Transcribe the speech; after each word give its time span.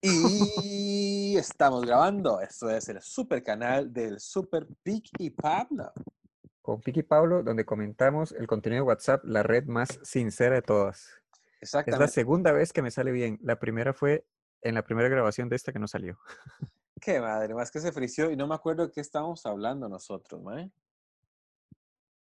Y 0.00 1.36
estamos 1.36 1.84
grabando. 1.84 2.40
Esto 2.40 2.70
es 2.70 2.88
el 2.88 3.00
super 3.02 3.42
canal 3.42 3.92
del 3.92 4.20
Super 4.20 4.66
Pic 4.82 5.08
y 5.18 5.30
Pablo. 5.30 5.92
Con 6.62 6.80
Piqui 6.80 7.02
Pablo, 7.02 7.42
donde 7.42 7.64
comentamos 7.64 8.32
el 8.32 8.46
contenido 8.46 8.82
de 8.84 8.88
WhatsApp, 8.88 9.24
la 9.24 9.42
red 9.42 9.64
más 9.66 9.98
sincera 10.02 10.54
de 10.56 10.62
todas. 10.62 10.98
Es 11.60 11.72
la 11.72 11.80
Exactamente. 11.80 12.12
segunda 12.12 12.52
vez 12.52 12.72
que 12.72 12.82
me 12.82 12.90
sale 12.90 13.10
bien. 13.10 13.38
La 13.42 13.58
primera 13.58 13.92
fue 13.94 14.26
en 14.60 14.74
la 14.74 14.82
primera 14.84 15.08
grabación 15.08 15.48
de 15.48 15.56
esta 15.56 15.72
que 15.72 15.78
no 15.78 15.88
salió. 15.88 16.18
Qué 17.00 17.20
madre, 17.20 17.54
más 17.54 17.70
que 17.70 17.80
se 17.80 17.90
frició 17.92 18.30
y 18.30 18.36
no 18.36 18.46
me 18.46 18.54
acuerdo 18.54 18.86
de 18.86 18.92
qué 18.92 19.00
estábamos 19.00 19.46
hablando 19.46 19.88
nosotros, 19.88 20.42
mae. 20.42 20.70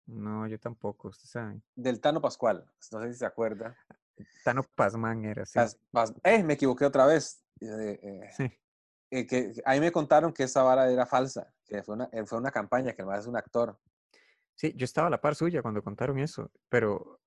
No, 0.06 0.46
yo 0.46 0.58
tampoco, 0.60 1.08
usted 1.08 1.26
sabe. 1.26 1.60
Del 1.74 2.00
Tano 2.00 2.20
Pascual. 2.20 2.64
No 2.92 3.02
sé 3.02 3.12
si 3.12 3.18
se 3.18 3.26
acuerda. 3.26 3.76
Tano 4.44 4.62
Pazman 4.62 5.24
era. 5.24 5.42
Pas- 5.44 5.76
pas- 5.92 6.14
eh, 6.22 6.42
me 6.44 6.54
equivoqué 6.54 6.84
otra 6.84 7.04
vez. 7.06 7.42
Eh, 7.60 8.00
eh, 8.02 8.30
Sí. 8.32 8.50
eh, 9.10 9.26
que, 9.26 9.52
ahí 9.64 9.80
me 9.80 9.92
contaron 9.92 10.32
que 10.32 10.44
esa 10.44 10.62
vara 10.62 10.90
era 10.90 11.06
falsa, 11.06 11.52
que 11.64 11.82
fue 11.82 11.94
una, 11.94 12.10
fue 12.26 12.38
una 12.38 12.50
campaña, 12.50 12.92
que 12.92 13.02
además 13.02 13.20
es 13.20 13.26
un 13.26 13.36
actor. 13.36 13.78
Sí, 14.54 14.72
yo 14.76 14.84
estaba 14.84 15.08
a 15.08 15.10
la 15.10 15.20
par 15.20 15.34
suya 15.34 15.62
cuando 15.62 15.82
contaron 15.82 16.18
eso, 16.18 16.50
pero 16.68 17.20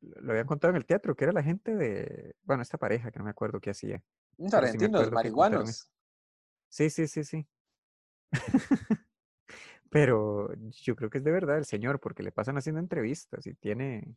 lo 0.00 0.32
habían 0.32 0.46
contado 0.46 0.70
en 0.70 0.76
el 0.76 0.86
teatro, 0.86 1.16
que 1.16 1.24
era 1.24 1.32
la 1.32 1.42
gente 1.42 1.74
de, 1.74 2.36
bueno, 2.42 2.62
esta 2.62 2.78
pareja 2.78 3.10
que 3.10 3.18
no 3.18 3.24
me 3.24 3.30
acuerdo 3.30 3.60
qué 3.60 3.70
hacía. 3.70 4.02
Sí 4.38 4.44
me 4.44 4.56
argentinos, 4.56 4.92
contaron 4.92 5.14
marihuanos. 5.14 5.90
Sí, 6.68 6.90
sí, 6.90 7.06
sí, 7.08 7.24
sí. 7.24 7.48
Pero 9.90 10.52
yo 10.84 10.96
creo 10.96 11.10
que 11.10 11.18
es 11.18 11.24
de 11.24 11.30
verdad 11.30 11.58
el 11.58 11.64
señor, 11.64 12.00
porque 12.00 12.22
le 12.22 12.32
pasan 12.32 12.58
haciendo 12.58 12.80
entrevistas 12.80 13.46
y 13.46 13.54
tiene, 13.54 14.16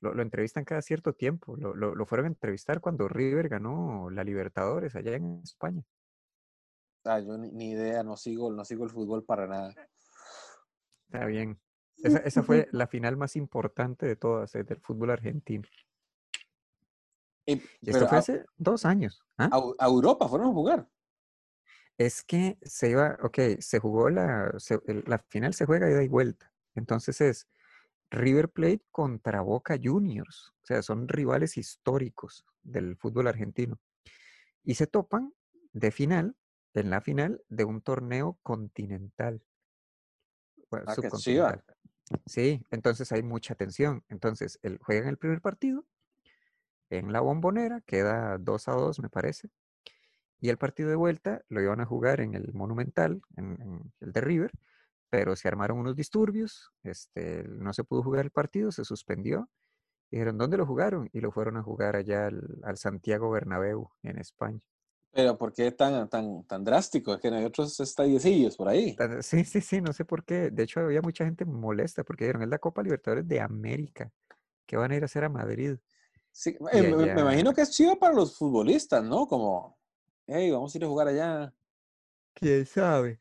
lo, 0.00 0.14
lo 0.14 0.22
entrevistan 0.22 0.64
cada 0.64 0.82
cierto 0.82 1.12
tiempo. 1.14 1.56
Lo, 1.56 1.74
lo, 1.74 1.94
lo 1.94 2.06
fueron 2.06 2.26
a 2.26 2.28
entrevistar 2.28 2.80
cuando 2.80 3.08
River 3.08 3.48
ganó 3.48 4.10
la 4.10 4.24
Libertadores 4.24 4.94
allá 4.96 5.14
en 5.16 5.40
España. 5.42 5.82
Ah, 7.04 7.20
yo 7.20 7.36
ni, 7.36 7.50
ni 7.52 7.70
idea, 7.72 8.02
no 8.02 8.16
sigo, 8.16 8.50
no 8.52 8.64
sigo 8.64 8.84
el 8.84 8.90
fútbol 8.90 9.24
para 9.24 9.46
nada. 9.46 9.74
Está 11.08 11.26
bien. 11.26 11.60
Esa, 12.02 12.18
esa 12.18 12.42
fue 12.42 12.68
la 12.72 12.86
final 12.86 13.16
más 13.16 13.36
importante 13.36 14.06
de 14.06 14.16
todas, 14.16 14.54
eh, 14.54 14.64
del 14.64 14.80
fútbol 14.80 15.10
argentino. 15.10 15.68
Eh, 17.46 17.60
Y 17.82 17.90
esto 17.90 18.06
fue 18.08 18.16
a, 18.16 18.20
hace 18.20 18.44
dos 18.56 18.84
años. 18.86 19.22
¿ah? 19.36 19.50
a- 19.52 19.84
a 19.84 19.86
Europa 19.86 20.28
fueron 20.28 20.48
a 20.48 20.52
jugar. 20.52 20.88
Es 21.98 22.24
que 22.24 22.58
se 22.62 22.90
iba, 22.90 23.18
ok, 23.22 23.38
se 23.60 23.78
jugó 23.78 24.10
la, 24.10 24.52
se- 24.58 24.80
la 25.06 25.18
final 25.28 25.54
se 25.54 25.66
juega 25.66 25.88
ida 25.90 26.02
y 26.02 26.08
vuelta. 26.08 26.52
Entonces 26.74 27.20
es 27.20 27.48
River 28.10 28.48
Plate 28.50 28.82
contra 28.90 29.40
Boca 29.40 29.78
Juniors. 29.82 30.52
O 30.62 30.66
sea, 30.66 30.82
son 30.82 31.08
rivales 31.08 31.56
históricos 31.56 32.44
del 32.62 32.96
fútbol 32.96 33.28
argentino. 33.28 33.80
Y 34.62 34.74
se 34.74 34.86
topan 34.86 35.32
de 35.72 35.90
final, 35.90 36.36
en 36.74 36.90
la 36.90 37.00
final 37.00 37.42
de 37.48 37.64
un 37.64 37.82
torneo 37.82 38.38
continental. 38.42 39.42
bueno, 40.70 40.86
Ah, 40.88 40.94
subcontinental. 40.94 41.64
Sí, 42.26 42.62
entonces 42.70 43.10
hay 43.12 43.22
mucha 43.22 43.54
tensión. 43.54 44.04
Entonces, 44.08 44.58
el, 44.62 44.78
juegan 44.78 45.08
el 45.08 45.16
primer 45.16 45.40
partido 45.40 45.86
en 46.90 47.12
la 47.12 47.20
bombonera, 47.20 47.80
queda 47.80 48.38
2 48.38 48.68
a 48.68 48.72
2, 48.72 49.00
me 49.00 49.08
parece. 49.08 49.48
Y 50.40 50.50
el 50.50 50.58
partido 50.58 50.90
de 50.90 50.96
vuelta 50.96 51.42
lo 51.48 51.62
iban 51.62 51.80
a 51.80 51.86
jugar 51.86 52.20
en 52.20 52.34
el 52.34 52.52
Monumental, 52.52 53.22
en, 53.36 53.60
en 53.60 53.92
el 54.00 54.12
de 54.12 54.20
River, 54.20 54.52
pero 55.14 55.36
se 55.36 55.46
armaron 55.46 55.78
unos 55.78 55.94
disturbios, 55.94 56.72
este, 56.82 57.44
no 57.44 57.72
se 57.72 57.84
pudo 57.84 58.02
jugar 58.02 58.24
el 58.24 58.32
partido, 58.32 58.72
se 58.72 58.84
suspendió. 58.84 59.48
Dijeron, 60.10 60.36
¿dónde 60.36 60.56
lo 60.56 60.66
jugaron? 60.66 61.08
Y 61.12 61.20
lo 61.20 61.30
fueron 61.30 61.56
a 61.56 61.62
jugar 61.62 61.94
allá 61.94 62.26
al, 62.26 62.42
al 62.64 62.76
Santiago 62.76 63.30
Bernabéu, 63.30 63.88
en 64.02 64.18
España. 64.18 64.58
Pero 65.12 65.38
¿por 65.38 65.52
qué 65.52 65.70
tan, 65.70 66.08
tan, 66.08 66.42
tan 66.48 66.64
drástico? 66.64 67.14
Es 67.14 67.20
que 67.20 67.30
no 67.30 67.36
hay 67.36 67.44
otros 67.44 67.78
estadiecillos 67.78 68.56
por 68.56 68.68
ahí. 68.68 68.96
Sí, 69.20 69.44
sí, 69.44 69.60
sí, 69.60 69.80
no 69.80 69.92
sé 69.92 70.04
por 70.04 70.24
qué. 70.24 70.50
De 70.50 70.64
hecho, 70.64 70.80
había 70.80 71.00
mucha 71.00 71.24
gente 71.24 71.44
molesta 71.44 72.02
porque 72.02 72.24
dijeron, 72.24 72.42
es 72.42 72.48
la 72.48 72.58
Copa 72.58 72.82
Libertadores 72.82 73.28
de 73.28 73.40
América, 73.40 74.10
que 74.66 74.76
van 74.76 74.90
a 74.90 74.96
ir 74.96 75.02
a 75.02 75.06
hacer 75.06 75.22
a 75.22 75.28
Madrid. 75.28 75.76
Sí, 76.32 76.58
eh, 76.72 76.92
me, 76.92 77.20
imagino 77.20 77.54
que 77.54 77.60
es 77.60 77.70
chido 77.70 77.96
para 77.96 78.14
los 78.14 78.36
futbolistas, 78.36 79.04
¿no? 79.04 79.28
Como, 79.28 79.78
hey, 80.26 80.50
vamos 80.50 80.74
a 80.74 80.78
ir 80.78 80.84
a 80.84 80.88
jugar 80.88 81.06
allá. 81.06 81.54
quién 82.34 82.66
sabe. 82.66 83.20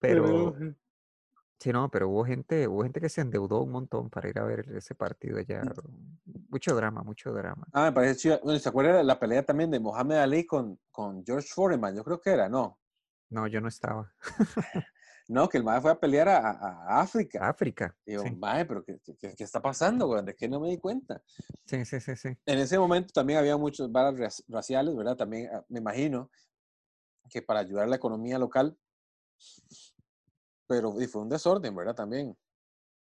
Pero, 0.00 0.24
Pero, 0.24 0.74
sí, 1.60 1.72
no, 1.72 1.90
pero 1.90 2.08
hubo 2.08 2.24
gente, 2.24 2.66
hubo 2.68 2.82
gente 2.82 3.00
que 3.00 3.08
se 3.08 3.20
endeudó 3.20 3.62
un 3.62 3.70
montón 3.72 4.10
para 4.10 4.28
ir 4.28 4.38
a 4.38 4.44
ver 4.44 4.68
ese 4.76 4.94
partido 4.94 5.38
allá. 5.38 5.72
Mucho 6.48 6.74
drama, 6.74 7.02
mucho 7.02 7.32
drama. 7.32 7.66
ah, 7.72 7.84
me 7.86 7.92
parece 7.92 8.16
chido. 8.20 8.40
Bueno, 8.42 8.58
¿se 8.58 8.68
acuerda 8.68 8.96
de 8.98 9.04
la 9.04 9.18
pelea 9.18 9.44
también 9.44 9.70
de 9.70 9.80
Mohamed 9.80 10.16
Ali 10.18 10.46
con, 10.46 10.80
con 10.90 11.24
George 11.24 11.48
Foreman? 11.48 11.96
Yo 11.96 12.04
creo 12.04 12.20
que 12.20 12.30
era, 12.30 12.48
¿no? 12.48 12.78
No, 13.30 13.46
yo 13.46 13.60
no 13.60 13.68
estaba. 13.68 14.12
No, 15.28 15.48
que 15.48 15.58
el 15.58 15.64
mae 15.64 15.80
fue 15.80 15.90
a 15.92 15.98
pelear 16.00 16.28
a, 16.28 16.38
a- 16.50 17.00
África. 17.00 17.46
África. 17.48 17.96
Y 18.06 18.14
yo, 18.14 18.28
Sí, 18.28 18.30
mae, 18.30 18.66
pero 18.66 18.84
¿qué, 18.84 18.98
qué, 19.18 19.34
qué 19.36 19.44
está 19.44 19.60
pasando, 19.62 20.06
güey? 20.06 20.24
¿De 20.24 20.34
qué 20.36 20.48
no 20.48 20.60
me 20.60 20.70
di 20.70 20.78
cuenta? 20.78 21.22
sí, 21.66 21.84
sí, 21.84 22.00
sí, 22.00 22.16
sí. 22.16 22.28
En 22.44 22.58
ese 22.58 22.78
momento 22.78 23.12
también 23.14 23.38
había 23.38 23.56
muchos 23.56 23.88
raci- 23.90 24.44
raciales, 24.48 24.94
¿verdad? 24.94 25.16
También 25.16 25.48
ah, 25.54 25.64
me 25.70 25.78
imagino 25.80 26.30
que 27.30 27.42
para 27.42 27.60
ayudar 27.60 27.84
a 27.84 27.88
la 27.88 27.96
economía 27.96 28.38
local, 28.38 28.78
pero 30.70 30.94
y 31.02 31.08
fue 31.08 31.22
un 31.22 31.28
desorden, 31.28 31.74
¿verdad? 31.74 31.96
También. 31.96 32.36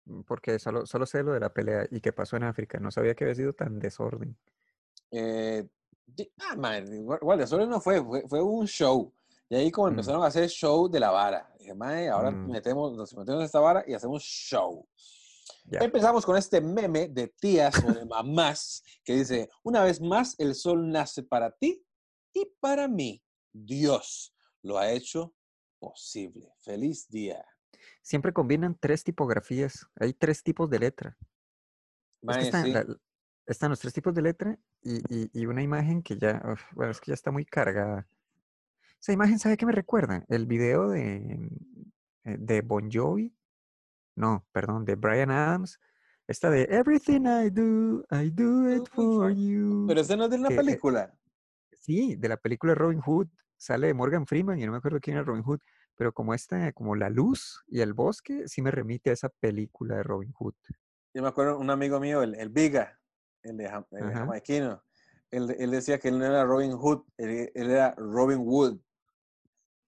Mm, 0.04 0.24
Porque 0.24 0.60
solo, 0.60 0.86
solo 0.86 1.06
sé 1.06 1.24
lo 1.24 1.32
de 1.32 1.40
la 1.40 1.54
pelea 1.54 1.88
y 1.90 2.02
qué 2.02 2.12
pasó 2.12 2.36
en 2.36 2.44
África. 2.44 2.78
No 2.78 2.92
sabía 2.92 3.16
que 3.16 3.24
había 3.24 3.36
sido 3.36 3.54
tan 3.54 3.80
desorden. 3.80 4.38
Eh, 5.10 5.66
ah, 6.40 6.58
man, 6.58 6.94
igual, 6.94 7.20
igual, 7.22 7.40
desorden 7.40 7.70
no 7.70 7.80
fue, 7.80 8.04
fue, 8.04 8.28
fue 8.28 8.42
un 8.42 8.68
show. 8.68 9.14
Y 9.48 9.56
ahí 9.56 9.72
como 9.72 9.88
Mm, 9.88 9.92
empezaron 9.92 10.24
a 10.24 10.28
hacer 10.28 10.50
show 10.50 10.90
de 10.90 11.00
la 11.00 11.12
vara. 11.12 11.56
Dije, 11.58 11.72
ahora 12.10 12.32
mm, 12.32 12.52
metemos, 12.52 12.98
nos 12.98 13.16
metemos 13.16 13.40
en 13.40 13.46
esta 13.46 13.62
vara 13.62 13.86
y 13.88 13.94
hacemos 13.94 14.22
show. 14.24 14.86
ya. 15.64 15.80
Empezamos 15.80 16.26
con 16.26 16.36
este 16.36 16.60
meme 16.60 17.08
de 17.08 17.30
tías 17.30 17.82
o 17.82 17.94
de 17.94 18.06
mamás 18.06 18.84
que 19.06 19.14
dice, 19.16 19.50
una 19.64 19.86
vez 19.86 20.02
más, 20.02 20.36
el 20.38 20.54
sol 20.54 20.90
nace 20.90 21.24
para 21.24 21.50
ti 21.50 21.82
y 22.34 22.46
para 22.60 22.90
mí. 22.90 23.24
Dios 23.54 24.36
lo 24.64 24.78
ha 24.78 24.92
hecho 24.92 25.34
posible. 25.80 26.54
Feliz 26.60 27.08
día. 27.08 27.46
Siempre 28.02 28.34
combinan 28.34 28.78
tres 28.80 29.04
tipografías. 29.04 29.88
Hay 30.00 30.14
tres 30.14 30.44
tipos 30.44 30.70
de 30.70 30.80
letra. 30.80 31.18
Es 32.22 32.38
que 32.38 32.44
están, 32.44 32.66
sí. 32.66 32.72
la- 32.74 32.86
están 33.46 33.70
los 33.70 33.80
tres 33.80 33.94
tipos 33.94 34.14
de 34.14 34.22
letra 34.22 34.58
y, 34.82 34.98
y- 35.14 35.30
y 35.34 35.46
una 35.46 35.62
imagen 35.62 36.02
que 36.02 36.18
ya, 36.18 36.42
uf, 36.52 36.62
bueno, 36.74 36.92
es 36.92 37.00
que 37.02 37.12
ya 37.12 37.14
está 37.16 37.32
muy 37.32 37.46
cargada. 37.46 38.08
Esa 39.02 39.12
imagen, 39.12 39.38
¿sabe 39.40 39.58
qué 39.58 39.66
me 39.66 39.74
recuerda? 39.74 40.24
El 40.30 40.46
video 40.46 40.90
de, 40.90 41.50
eh, 42.24 42.38
de 42.40 42.62
Bon 42.62 42.90
Jovi. 42.92 43.36
No, 44.16 44.46
perdón, 44.54 44.86
de 44.86 44.96
Brian 44.96 45.32
Adams. 45.32 45.80
Esta 46.28 46.50
de 46.50 46.64
Everything 46.70 47.22
I 47.26 47.50
do, 47.50 48.06
I 48.12 48.30
do 48.30 48.74
it 48.74 48.88
for 48.94 49.30
you. 49.34 49.86
Pero 49.88 50.00
ese 50.00 50.16
no 50.16 50.26
es 50.26 50.30
de 50.30 50.38
que, 50.38 50.54
eh, 50.54 50.58
película. 50.58 51.14
sí, 51.80 52.16
de 52.16 52.30
la 52.30 52.38
película 52.38 52.76
Robin 52.76 53.02
Hood. 53.02 53.28
Sale 53.58 53.94
Morgan 53.94 54.26
Freeman 54.26 54.60
y 54.60 54.66
no 54.66 54.72
me 54.72 54.78
acuerdo 54.78 55.00
quién 55.02 55.18
era 55.18 55.26
Robin 55.26 55.44
Hood. 55.44 55.60
Pero 55.96 56.14
como 56.14 56.34
esta, 56.34 56.72
como 56.74 56.96
la 56.96 57.10
luz 57.10 57.64
y 57.68 57.82
el 57.82 57.94
bosque, 57.94 58.48
sí 58.48 58.62
me 58.62 58.72
remite 58.72 59.10
a 59.10 59.14
esa 59.14 59.30
película 59.30 59.98
de 59.98 60.04
Robin 60.04 60.32
Hood. 60.34 60.56
Yo 61.14 61.22
me 61.22 61.28
acuerdo 61.28 61.60
un 61.60 61.70
amigo 61.70 62.00
mío, 62.00 62.24
el, 62.24 62.34
el 62.36 62.50
Viga, 62.50 63.00
el 63.44 63.58
de, 63.58 63.70
Jam- 63.70 63.86
el 63.92 64.00
de 64.08 64.12
Ajá. 64.14 64.20
jamaiquino. 64.22 64.84
Él, 65.30 65.56
él 65.60 65.72
decía 65.72 66.00
que 66.00 66.08
él 66.10 66.18
no 66.20 66.26
era 66.26 66.44
Robin 66.44 66.72
Hood, 66.74 67.04
él, 67.18 67.52
él 67.54 67.70
era 67.72 67.94
Robin 67.98 68.40
Wood. 68.40 68.80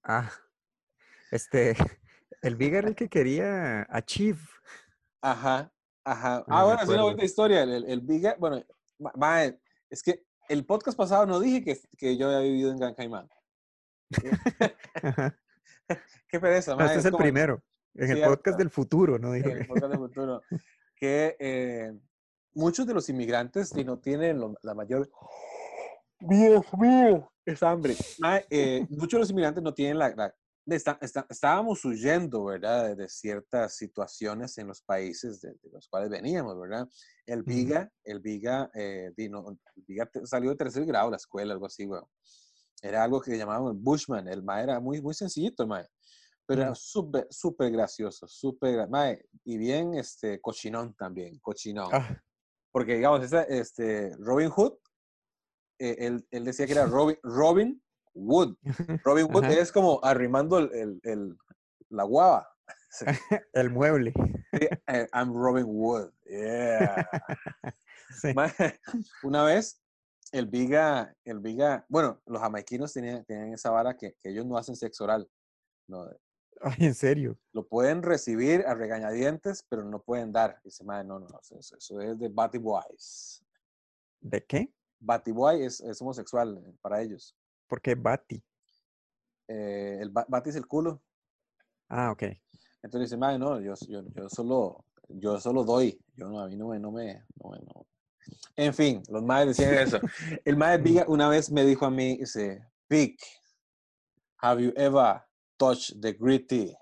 Ah, 0.04 0.32
este, 1.32 1.76
el 2.42 2.56
Big 2.56 2.74
era 2.76 2.88
el 2.88 2.96
que 2.96 3.10
quería 3.10 3.88
Achieve. 3.90 4.40
Ajá, 5.22 5.72
ajá. 6.04 6.38
Ah, 6.38 6.44
Ah, 6.48 6.64
bueno, 6.66 6.82
es 6.84 6.90
una 6.90 7.02
bonita 7.04 7.26
historia. 7.26 7.64
El, 7.64 7.86
el, 7.86 8.02
Viga, 8.02 8.36
bueno, 8.40 8.64
ma- 9.00 9.44
es 9.90 10.04
que 10.04 10.24
el 10.48 10.66
podcast 10.66 10.96
pasado 10.98 11.26
no 11.26 11.40
dije 11.40 11.64
que, 11.64 11.80
que 11.98 12.16
yo 12.18 12.28
había 12.28 12.40
vivido 12.42 12.72
en 12.72 12.78
Gran 12.78 12.94
Caimán. 12.94 13.28
Ajá. 15.02 15.40
Qué 16.30 16.40
pereza, 16.40 16.76
mae, 16.76 16.88
este 16.88 17.00
es 17.00 17.06
el 17.06 17.12
como- 17.12 17.24
primero. 17.24 17.64
En 17.98 18.10
el 18.10 18.18
Cierto. 18.18 18.36
podcast 18.36 18.58
del 18.58 18.70
futuro, 18.70 19.18
¿no? 19.18 19.34
En 19.34 19.46
el 19.46 19.60
que- 19.60 19.66
podcast 19.66 19.90
del 19.92 20.00
futuro, 20.00 20.42
que 20.98 21.38
eh, 21.40 21.94
muchos 22.54 22.86
de 22.86 22.94
los 22.94 23.08
inmigrantes 23.08 23.72
y 23.76 23.84
no 23.86 24.00
tienen 24.00 24.40
lo- 24.40 24.56
la 24.64 24.74
mayor... 24.74 25.10
Dios 26.20 26.66
mío, 26.78 27.32
es 27.46 27.62
hambre. 27.64 27.96
Eh, 28.50 28.86
muchos 28.90 29.18
de 29.18 29.20
los 29.20 29.30
inmigrantes 29.30 29.64
no 29.64 29.74
tienen 29.74 30.00
la... 30.00 30.10
la- 30.16 30.36
está- 30.68 30.98
está- 31.02 31.26
estábamos 31.30 31.86
huyendo, 31.86 32.44
¿verdad? 32.46 32.96
De, 32.98 33.08
ciertas 33.08 33.76
situaciones 33.78 34.58
en 34.58 34.68
los 34.68 34.82
países 34.82 35.40
de, 35.42 35.52
de 35.62 35.70
los 35.72 35.88
cuales 35.88 36.10
veníamos, 36.10 36.60
¿verdad? 36.60 36.88
El. 37.26 37.44
Viga, 37.44 37.90
el 38.04 38.20
Viga, 38.20 38.70
eh, 38.74 39.12
el 39.16 39.34
Viga 39.88 40.10
salió 40.24 40.50
de 40.50 40.56
tercer 40.56 40.86
grado 40.86 41.06
de 41.08 41.12
la 41.12 41.18
escuela, 41.18 41.54
algo 41.54 41.68
así, 41.68 41.86
weón. 41.86 42.06
Era 42.82 43.04
algo 43.04 43.22
que 43.22 43.38
llamaban 43.38 43.68
el 43.76 43.78
Bushman. 43.82 44.28
El 44.28 44.44
mae 44.44 44.64
era 44.64 44.80
muy, 44.80 45.02
muy 45.02 45.14
sencillito, 45.14 45.66
mae. 45.68 45.88
Pero 46.46 46.62
era 46.62 46.72
Ujú. 46.72 46.80
súper, 46.80 47.28
súper 47.32 47.72
gracioso, 47.72 48.28
súper, 48.28 48.88
mae, 48.90 49.26
y 49.44 49.58
bien, 49.58 49.96
este, 49.96 50.40
cochinón 50.40 50.94
también, 50.94 51.40
cochinón. 51.40 51.90
Ah, 51.92 52.22
Porque, 52.72 52.96
digamos, 52.96 53.24
esta, 53.24 53.44
este, 53.44 54.12
Robin 54.20 54.50
Hood 54.50 54.74
eh, 55.80 55.96
él, 56.00 56.26
él 56.32 56.46
decía 56.46 56.66
que 56.68 56.74
era 56.74 56.86
Robin, 56.86 57.18
Robin 57.24 57.82
Wood. 58.14 58.56
Robin 59.04 59.28
Wood 59.30 59.46
es 59.46 59.72
como 59.72 60.00
arrimando 60.04 60.60
el, 60.60 60.72
el- 60.74 61.00
el- 61.04 61.38
la 61.90 62.04
guava. 62.04 62.48
Sí, 62.90 63.06
El 63.54 63.70
mueble. 63.72 64.14
sí, 64.54 64.68
eh, 64.88 65.08
I'm 65.14 65.34
Robin 65.34 65.66
Wood. 65.68 66.12
Yeah. 66.26 67.10
Sí. 68.22 68.30
Una 69.24 69.44
vez, 69.44 69.82
el 70.36 70.48
Viga, 70.48 71.16
el 71.24 71.40
Viga, 71.40 71.86
bueno, 71.88 72.22
los 72.26 72.42
jamaiquinos 72.42 72.92
tenían, 72.92 73.24
tenían 73.24 73.54
esa 73.54 73.72
vara 73.72 73.96
que, 73.96 74.16
que 74.22 74.30
ellos 74.30 74.46
no 74.46 74.58
hacen 74.58 74.76
sexo 74.76 75.06
oral. 75.06 75.30
No, 75.88 76.10
Ay, 76.62 76.88
en 76.88 76.94
serio. 76.94 77.38
lo 77.54 77.66
pueden 77.68 78.04
recibir 78.04 78.66
a 78.68 78.74
regañadientes, 78.74 79.64
pero 79.70 79.84
no 79.86 80.02
pueden 80.02 80.32
dar. 80.32 80.60
Dice, 80.64 80.84
madre, 80.84 81.06
no, 81.06 81.20
no, 81.20 81.28
no, 81.28 81.40
eso, 81.40 81.78
eso 81.78 82.02
es 82.02 82.20
de 82.20 82.28
Batty 82.28 82.58
Boys. 82.58 83.46
¿De 84.20 84.44
qué? 84.44 84.74
Batty 85.00 85.32
Boy 85.32 85.64
es, 85.64 85.80
es 85.82 86.02
homosexual 86.02 86.62
eh, 86.66 86.74
para 86.82 87.02
ellos. 87.02 87.36
¿Por 87.68 87.82
qué 87.82 87.96
Bati? 87.96 88.44
Eh, 89.48 90.00
el 90.02 90.10
ba- 90.10 90.26
Batty 90.28 90.50
es 90.50 90.56
el 90.56 90.68
culo. 90.68 91.02
Ah, 91.88 92.12
ok. 92.12 92.24
Entonces 92.84 93.10
dice, 93.10 93.18
madre, 93.18 93.40
no, 93.40 93.62
yo, 93.62 93.74
yo, 93.88 94.02
yo 94.14 94.30
solo, 94.30 94.86
yo 95.08 95.40
solo 95.40 95.64
doy. 95.64 96.00
Yo 96.16 96.28
no, 96.28 96.40
a 96.42 96.48
mí 96.48 96.56
no 96.56 96.68
me, 96.70 96.80
no 96.80 96.92
me, 96.92 97.24
no 97.42 97.52
me- 97.52 97.60
no". 97.60 97.86
En 98.56 98.74
fin, 98.74 99.04
los 99.10 99.24
madres 99.24 99.58
decían 99.58 99.74
eso. 99.88 100.00
El 100.44 100.58
madre 100.58 100.82
Viga 100.82 101.06
una 101.08 101.28
vez 101.30 101.52
me 101.52 101.64
dijo 101.66 101.86
a 101.86 101.90
mí, 101.92 102.18
dice, 102.18 102.62
Vic, 102.90 103.20
have 104.42 104.62
you 104.64 104.72
ever 104.76 105.22
touched 105.58 106.00
the 106.02 106.14
gritty? 106.14 106.76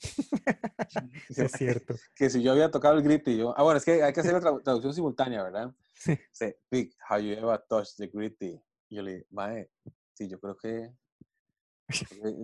Es 1.36 1.52
cierto. 1.52 1.94
que 2.14 2.28
si 2.30 2.42
yo 2.42 2.52
había 2.52 2.70
tocado 2.70 2.96
el 2.96 3.02
gritty, 3.02 3.36
yo, 3.36 3.54
ah, 3.56 3.62
bueno, 3.62 3.78
es 3.78 3.84
que 3.84 4.02
hay 4.02 4.12
que 4.12 4.20
hacer 4.20 4.32
la 4.34 4.40
tradu- 4.40 4.62
traducción 4.62 4.92
simultánea, 4.94 5.42
¿verdad? 5.42 5.72
Sí. 5.94 6.12
Dice, 6.30 6.58
Vic, 6.70 6.94
have 7.08 7.22
you 7.24 7.32
ever 7.32 7.58
touched 7.68 7.96
the 7.96 8.08
gritty? 8.08 8.60
Y 8.88 8.96
yo 8.96 9.02
le 9.02 9.12
dije, 9.14 9.26
mae, 9.30 9.70
sí, 10.12 10.28
yo 10.28 10.38
creo 10.38 10.56
que, 10.56 10.92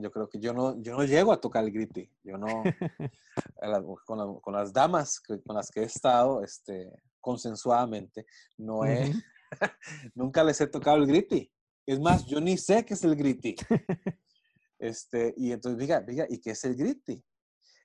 yo 0.01 0.11
creo 0.11 0.29
que 0.29 0.39
yo 0.41 0.53
no, 0.55 0.81
yo 0.81 0.97
no 0.97 1.05
llego 1.05 1.33
a 1.33 1.41
tocar 1.41 1.65
el 1.65 1.73
gritty. 1.73 2.11
Yo 2.23 2.39
no, 2.39 2.63
con, 4.07 4.19
la- 4.19 4.41
con 4.41 4.55
las 4.55 4.73
damas 4.73 5.21
con 5.21 5.55
las 5.55 5.71
que 5.71 5.81
he 5.81 5.85
estado, 5.85 6.43
este, 6.43 6.91
consensuadamente, 7.21 8.27
no 8.59 8.85
he, 8.85 9.11
Ujú. 9.11 9.21
nunca 10.15 10.43
les 10.45 10.61
he 10.61 10.67
tocado 10.67 10.97
el 10.99 11.07
gritty. 11.07 11.51
Es 11.87 11.99
más, 12.01 12.27
yo 12.27 12.41
ni 12.41 12.57
sé 12.57 12.85
qué 12.85 12.95
es 12.95 13.05
el 13.05 13.17
gritty. 13.17 13.57
Este, 14.83 15.35
y 15.37 15.53
entonces, 15.53 15.79
Viga, 15.79 16.01
Viga, 16.01 16.25
¿y 16.27 16.41
qué 16.41 16.53
es 16.53 16.65
el 16.65 16.75
gritty? 16.75 17.23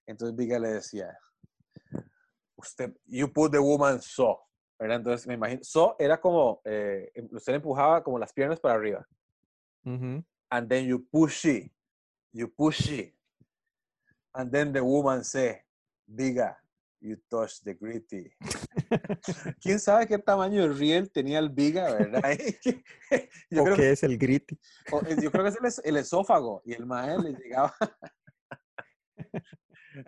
Entonces 0.08 0.34
Viga 0.34 0.58
le 0.58 0.70
decía, 0.70 1.18
usted, 2.56 2.96
you 3.06 3.28
put 3.32 3.52
the 3.52 3.60
woman 3.60 4.02
so. 4.02 4.40
¿verdad? 4.80 4.98
Entonces 4.98 5.28
me 5.28 5.34
imagino, 5.34 5.62
so 5.64 5.96
era 6.00 6.20
como, 6.22 6.62
eh, 6.64 7.12
em- 7.14 7.28
usted 7.32 7.56
empujaba 7.56 8.02
como 8.02 8.18
las 8.18 8.32
piernas 8.32 8.62
para 8.62 8.76
arriba. 8.76 9.06
Ujú. 9.84 10.24
And 10.50 10.70
then 10.70 10.86
you 10.88 11.06
push 11.12 11.46
it. 11.46 11.72
You 12.32 12.48
push 12.48 12.90
it. 12.90 13.14
And 14.34 14.50
then 14.52 14.72
the 14.72 14.82
woman 14.82 15.24
say, 15.26 15.62
Viga, 16.08 16.58
you 17.00 17.18
touch 17.30 17.62
the 17.64 17.74
gritty. 17.74 18.32
¿Quién 19.62 19.80
sabe 19.80 20.08
qué 20.08 20.18
tamaño 20.18 20.62
de 20.68 20.74
riel 20.74 21.12
tenía 21.12 21.40
el 21.40 21.50
Viga, 21.50 21.92
verdad? 21.94 22.22
yo, 23.50 23.62
¿O 23.62 23.66
creo, 23.66 23.76
qué 23.76 23.92
es 23.92 24.04
el 24.04 24.18
gritty? 24.18 24.60
o- 24.92 25.02
eh, 25.06 25.16
yo 25.22 25.32
creo 25.32 25.44
que 25.44 25.50
es 25.50 25.58
el, 25.60 25.66
es- 25.66 25.82
el 25.84 25.98
esófago 25.98 26.62
y 26.66 26.74
el 26.74 26.86
mae 26.86 27.18
le 27.20 27.32
llegaba. 27.34 27.74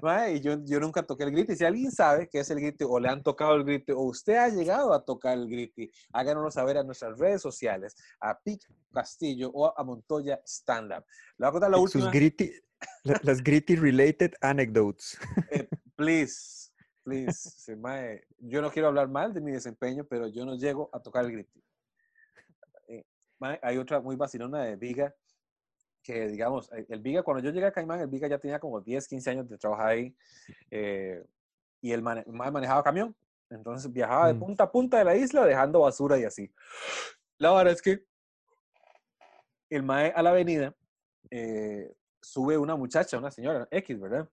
Mae, 0.01 0.35
y 0.35 0.41
yo, 0.41 0.57
yo 0.65 0.81
nunca 0.81 1.01
toqué 1.01 1.23
el 1.23 1.31
gritty. 1.31 1.55
Si 1.55 1.63
alguien 1.63 1.91
sabe 1.93 2.27
qué 2.27 2.39
es 2.39 2.49
el 2.49 2.59
gritty 2.59 2.83
o 2.85 2.99
le 2.99 3.07
han 3.07 3.23
tocado 3.23 3.55
el 3.55 3.63
gritty 3.63 3.93
o 3.93 4.01
usted 4.01 4.35
ha 4.35 4.49
llegado 4.49 4.93
a 4.93 5.03
tocar 5.05 5.37
el 5.37 5.47
gritty, 5.49 5.89
háganoslo 6.11 6.51
saber 6.51 6.77
a 6.77 6.83
nuestras 6.83 7.17
redes 7.17 7.41
sociales, 7.41 7.95
a 8.19 8.37
Pic 8.37 8.61
Castillo 8.91 9.49
o 9.53 9.73
a 9.79 9.83
Montoya 9.85 10.41
Stand 10.45 10.91
Up. 10.91 11.05
Le 11.37 11.45
voy 11.45 11.47
a 11.47 11.51
contar 11.51 11.71
la 11.71 11.77
Sus 11.77 11.95
última. 11.95 12.11
gritty, 12.11 12.51
la- 13.05 13.19
las 13.23 13.41
gritty 13.41 13.77
related 13.77 14.33
anecdotes. 14.41 15.17
Eh, 15.51 15.69
please, 15.95 16.56
please. 17.07 17.75
Mae, 17.77 18.21
yo 18.37 18.61
no 18.61 18.69
quiero 18.69 18.89
hablar 18.89 19.07
mal 19.07 19.33
de 19.33 19.39
mi 19.39 19.51
desempeño, 19.51 20.05
pero 20.05 20.27
yo 20.27 20.45
no 20.45 20.55
llego 20.55 20.89
a 20.91 20.99
tocar 20.99 21.23
el 21.23 21.31
gritty. 21.31 21.63
Eh, 22.89 23.05
mae, 23.39 23.59
hay 23.63 23.77
otra 23.77 24.01
muy 24.01 24.15
vacilona 24.17 24.63
de 24.63 24.75
Viga, 24.75 25.15
que 26.03 26.27
digamos, 26.27 26.71
eh, 26.73 26.85
el 26.89 26.99
Viga, 26.99 27.23
cuando 27.23 27.41
yo 27.41 27.51
llegué 27.51 27.67
a 27.67 27.71
Caimán, 27.71 28.01
el 28.01 28.07
Viga 28.07 28.27
ya 28.27 28.37
tenía 28.37 28.59
como 28.59 28.81
10, 28.81 29.07
15 29.07 29.29
años 29.29 29.49
de 29.49 29.57
trabajar 29.57 29.87
ahí, 29.87 30.15
eh, 30.69 31.23
y 31.81 31.91
el 31.91 32.01
mae 32.01 32.25
manejaba 32.25 32.83
camión, 32.83 33.15
entonces 33.49 33.91
viajaba 33.91 34.27
de 34.27 34.33
Mm. 34.33 34.39
punta 34.39 34.63
a 34.65 34.71
punta 34.71 34.97
de 34.97 35.05
la 35.05 35.15
isla 35.15 35.45
dejando 35.45 35.81
basura 35.81 36.17
y 36.17 36.25
así. 36.25 36.51
La 37.37 37.53
verdad 37.53 37.73
es 37.73 37.81
que 37.81 38.03
el 39.69 39.83
mae 39.83 40.11
a 40.15 40.21
la 40.21 40.31
avenida 40.31 40.75
eh, 41.29 41.93
sube 42.21 42.57
una 42.57 42.75
muchacha, 42.75 43.17
una 43.17 43.31
señora, 43.31 43.67
X, 43.71 43.99
¿verdad? 43.99 44.29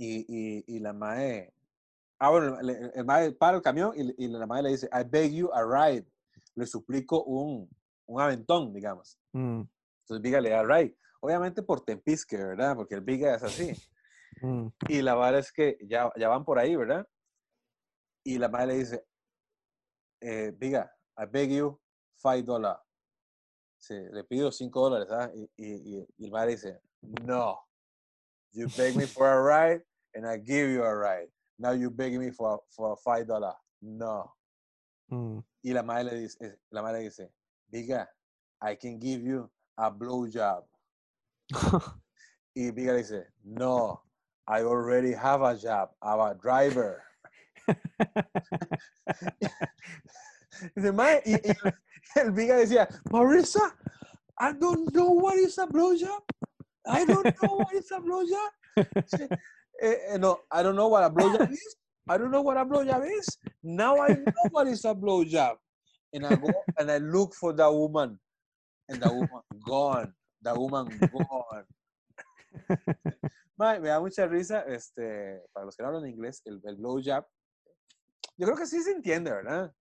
Y, 0.00 0.24
y, 0.28 0.64
y 0.76 0.78
la 0.78 0.92
mae, 0.92 1.52
ah, 2.20 2.30
bueno, 2.30 2.58
el, 2.60 2.70
el- 2.94 3.04
mae 3.04 3.32
para 3.32 3.56
el 3.56 3.62
camión 3.62 3.92
y, 3.96 4.24
y 4.24 4.28
la 4.28 4.46
mae 4.46 4.62
le 4.62 4.70
dice, 4.70 4.88
I 4.92 5.02
beg 5.04 5.32
you 5.32 5.50
a 5.52 5.62
ride. 5.64 6.06
Le 6.54 6.66
suplico 6.66 7.24
un, 7.24 7.68
un 8.06 8.20
aventón, 8.20 8.72
digamos. 8.72 9.18
Mm, 9.32 9.62
Entonces 10.02 10.22
Viga 10.22 10.40
le 10.40 10.50
da 10.50 10.62
ride. 10.62 10.96
Obviamente 11.20 11.62
por 11.62 11.80
tempisque, 11.84 12.36
¿verdad? 12.36 12.76
Porque 12.76 12.94
el 12.94 13.00
Viga 13.00 13.34
es 13.34 13.42
así. 13.42 13.72
mm. 14.42 14.68
Y 14.88 15.02
la 15.02 15.14
verdad 15.16 15.40
es 15.40 15.52
que 15.52 15.76
ya, 15.82 16.10
ya 16.16 16.28
van 16.28 16.44
por 16.44 16.58
ahí, 16.60 16.76
¿verdad? 16.76 17.06
Y 18.24 18.38
la 18.38 18.48
madre 18.48 18.66
le 18.68 18.74
dice, 18.78 19.04
eh, 20.20 20.52
Viga, 20.56 20.92
I 21.16 21.24
beg 21.26 21.50
you 21.50 21.80
five 22.22 22.42
dollars. 22.42 22.78
Sí, 23.80 23.94
le 24.12 24.24
pido 24.24 24.50
cinco 24.52 24.88
dólares, 24.88 25.08
¿ah? 25.10 25.30
Y, 25.34 25.42
y, 25.56 25.98
y- 25.98 26.06
y 26.18 26.24
el 26.26 26.30
madre 26.30 26.52
dice, 26.52 26.80
no. 27.02 27.58
You 28.52 28.66
beg 28.76 28.96
me 28.96 29.06
for 29.06 29.26
a 29.28 29.40
ride 29.40 29.84
and 30.14 30.26
I 30.26 30.36
give 30.38 30.68
you 30.70 30.82
a 30.82 30.94
ride. 30.94 31.28
Now 31.58 31.72
you 31.72 31.90
begging 31.90 32.20
me 32.20 32.30
for, 32.30 32.60
for 32.74 32.96
five 33.04 33.26
dollars. 33.26 33.54
No. 33.82 34.30
Mm. 35.12 35.42
Y 35.64 35.72
la 35.72 35.82
madre 35.82 36.04
le 36.04 36.20
dice, 36.20 36.36
eh, 36.42 36.52
la 36.72 36.82
madre 36.82 37.02
dice, 37.02 37.28
Viga, 37.72 38.06
I 38.62 38.74
can 38.74 38.98
give 38.98 39.22
you 39.22 39.48
a 39.78 39.90
blowjob. 39.90 40.62
Y 42.54 42.70
Viga 42.70 42.92
le 42.92 42.98
dice, 43.02 43.26
no, 43.44 44.00
I 44.46 44.62
already 44.62 45.12
have 45.12 45.42
a 45.42 45.56
job. 45.56 45.90
I'm 46.02 46.20
a 46.20 46.34
driver. 46.34 47.02
Y, 50.76 50.80
y 51.24 51.34
el- 51.44 51.74
el 52.16 52.30
Viga 52.32 52.56
decía, 52.56 52.88
Marissa, 53.12 53.76
I 54.38 54.52
don't 54.52 54.92
know 54.92 55.10
what 55.12 55.36
is 55.38 55.56
a 55.58 55.66
blowjob. 55.66 56.22
I 56.86 57.04
don't 57.04 57.24
know 57.42 57.56
what 57.58 57.72
is 57.74 57.90
a 57.92 58.00
blowjob. 58.00 58.50
"Eh, 59.80 60.14
eh, 60.14 60.18
no, 60.18 60.40
I 60.50 60.62
don't 60.62 60.74
know 60.76 60.88
what 60.88 61.04
a 61.04 61.10
blowjob 61.10 61.50
is. 61.52 61.76
I 62.08 62.18
don't 62.18 62.30
know 62.30 62.42
what 62.42 62.56
a 62.56 62.64
blowjob 62.64 63.04
is. 63.18 63.38
Now 63.62 64.00
I 64.00 64.14
know 64.14 64.48
what 64.50 64.66
is 64.66 64.84
a 64.84 64.94
blowjob. 64.94 65.56
And 66.12 66.26
I 66.26 66.36
go 66.36 66.52
and 66.78 66.90
I 66.90 66.98
look 66.98 67.34
for 67.34 67.52
the 67.52 67.70
woman. 67.70 68.18
And 68.88 69.00
the 69.02 69.12
woman 69.12 69.42
gone. 69.60 70.14
The 70.42 70.54
woman 70.54 70.88
gone. 71.12 71.66
Mae, 73.58 73.80
me 73.80 73.88
da 73.88 74.00
mucha 74.00 74.26
risa, 74.26 74.62
este, 74.66 75.42
para 75.52 75.66
los 75.66 75.76
que 75.76 75.82
no 75.82 75.88
hablan 75.88 76.08
inglés, 76.08 76.40
el, 76.46 76.60
el 76.64 76.76
blowjob. 76.76 77.26
Yo 78.36 78.46
creo 78.46 78.56
que 78.56 78.66
sí 78.66 78.82
se 78.82 78.92
entiende, 78.92 79.32
¿verdad? 79.32 79.74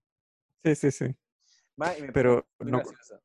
Sí, 0.65 0.75
sí, 0.75 0.91
sí. 0.91 1.15
Me 1.77 2.11
Pero 2.11 2.47
no, 2.59 2.79
graciosa. 2.79 3.21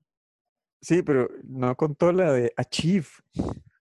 sí, 0.81 1.03
pero 1.03 1.27
no 1.45 1.75
contó 1.75 2.13
la 2.13 2.33
de 2.33 2.53
Achieve. 2.57 3.09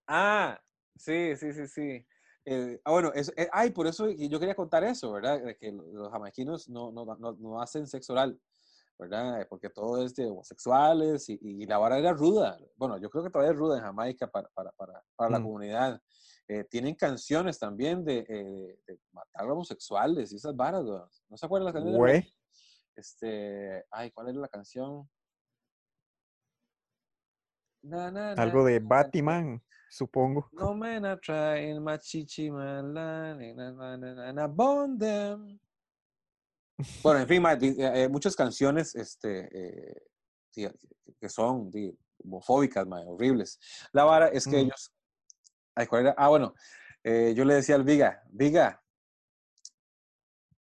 Ah, 0.07 0.60
sí, 0.95 1.36
sí, 1.36 1.51
sí, 1.51 1.67
sí. 1.67 2.07
Eh, 2.45 2.79
ah, 2.86 2.91
bueno, 2.91 3.12
eso, 3.13 3.31
eh, 3.38 3.48
ay, 3.51 3.69
por 3.71 3.86
eso 3.88 4.10
yo 4.10 4.39
quería 4.39 4.55
contar 4.55 4.83
eso, 4.83 5.12
¿verdad? 5.12 5.41
De 5.43 5.55
que 5.57 5.71
los 5.71 6.10
jamaiquinos 6.12 6.67
no, 6.69 6.91
no, 6.91 7.05
no, 7.17 7.33
no 7.33 7.62
hacen 7.62 7.86
sexo 7.88 8.13
oral, 8.13 8.39
¿verdad? 8.98 9.45
Porque 9.48 9.69
todo 9.69 10.03
es 10.03 10.15
de 10.15 10.25
homosexuales 10.27 11.29
y, 11.29 11.38
y 11.41 11.65
la 11.67 11.77
vara 11.77 12.00
era 12.00 12.13
ruda. 12.13 12.57
Bueno, 12.75 12.98
yo 12.98 13.10
creo 13.10 13.24
que 13.24 13.29
todavía 13.29 13.51
es 13.53 13.57
ruda 13.60 13.77
en 13.77 13.83
Jamaica 13.83 14.27
para, 14.27 14.50
para, 14.50 14.71
para, 14.71 15.03
para 15.15 15.29
la 15.29 15.39
Mm. 15.39 15.43
comunidad. 15.43 16.01
Eh, 16.48 16.63
tienen 16.65 16.95
canciones 16.95 17.60
también 17.60 18.03
de, 18.03 18.25
eh, 18.27 18.79
de 18.88 19.00
matar 19.12 19.48
a 19.48 19.53
homosexuales 19.53 20.33
y 20.33 20.36
esas 20.38 20.55
varas, 20.55 20.83
¿no? 20.83 21.07
¿No 21.29 21.38
se 21.38 21.45
acuerdan 21.45 21.65
las 21.65 21.74
canciones? 21.74 21.93
de 21.93 21.98
Güey. 22.00 22.36
Este, 22.95 23.86
ay, 23.91 24.12
¿cuál 24.12 24.29
era 24.29 24.39
la 24.39 24.48
canción? 24.50 25.07
Na, 27.83 28.12
na, 28.12 28.36
na, 28.36 28.41
Algo 28.43 28.63
de 28.65 28.79
Batman, 28.79 29.62
supongo. 29.91 30.50
No 30.53 30.74
men 30.74 31.05
are 31.05 31.19
trying, 31.19 31.83
them. 34.98 35.60
Bueno, 37.03 37.19
en 37.19 37.27
fin, 37.27 37.41
ma, 37.41 37.53
eh, 37.53 37.75
eh, 37.77 38.10
muchas 38.10 38.36
canciones 38.36 38.95
este, 38.95 39.50
eh, 39.51 40.01
sí, 40.51 40.67
que- 41.19 41.29
son 41.29 41.69
di, 41.69 41.91
homofóbicas, 42.24 42.88
ma, 42.88 43.01
horribles. 43.01 43.60
La 43.91 44.03
vara 44.03 44.27
es 44.29 44.45
que 44.45 44.57
Mm. 44.57 44.60
ellos. 44.65 44.91
Ay, 45.75 45.88
¿cuál 45.88 46.01
era? 46.03 46.15
Ah, 46.17 46.29
bueno, 46.29 46.53
eh, 47.03 47.33
yo 47.36 47.43
le 47.45 47.55
decía 47.55 47.75
al 47.75 47.83
Viga, 47.83 48.21
Viga, 48.29 48.81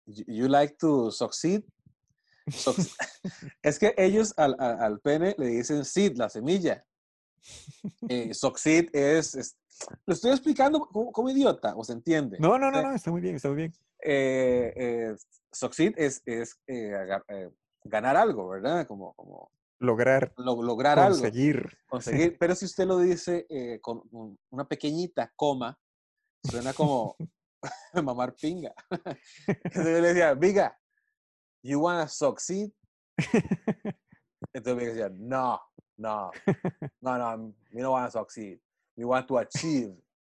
you, 0.05 0.23
you 0.27 0.47
like 0.47 0.75
to 0.77 1.11
succeed? 1.11 1.63
Es 3.61 3.77
que 3.77 3.93
ellos 3.97 4.33
al, 4.37 4.55
al- 4.59 4.81
al 4.81 4.99
pene 5.01 5.35
le 5.37 5.47
dicen 5.47 5.85
seed, 5.85 6.15
la 6.17 6.29
semilla. 6.29 6.85
Eh, 8.09 8.33
Soxid 8.33 8.89
es, 8.93 9.35
es- 9.35 9.57
Lo 10.05 10.13
estoy 10.13 10.31
explicando 10.31 10.79
como, 10.81 11.11
como 11.11 11.29
idiota, 11.29 11.75
¿o 11.75 11.83
se 11.83 11.93
entiende? 11.93 12.37
No, 12.39 12.57
no, 12.59 12.69
no, 12.71 12.81
no, 12.81 12.93
está 12.93 13.11
muy 13.11 13.21
bien, 13.21 13.35
está 13.35 13.47
muy 13.49 13.57
bien. 13.57 13.73
eh, 14.01 14.73
eh, 14.75 15.15
succeed 15.51 15.93
es, 15.97 16.21
es 16.25 16.59
eh, 16.67 16.93
eh, 17.29 17.49
ganar 17.83 18.15
algo, 18.17 18.49
¿verdad? 18.49 18.85
Como, 18.87 19.13
como 19.13 19.51
Lograr, 19.79 20.33
lo- 20.37 20.61
lograr 20.61 20.99
algo, 20.99 21.15
conseguir. 21.21 21.77
conseguir. 21.87 22.37
Pero 22.37 22.55
si 22.55 22.65
usted 22.65 22.85
lo 22.85 22.99
dice 22.99 23.45
eh, 23.49 23.79
con 23.81 24.01
un- 24.11 24.37
una 24.51 24.67
pequeñita 24.67 25.31
coma, 25.35 25.77
suena 26.43 26.73
como 26.73 27.15
mamar 28.03 28.35
pinga. 28.35 28.73
Entonces 29.47 29.95
yo 29.95 30.01
le 30.01 30.07
decía, 30.09 30.33
Viga, 30.33 30.77
you 31.63 31.79
wanna 31.79 32.07
succeed? 32.07 32.71
Entonces 34.53 34.75
me 34.83 34.87
decía, 34.89 35.09
no, 35.13 35.59
no, 36.01 36.31
no, 37.01 37.17
no, 37.17 37.53
we 37.73 37.81
don't 37.81 37.91
wanna 37.91 38.09
succeed. 38.09 38.59
We 38.95 39.05
want 39.05 39.27
to 39.27 39.37
achieve. 39.37 39.93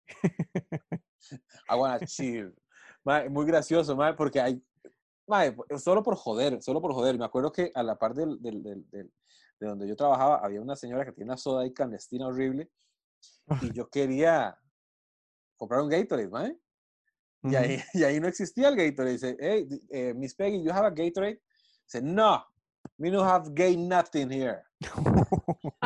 I 1.68 1.74
wanna 1.76 1.98
achieve. 2.02 2.52
Mae, 3.04 3.28
muy 3.28 3.44
gracioso, 3.46 3.96
mae, 3.96 4.14
porque 4.14 4.40
hay, 4.40 4.62
mae, 5.26 5.54
solo 5.78 6.02
por 6.02 6.16
joder, 6.16 6.62
solo 6.62 6.80
por 6.80 6.92
joder. 6.92 7.16
Me 7.18 7.24
acuerdo 7.24 7.50
que 7.52 7.70
a 7.74 7.82
la 7.82 7.96
par 7.98 8.14
del, 8.14 8.40
del- 8.40 8.62
del- 8.62 8.88
del- 8.90 9.12
de 9.60 9.66
donde 9.68 9.86
yo 9.88 9.94
trabajaba 9.96 10.38
había 10.44 10.60
una 10.60 10.74
señora 10.76 11.04
que 11.04 11.12
tiene 11.12 11.30
una 11.30 11.36
soda 11.36 11.62
ahí 11.62 11.72
clandestina 11.72 12.26
horrible 12.26 12.68
y 13.60 13.72
yo 13.72 13.88
quería 13.88 14.58
comprar 15.56 15.80
un 15.82 15.88
Gatorade, 15.88 16.28
mae. 16.28 16.58
Y 17.44 17.56
ahí, 17.56 17.80
y 17.94 18.04
ahí 18.04 18.20
no 18.20 18.28
existía 18.28 18.68
el 18.68 18.76
Gatorade. 18.76 19.12
Dice, 19.12 19.36
hey, 19.40 19.68
eh, 19.90 20.14
Miss 20.14 20.34
Peggy, 20.34 20.62
you 20.62 20.70
have 20.72 20.86
a 20.86 20.90
Gatorade? 20.90 21.40
Dice, 21.84 22.02
no, 22.02 22.44
we 22.98 23.10
don't 23.10 23.26
have 23.28 23.52
gay 23.54 23.76
nothing 23.76 24.30
here. 24.30 24.62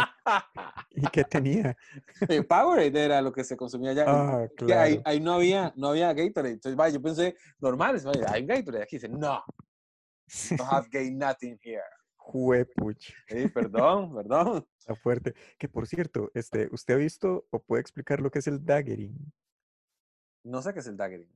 ¿Y 0.91 1.07
qué 1.09 1.25
tenía? 1.25 1.77
Eh, 2.29 2.43
Powerade 2.43 3.05
era 3.05 3.21
lo 3.21 3.31
que 3.33 3.45
se 3.45 3.57
consumía 3.57 3.91
allá. 3.91 4.05
Ah, 4.07 4.49
que 4.57 4.73
ahí, 4.75 4.95
claro. 4.95 5.03
ahí 5.05 5.21
no 5.21 5.35
había, 5.35 5.73
no 5.77 5.89
había 5.89 6.13
Gatorade. 6.15 6.55
Entonces, 6.55 6.77
vaya, 6.77 6.95
yo 6.95 7.03
pensé, 7.03 7.37
normal, 7.61 8.01
vaya, 8.05 8.33
hay 8.33 8.47
Gatorade. 8.47 8.83
Aquí 8.85 8.97
dice, 8.97 9.09
no, 9.09 9.43
we 10.51 10.57
don't 10.57 10.71
have 10.73 10.89
gay 10.91 11.11
nothing 11.11 11.59
here. 11.63 11.83
Juepuch, 12.17 13.13
Sí, 13.29 13.47
perdón, 13.49 14.13
perdón. 14.15 14.67
está 14.79 14.97
fuerte. 14.97 15.35
Que 15.59 15.69
por 15.69 15.87
cierto, 15.87 16.31
este, 16.35 16.69
¿usted 16.73 16.95
ha 16.95 16.97
visto 16.97 17.47
o 17.51 17.63
puede 17.63 17.81
explicar 17.83 18.21
lo 18.21 18.31
que 18.31 18.41
es 18.41 18.47
el 18.49 18.65
daggering? 18.65 19.33
No 20.45 20.61
sé 20.63 20.73
qué 20.73 20.81
es 20.81 20.87
el 20.89 20.97
daggering. 20.97 21.31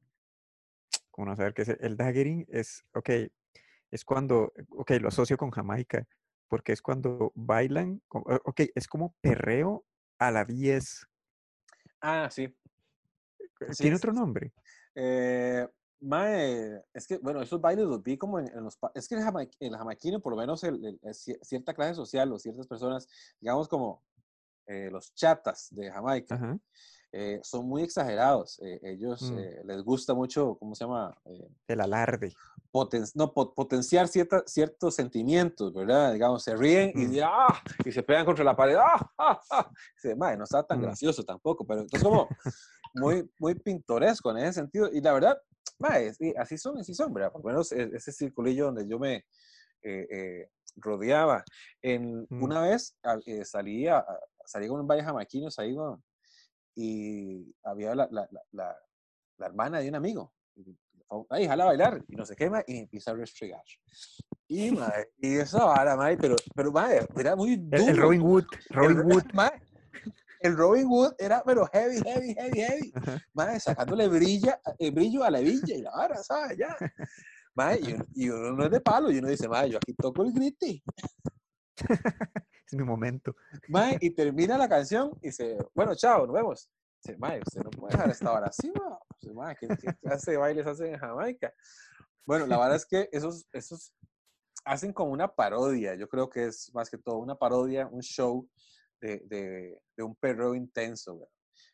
¿Cómo 1.11 1.27
no 1.27 1.37
saber 1.37 1.55
qué 1.55 1.63
es 1.63 1.69
el, 1.69 1.79
el 1.81 1.97
daggering? 1.97 2.45
Es, 2.49 2.85
ok, 2.95 3.11
es 3.91 4.05
cuando, 4.05 4.53
ok, 4.71 4.91
lo 5.01 5.09
asocio 5.09 5.37
con 5.37 5.51
Jamaica, 5.51 6.07
porque 6.49 6.73
es 6.73 6.83
cuando 6.83 7.33
bailan, 7.35 8.03
o- 8.09 8.23
ok, 8.45 8.61
es 8.75 8.87
como 8.89 9.15
perreo 9.21 9.85
a 10.19 10.31
la 10.31 10.45
10. 10.45 11.07
Ah, 12.01 12.29
sí. 12.31 12.43
eh, 12.45 12.57
¿Tiene 13.59 13.75
sí, 13.75 13.91
otro 13.93 14.13
sí. 14.13 14.19
nombre? 14.19 14.53
Eh, 14.95 15.69
mae, 16.01 16.83
es 16.93 17.07
que, 17.07 17.19
bueno, 17.19 17.43
esos 17.43 17.61
bailes 17.61 17.85
los 17.87 18.03
vi 18.03 18.17
como 18.17 18.39
en, 18.39 18.49
en 18.49 18.65
los... 18.65 18.79
Es 18.95 19.07
que 19.09 19.15
el, 19.17 19.23
jama- 19.23 19.47
el 19.59 19.77
jamaiquino, 19.77 20.21
por 20.21 20.33
lo 20.33 20.39
menos 20.39 20.65
el- 20.65 20.85
el- 20.85 21.15
cierta 21.15 21.75
clase 21.75 21.95
social 21.95 22.33
o 22.33 22.39
ciertas 22.39 22.67
personas, 22.67 23.09
digamos 23.41 23.69
como 23.69 24.03
eh, 24.67 24.89
los 24.91 25.15
chatas 25.15 25.69
de 25.71 25.91
Jamaica, 25.91 26.35
Ajá. 26.37 26.59
Eh, 27.13 27.41
son 27.43 27.67
muy 27.67 27.83
exagerados. 27.83 28.59
Eh, 28.63 28.79
ellos 28.83 29.31
Mm. 29.33 29.39
eh, 29.39 29.61
les 29.65 29.83
gusta 29.83 30.15
mucho, 30.15 30.57
¿cómo 30.59 30.75
se 30.75 30.85
llama? 30.85 31.17
Eh, 31.25 31.49
El 31.69 31.81
alarde. 31.81 32.33
poten- 32.73 33.11
no, 33.15 33.33
po- 33.33 33.53
potenciar 33.53 34.07
cierta- 34.07 34.45
ciertos 34.47 34.95
sentimientos, 34.95 35.75
¿verdad? 35.75 36.13
Digamos, 36.13 36.43
se 36.45 36.55
ríen 36.55 36.91
y, 36.95 37.07
Mm. 37.07 37.11
dicen, 37.11 37.25
¡ah! 37.27 37.61
y 37.85 37.91
se 37.91 38.03
pegan 38.05 38.25
contra 38.25 38.45
la 38.45 38.55
pared. 38.55 38.77
¡Ah! 38.77 39.11
¡Ah! 39.19 39.41
¡Ah! 39.51 39.71
Dice, 39.97 40.15
"Mae, 40.15 40.37
no 40.37 40.45
está 40.45 40.63
tan 40.63 40.79
Mm. 40.79 40.83
gracioso 40.83 41.25
tampoco, 41.25 41.67
pero 41.67 41.81
entonces 41.81 42.07
como 42.09 42.29
muy, 42.95 43.29
muy 43.41 43.55
pintoresco 43.57 44.31
en 44.31 44.39
ese 44.39 44.53
sentido. 44.61 44.89
Y 44.93 45.01
la 45.01 45.13
verdad, 45.13 45.37
mae, 45.81 46.15
sí, 46.15 46.33
así 46.39 46.57
son, 46.59 46.79
así 46.79 46.95
son, 46.95 47.13
¿verdad? 47.13 47.33
Por 47.33 47.43
lo 47.43 47.49
menos 47.49 47.73
e- 47.73 47.91
ese 47.93 48.13
circulillo 48.13 48.67
donde 48.67 48.87
yo 48.87 48.99
me 49.01 49.25
eh, 49.83 50.07
eh, 50.11 50.51
rodeaba. 50.77 51.43
En, 51.83 52.27
Mm. 52.29 52.43
Una 52.43 52.61
vez 52.61 52.95
a- 53.03 53.19
eh, 53.27 53.45
salí, 53.47 53.87
con 54.69 54.81
un 54.81 54.87
valle 54.87 55.03
jamaiquinos 55.03 55.59
ahí, 55.59 55.73
weón, 55.73 56.03
y 56.83 57.55
había 57.63 57.95
la, 57.95 58.09
la, 58.11 58.29
la, 58.31 58.43
la- 58.53 59.47
hermana 59.47 59.79
de 59.81 59.89
un 59.89 59.95
amigo. 59.95 60.33
Ay, 61.29 61.47
jala 61.47 61.65
a 61.65 61.67
bailar 61.69 62.05
y 62.09 62.15
no 62.15 62.25
sé 62.25 62.37
qué 62.37 62.49
más, 62.49 62.63
y 62.67 62.79
empieza 62.79 63.11
a 63.11 63.15
restregar. 63.15 63.63
Y, 64.47 64.71
mae, 64.73 65.09
y 65.19 65.37
esa 65.37 65.65
vara, 65.65 65.97
mae, 65.97 66.17
pero, 66.17 66.37
pero 66.55 66.71
mae, 66.73 67.07
era 67.17 67.35
muy 67.37 67.55
El, 67.55 67.71
duro. 67.71 67.91
el 67.91 67.97
Robin 67.97 68.21
Hood. 68.23 68.45
Robin 68.71 68.99
el, 68.99 69.05
Hood. 69.05 69.25
mae, 69.35 69.51
el 70.41 70.57
Robin 70.57 70.87
Hood 70.87 71.13
era, 71.19 71.43
pero 71.45 71.67
heavy, 71.73 72.01
heavy, 72.05 72.35
heavy, 72.35 72.61
heavy. 72.61 72.93
Mae, 73.35 73.59
sacándole 73.61 74.09
brilla, 74.09 74.61
eh, 74.79 74.91
brillo 74.91 75.25
a 75.25 75.31
la 75.31 75.41
villa 75.41 75.75
y 75.75 75.83
la 75.83 75.91
vara, 75.91 76.17
¿sabes? 76.23 76.57
Ya. 76.59 76.77
Mae, 77.55 77.81
y, 77.83 77.93
uno- 77.95 78.07
y 78.15 78.29
uno 78.29 78.53
no 78.53 78.65
es 78.65 78.71
de 78.71 78.81
palo, 78.81 79.11
y 79.11 79.19
uno 79.19 79.29
dice, 79.29 79.49
mae, 79.49 79.71
yo 79.71 79.79
aquí 79.79 79.95
toco 79.95 80.23
el 80.23 80.33
griti. 80.33 80.83
Es 82.71 82.77
mi 82.79 82.85
momento. 82.85 83.35
Mae, 83.69 83.99
y 84.01 84.11
termina 84.15 84.57
la 84.57 84.69
canción 84.69 85.13
y 85.21 85.27
dice, 85.29 85.57
bueno, 85.75 85.95
chao, 85.97 86.27
nos 86.27 86.35
vemos. 86.35 86.71
Dice, 87.03 87.19
mae, 87.19 87.41
usted 87.45 87.63
no 87.63 87.71
puede 87.71 87.93
dejar 87.97 88.11
esta 88.11 88.31
vara 88.31 88.47
así, 88.47 88.71
mae. 88.71 88.99
Dice, 89.21 89.35
mae, 89.35 89.57
¿qué, 89.57 89.69
qué 89.69 89.95
clase 90.01 90.31
de 90.33 90.37
bailes 90.37 90.67
hacen 90.67 90.95
en 90.95 90.99
Jamaica? 91.01 91.53
Bueno, 92.27 92.47
la 92.47 92.59
verdad 92.59 92.77
es 92.77 92.87
que 92.87 93.09
esos, 93.11 93.47
esos 93.53 93.93
hacen 94.65 94.93
como 94.93 95.11
una 95.13 95.27
parodia. 95.35 95.95
Yo 95.97 96.09
creo 96.09 96.29
que 96.31 96.47
es 96.47 96.71
más 96.75 96.89
que 96.91 96.99
todo 96.99 97.19
una 97.19 97.35
parodia, 97.35 97.89
un 97.89 98.03
show 98.03 98.49
de, 99.01 99.19
de, 99.27 99.83
de 99.97 100.03
un 100.05 100.15
perreo 100.15 100.55
intenso. 100.55 101.15
güey. 101.15 101.29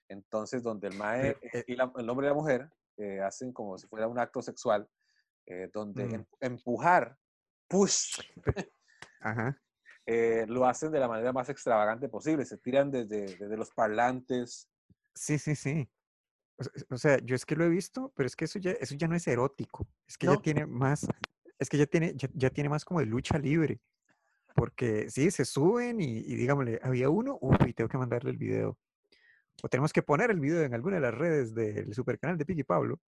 Entonces, 0.09 0.63
donde 0.63 0.89
el 0.89 0.95
mae 0.97 1.37
Pero, 1.43 1.59
eh, 1.59 1.65
y 1.67 1.75
la- 1.77 1.93
el 1.97 2.09
hombre 2.09 2.27
y 2.27 2.31
la 2.31 2.35
mujer 2.35 2.71
eh, 2.97 3.21
hacen 3.21 3.53
como 3.53 3.77
si 3.77 3.87
fuera 3.89 4.07
un 4.09 4.19
acto 4.19 4.41
sexual, 4.41 4.89
eh, 5.47 5.69
donde 5.75 6.07
Mm. 6.07 6.15
em- 6.15 6.27
empujar, 6.41 7.19
push, 7.69 8.21
Ajá. 9.21 9.61
Eh, 10.07 10.47
lo 10.49 10.67
hacen 10.67 10.93
de 10.93 11.01
la 11.01 11.09
manera 11.09 11.33
más 11.33 11.49
extravagante 11.49 12.09
posible. 12.09 12.45
Se 12.45 12.59
tiran 12.59 12.91
desde, 12.91 13.37
desde 13.37 13.57
los 13.57 13.71
parlantes. 13.73 14.69
Sí, 15.15 15.39
sí, 15.39 15.55
sí. 15.57 15.89
O 16.59 16.65
se- 16.65 16.71
o 16.91 16.97
sea, 16.97 17.19
yo 17.19 17.35
es 17.35 17.45
que 17.45 17.57
lo 17.57 17.65
he 17.65 17.69
visto, 17.69 18.13
pero 18.17 18.27
es 18.27 18.37
que 18.37 18.47
eso 18.47 18.59
ya, 18.59 18.71
eso 18.73 18.95
ya 18.95 19.09
no 19.09 19.17
es 19.17 19.27
erótico. 19.27 19.87
Es 20.07 20.17
que 20.17 20.27
ya 20.27 20.35
¿No? 20.35 20.41
tiene 20.41 20.65
más, 20.67 21.07
es 21.59 21.69
que 21.69 21.77
ya 21.77 21.87
tiene, 21.87 22.15
ya, 22.17 22.29
ya 22.35 22.51
tiene 22.51 22.71
más 22.71 22.85
como 22.85 23.01
de 23.01 23.07
lucha 23.07 23.39
libre. 23.39 23.81
Porque 24.55 25.11
sí, 25.11 25.31
se 25.31 25.45
suben 25.45 26.01
y, 26.01 26.19
y 26.19 26.35
digámosle, 26.35 26.81
había 26.83 27.11
uno, 27.11 27.37
uy, 27.43 27.75
tengo 27.75 27.89
que 27.89 27.99
mandarle 27.99 28.31
el 28.31 28.39
video. 28.39 28.79
O 29.63 29.69
tenemos 29.69 29.93
que 29.93 30.03
poner 30.03 30.31
el 30.31 30.41
video 30.41 30.63
en 30.63 30.73
alguna 30.75 30.97
de 30.97 31.03
las 31.03 31.15
redes 31.15 31.55
del 31.55 31.93
super 31.95 32.19
canal 32.19 32.39
de 32.39 32.47
Piki 32.47 32.63
Pablo. 32.65 33.01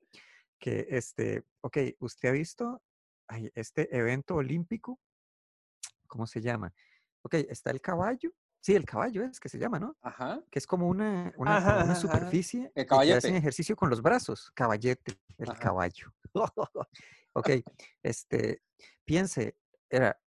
Que 0.59 0.87
este, 0.91 1.45
ok, 1.61 1.79
¿usted 2.01 2.29
ha 2.31 2.33
visto 2.33 2.83
ay, 3.29 3.51
este 3.55 3.97
evento 3.97 4.35
olímpico? 4.35 4.99
¿Cómo 6.07 6.27
se 6.27 6.41
llama? 6.41 6.73
Ok, 7.23 7.35
está 7.35 7.71
el 7.71 7.81
caballo. 7.81 8.31
Sí, 8.61 8.75
el 8.75 8.85
caballo 8.85 9.23
es 9.25 9.39
que 9.39 9.49
se 9.49 9.59
llama, 9.59 9.79
¿no? 9.79 9.97
Ajá. 10.03 10.43
que 10.51 10.59
es 10.59 10.67
como 10.67 10.89
una, 10.89 11.33
una, 11.37 11.57
Ajá, 11.59 11.73
como 11.75 11.85
una 11.87 11.95
superficie 11.95 12.73
El 12.75 12.85
y 12.85 12.87
que 12.87 13.15
hacen 13.15 13.37
ejercicio 13.37 13.77
con 13.77 13.89
los 13.89 14.03
brazos. 14.03 14.51
Caballete, 14.55 15.19
el 15.39 15.51
Ajá. 15.51 15.59
caballo. 15.59 16.13
ok, 17.33 17.51
este, 18.03 18.63
piense, 19.05 19.57
era 19.89 20.21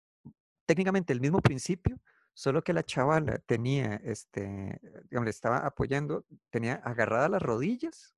técnicamente 0.66 1.12
el 1.12 1.20
mismo 1.20 1.40
principio, 1.40 1.98
solo 2.34 2.62
que 2.62 2.72
la 2.72 2.84
chavala 2.84 3.38
tenía, 3.38 3.96
este, 4.04 4.80
digamos, 5.10 5.24
le 5.24 5.30
estaba 5.30 5.58
apoyando, 5.58 6.24
tenía 6.50 6.74
agarradas 6.74 7.30
las 7.30 7.42
rodillas 7.42 8.14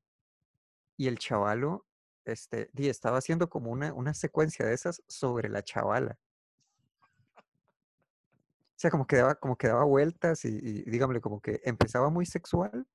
y 0.96 1.06
el 1.06 1.18
chavalo, 1.18 1.86
este, 2.24 2.68
di, 2.72 2.88
estaba 2.88 3.18
haciendo 3.18 3.48
como 3.48 3.70
una, 3.70 3.94
una 3.94 4.12
secuencia 4.12 4.66
de 4.66 4.74
esas 4.74 5.02
sobre 5.06 5.48
la 5.48 5.62
chavala. 5.62 6.18
O 8.80 8.80
sea, 8.80 8.90
como 8.90 9.06
que 9.06 9.16
daba, 9.16 9.34
como 9.34 9.56
que 9.56 9.68
daba 9.68 9.84
vueltas 9.84 10.42
y, 10.46 10.48
y 10.48 10.82
digámosle, 10.84 11.20
como 11.20 11.38
que 11.42 11.60
empezaba 11.64 12.08
muy 12.08 12.24
sexual, 12.24 12.86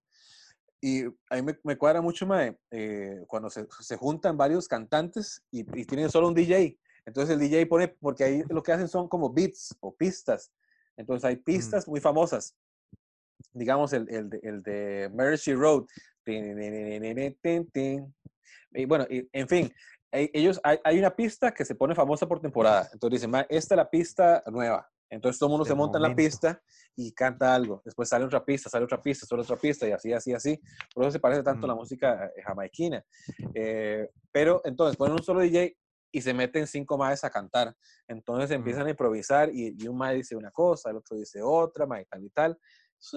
Y 0.81 1.05
a 1.31 1.41
mí 1.41 1.53
me, 1.63 1.79
cuadra 1.79 2.01
mucho 2.01 2.27
más 2.27 2.53
eh, 2.71 3.23
cuando 3.29 3.49
se, 3.49 3.69
se, 3.81 3.97
juntan 3.97 4.37
varios 4.37 4.67
cantantes 4.67 5.41
y, 5.53 5.63
tienen 5.85 6.11
solo 6.11 6.29
un 6.29 6.35
DJ. 6.35 6.77
Entonces 7.07 7.35
el 7.35 7.41
DJ 7.41 7.67
pone, 7.67 7.89
porque 7.89 8.25
ahí 8.25 8.43
lo 8.49 8.63
que 8.63 8.73
hacen 8.73 8.89
son 8.89 9.09
como 9.09 9.33
beats 9.33 9.77
o 9.81 9.95
pistas. 9.95 10.53
Entonces 10.97 11.25
hay 11.25 11.37
mm. 11.37 11.45
pistas 11.45 11.87
muy 11.87 12.01
famosas. 12.01 12.57
Digamos 13.53 13.93
el, 13.93 14.09
el, 14.09 14.31
de, 14.31 14.41
el 14.43 14.63
de 14.63 15.11
Mercy 15.15 15.55
Road. 15.55 15.85
Y 18.75 18.85
bueno, 18.87 19.07
en 19.09 19.49
fin, 19.49 19.73
ellos, 20.13 20.61
hay, 20.63 20.79
hay, 20.85 20.99
una 20.99 21.15
pista 21.15 21.53
que 21.53 21.65
se 21.65 21.75
pone 21.75 21.95
famosa 21.95 22.27
por 22.27 22.41
temporada. 22.41 22.89
Entonces 22.93 23.23
dicen, 23.23 23.47
esta 23.49 23.75
es 23.75 23.77
la 23.77 23.89
pista 23.89 24.43
nueva. 24.47 24.89
Entonces 25.13 25.39
todo 25.39 25.49
el 25.49 25.53
mundo 25.53 25.67
se 25.67 25.75
monta 25.75 25.99
en 25.99 26.03
la 26.03 26.15
pista 26.15 26.63
y 26.97 27.13
canta 27.13 27.55
algo. 27.55 27.83
Después 27.85 28.09
sale 28.09 28.25
otra 28.25 28.43
pista, 28.43 28.71
sale 28.71 28.87
otra 28.87 29.01
pista, 29.01 29.27
sale 29.27 29.43
otra 29.43 29.57
pista 29.57 29.87
y 29.87 29.93
así, 29.93 30.11
así, 30.11 30.33
así. 30.33 30.59
Por 30.95 31.05
eso 31.05 31.13
se 31.13 31.21
parece 31.21 31.43
tanto 31.43 31.67
a 31.67 31.69
la 31.69 31.75
música 31.75 32.33
eh, 32.35 32.43
jamaiquina. 32.43 33.05
Eh, 33.55 34.09
pero 34.33 34.63
entonces 34.65 34.97
ponen 34.97 35.13
un 35.13 35.23
solo 35.23 35.41
DJ 35.41 35.77
y 36.11 36.23
se 36.23 36.33
meten 36.33 36.67
cinco 36.67 36.97
más 36.97 37.25
a 37.25 37.31
cantar. 37.31 37.77
Entonces 38.09 38.51
empiezan 38.53 38.87
a 38.87 38.91
improvisar 38.91 39.51
y, 39.53 39.87
un 39.87 39.99
mae 39.99 40.17
dice 40.17 40.35
una 40.35 40.51
cosa, 40.51 40.89
el 40.89 40.97
otro 40.97 41.19
dice 41.19 41.43
otra, 41.43 41.87
mae 41.87 42.07
tal 42.07 42.25
y 42.25 42.31
tal. 42.31 42.59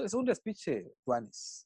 es 0.04 0.14
un 0.14 0.26
despiche, 0.26 0.96
Juanes. 1.06 1.66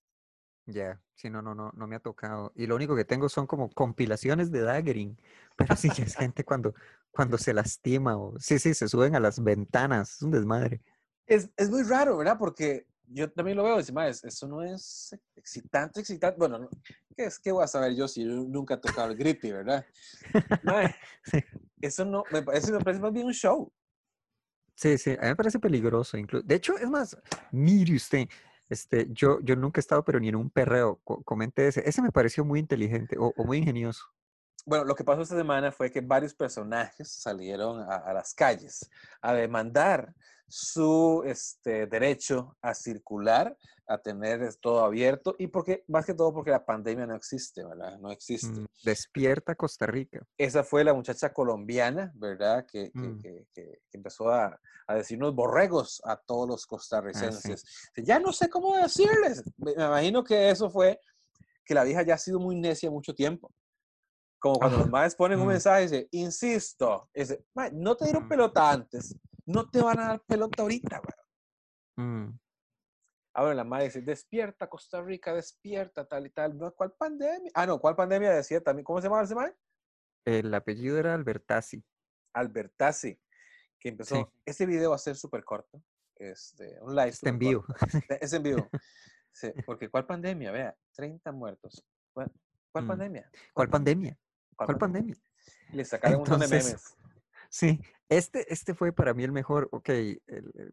Ya, 0.71 1.01
sí, 1.15 1.29
no, 1.29 1.41
no, 1.41 1.55
no, 1.55 1.71
no 1.75 1.87
me 1.87 1.95
ha 1.95 1.99
tocado. 1.99 2.51
Y 2.55 2.67
lo 2.67 2.75
único 2.75 2.95
que 2.95 3.05
tengo 3.05 3.27
son 3.27 3.47
como 3.47 3.69
compilaciones 3.69 4.51
de 4.51 4.61
daggering. 4.61 5.19
Pero 5.57 5.75
sí 5.75 5.89
es 5.97 6.15
gente 6.15 6.43
cuando, 6.43 6.73
cuando 7.11 7.37
se 7.37 7.53
lastima 7.53 8.17
o 8.17 8.37
sí, 8.39 8.59
sí, 8.59 8.73
se 8.73 8.87
suben 8.87 9.15
a 9.15 9.19
las 9.19 9.43
ventanas. 9.43 10.15
Es 10.15 10.21
un 10.21 10.31
desmadre. 10.31 10.81
Es, 11.25 11.49
es 11.57 11.69
muy 11.69 11.83
raro, 11.83 12.17
¿verdad? 12.17 12.37
Porque 12.37 12.87
yo 13.11 13.29
también 13.31 13.57
lo 13.57 13.63
veo 13.63 13.79
encima, 13.79 14.07
eso 14.07 14.47
no 14.47 14.63
es 14.63 15.15
excitante, 15.35 15.99
excitante. 15.99 16.37
Bueno, 16.37 16.69
¿qué, 17.15 17.25
es, 17.25 17.39
¿qué 17.39 17.51
voy 17.51 17.63
a 17.63 17.67
saber 17.67 17.95
yo 17.95 18.07
si 18.07 18.23
nunca 18.23 18.75
he 18.75 18.77
tocado 18.77 19.11
el 19.11 19.17
grippy, 19.17 19.51
verdad? 19.51 19.85
Eso 21.81 22.03
no, 22.03 22.23
me 22.31 22.41
parece, 22.43 22.73
me 22.73 22.79
parece 22.79 23.01
más 23.01 23.13
bien 23.13 23.25
un 23.25 23.33
show. 23.33 23.71
Sí, 24.75 24.97
sí, 24.97 25.11
a 25.11 25.21
mí 25.21 25.27
me 25.29 25.35
parece 25.35 25.59
peligroso. 25.59 26.17
Incluso. 26.17 26.45
De 26.45 26.55
hecho, 26.55 26.77
es 26.77 26.89
más, 26.89 27.17
mire 27.51 27.95
usted, 27.95 28.27
este, 28.69 29.07
yo, 29.11 29.39
yo 29.41 29.55
nunca 29.55 29.79
he 29.79 29.81
estado, 29.81 30.03
pero 30.05 30.19
ni 30.19 30.29
en 30.29 30.35
un 30.35 30.49
perreo. 30.49 30.97
Comente 31.03 31.67
ese. 31.67 31.87
Ese 31.87 32.01
me 32.01 32.11
pareció 32.11 32.45
muy 32.45 32.59
inteligente 32.59 33.17
o, 33.19 33.33
muy 33.45 33.57
ingenioso. 33.57 34.05
Bueno, 34.65 34.85
lo 34.85 34.95
que 34.95 35.03
pasó 35.03 35.21
esta 35.21 35.37
semana 35.37 35.71
fue 35.71 35.91
que 35.91 36.01
varios 36.01 36.33
personajes 36.33 37.11
salieron 37.11 37.81
a 37.89 38.13
las 38.13 38.33
calles 38.33 38.89
a 39.21 39.33
demandar 39.33 40.13
su 40.49 41.23
este, 41.25 41.85
derecho 41.85 42.57
a 42.61 42.73
circular, 42.73 43.55
a 43.87 43.97
tener 43.99 44.53
todo 44.55 44.83
abierto 44.83 45.35
y 45.37 45.47
porque, 45.47 45.83
más 45.87 46.05
que 46.05 46.13
todo 46.13 46.33
porque 46.33 46.51
la 46.51 46.65
pandemia 46.65 47.05
no 47.05 47.15
existe, 47.15 47.63
¿verdad? 47.63 47.97
No 47.99 48.11
existe. 48.11 48.59
Mm, 48.59 48.65
despierta 48.83 49.55
Costa 49.55 49.85
Rica. 49.85 50.25
Esa 50.37 50.63
fue 50.63 50.83
la 50.83 50.93
muchacha 50.93 51.31
colombiana, 51.31 52.11
¿verdad? 52.15 52.65
Que, 52.65 52.91
mm. 52.93 53.19
que, 53.19 53.45
que, 53.53 53.79
empezó 53.93 54.29
a, 54.29 54.59
a, 54.87 54.95
decirnos 54.95 55.33
borregos 55.35 56.01
a 56.03 56.17
todos 56.17 56.47
los 56.47 56.63
ah, 56.63 56.67
costarricenses. 56.69 57.63
Ya 57.97 58.19
no 58.19 58.33
sé 58.33 58.49
cómo 58.49 58.75
decirles. 58.75 59.43
Me, 59.57 59.71
imagino 59.71 60.23
que 60.23 60.49
eso 60.49 60.69
fue 60.69 60.99
que 61.63 61.75
la 61.75 61.83
vieja 61.83 62.01
ya 62.01 62.15
ha 62.15 62.19
sido 62.19 62.39
muy 62.39 62.55
necia 62.55 62.89
mucho 62.89 63.13
tiempo. 63.13 63.51
Como 64.39 64.57
cuando 64.59 64.77
los 64.77 64.89
madres 64.89 65.15
ponen 65.15 65.39
un 65.39 65.45
mm. 65.45 65.49
mensaje 65.49 65.81
y 65.81 65.83
dice, 65.83 66.07
insisto, 66.11 67.09
dice, 67.13 67.45
no 67.73 67.95
te 67.97 68.05
dieron 68.05 68.27
pelota 68.27 68.71
antes, 68.71 69.15
no 69.45 69.69
te 69.69 69.81
van 69.81 69.99
a 69.99 70.07
dar 70.07 70.21
pelota 70.21 70.63
ahorita, 70.63 70.99
güey. 70.99 72.07
Mm. 72.07 72.39
Ahora 73.33 73.53
la 73.53 73.63
madre 73.63 73.85
dice, 73.85 74.01
despierta 74.01 74.67
Costa 74.67 75.01
Rica, 75.01 75.33
despierta, 75.33 76.05
tal 76.05 76.25
y 76.25 76.29
tal. 76.29 76.57
¿Cuál 76.75 76.93
pandemia? 76.93 77.51
Ah, 77.53 77.65
no, 77.65 77.79
¿cuál 77.79 77.95
pandemia 77.95 78.31
decía 78.31 78.61
también? 78.61 78.83
¿Cómo 78.83 78.99
se 78.99 79.07
llama 79.07 79.21
ese 79.21 79.35
madre? 79.35 79.55
El 80.25 80.53
apellido 80.53 80.97
era 80.97 81.13
Albertazzi. 81.13 81.83
Albertazzi, 82.33 83.19
que 83.79 83.89
empezó, 83.89 84.31
ese 84.45 84.65
video 84.65 84.91
va 84.91 84.95
a 84.95 84.99
ser 84.99 85.15
súper 85.15 85.43
corto, 85.43 85.81
este, 86.15 86.77
un 86.81 86.95
live. 86.95 87.09
Está 87.09 87.29
en 87.29 87.39
vivo. 87.39 87.65
Es 88.21 88.33
en 88.33 88.43
vivo. 88.43 88.67
Sí, 89.31 89.53
porque 89.65 89.89
¿cuál 89.89 90.05
pandemia? 90.05 90.51
Vea, 90.51 90.75
30 90.95 91.31
muertos. 91.31 91.85
¿Cuál, 92.11 92.29
mm. 92.73 92.87
pandemia? 92.87 93.31
¿Cuál, 93.53 93.69
pandemia? 93.69 94.17
¿Cuál, 94.65 94.77
pandemia? 94.77 95.15
Le 95.73 95.85
sacaron 95.85 96.21
un 96.21 96.21
montón 96.21 96.39
de 96.39 96.47
memes. 96.47 96.95
Sí, 97.49 97.81
este, 98.09 98.51
este 98.51 98.73
fue 98.73 98.91
para 98.91 99.13
mí 99.13 99.23
el 99.23 99.31
mejor, 99.31 99.69
ok, 99.71 99.89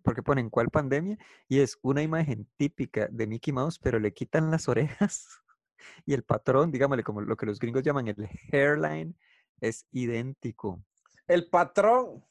porque 0.02 0.22
ponen 0.22 0.50
cuál 0.50 0.70
pandemia 0.70 1.18
y 1.48 1.60
es 1.60 1.78
una 1.82 2.02
imagen 2.02 2.46
típica 2.56 3.08
de 3.10 3.26
Mickey 3.26 3.52
Mouse, 3.52 3.78
pero 3.78 3.98
le 3.98 4.12
quitan 4.12 4.50
las 4.50 4.68
orejas 4.68 5.26
y 6.06 6.14
el 6.14 6.22
patrón, 6.22 6.70
digámosle 6.70 7.02
como 7.02 7.20
lo 7.20 7.36
que 7.36 7.46
los 7.46 7.58
gringos 7.58 7.82
llaman 7.82 8.08
el 8.08 8.28
hairline, 8.52 9.16
es 9.60 9.86
idéntico. 9.92 10.82
El 11.26 11.48
patrón. 11.48 12.24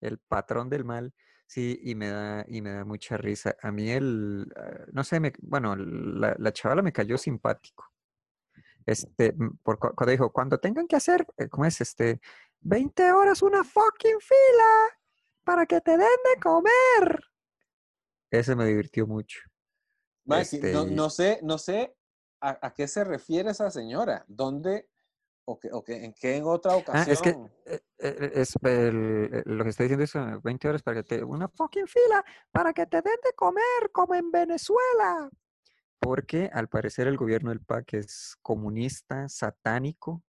El 0.00 0.18
patrón 0.18 0.70
del 0.70 0.84
mal. 0.84 1.12
Sí, 1.46 1.80
y 1.82 1.94
me 1.94 2.08
da, 2.08 2.44
y 2.46 2.60
me 2.60 2.70
da 2.70 2.84
mucha 2.84 3.16
risa. 3.16 3.56
A 3.62 3.72
mí 3.72 3.90
el, 3.90 4.46
ah, 4.56 4.84
no 4.92 5.04
sé, 5.04 5.20
me, 5.20 5.32
bueno, 5.40 5.76
la, 5.76 6.36
la 6.38 6.52
chavala 6.52 6.82
me 6.82 6.92
cayó 6.92 7.16
simpático. 7.16 7.90
Este, 8.88 9.34
por, 9.62 9.78
cuando 9.78 10.10
dijo, 10.10 10.32
cuando 10.32 10.58
tengan 10.58 10.86
que 10.86 10.96
hacer, 10.96 11.26
eh, 11.36 11.46
¿cómo 11.48 11.66
es? 11.66 11.78
Este, 11.82 12.22
20 12.60 13.12
horas 13.12 13.42
una 13.42 13.62
fucking 13.62 14.18
fila 14.18 14.98
para 15.44 15.66
que 15.66 15.82
te 15.82 15.90
den 15.90 16.00
de 16.00 16.40
comer. 16.40 17.22
Ese 18.30 18.56
me 18.56 18.64
divirtió 18.64 19.06
mucho. 19.06 19.40
Este 20.24 20.72
no, 20.72 21.10
sé, 21.10 21.38
no 21.42 21.58
sé 21.58 21.96
a, 22.40 22.72
qué 22.72 22.88
se 22.88 23.04
refiere 23.04 23.50
esa 23.50 23.70
señora. 23.70 24.24
¿Dónde 24.26 24.88
o, 25.44 25.58
que, 25.58 25.68
o 25.70 25.84
que, 25.84 26.04
en 26.04 26.14
qué 26.14 26.36
en 26.36 26.44
otra 26.44 26.74
ocasión? 26.76 27.06
Ah, 27.08 27.12
es 27.12 27.20
que 27.20 27.30
eh, 27.66 27.80
eh, 27.98 28.30
es 28.36 28.54
lo 28.62 29.64
que 29.64 29.70
está 29.70 29.84
diciendo 29.84 30.04
es 30.04 30.42
20 30.42 30.66
horas 30.68 30.82
para 30.82 31.02
que 31.02 31.02
te 31.02 31.24
una 31.24 31.48
fucking 31.48 31.86
fila 31.86 32.24
para 32.50 32.72
que 32.72 32.86
te 32.86 33.02
den 33.02 33.18
de 33.22 33.32
comer 33.34 33.90
como 33.92 34.14
en 34.14 34.30
Venezuela. 34.30 35.30
Porque 36.00 36.50
al 36.52 36.68
parecer 36.68 37.08
el 37.08 37.16
gobierno 37.16 37.50
del 37.50 37.60
PAC 37.60 37.94
es 37.94 38.36
comunista, 38.42 39.28
satánico, 39.28 40.22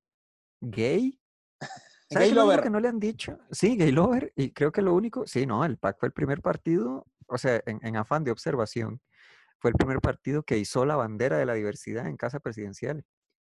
gay 0.59 1.19
¿Sabes 2.09 2.33
lo 2.33 2.61
que 2.61 2.69
no 2.69 2.79
le 2.79 2.87
han 2.87 2.99
dicho? 2.99 3.37
Sí, 3.51 3.77
gay 3.77 3.91
lover. 3.91 4.33
Y 4.35 4.51
creo 4.51 4.71
que 4.71 4.81
lo 4.81 4.93
único, 4.93 5.27
sí, 5.27 5.45
no, 5.45 5.63
el 5.63 5.77
PAC 5.77 5.99
fue 5.99 6.07
el 6.07 6.13
primer 6.13 6.41
partido, 6.41 7.05
o 7.27 7.37
sea, 7.37 7.61
en, 7.65 7.95
afán 7.97 8.23
de 8.23 8.31
observación, 8.31 8.99
fue 9.59 9.71
el 9.71 9.75
primer 9.75 9.99
partido 9.99 10.43
que 10.43 10.57
hizo 10.57 10.85
la 10.85 10.95
bandera 10.95 11.37
de 11.37 11.45
la 11.45 11.53
diversidad 11.53 12.07
en 12.07 12.17
casa 12.17 12.39
presidencial. 12.39 13.05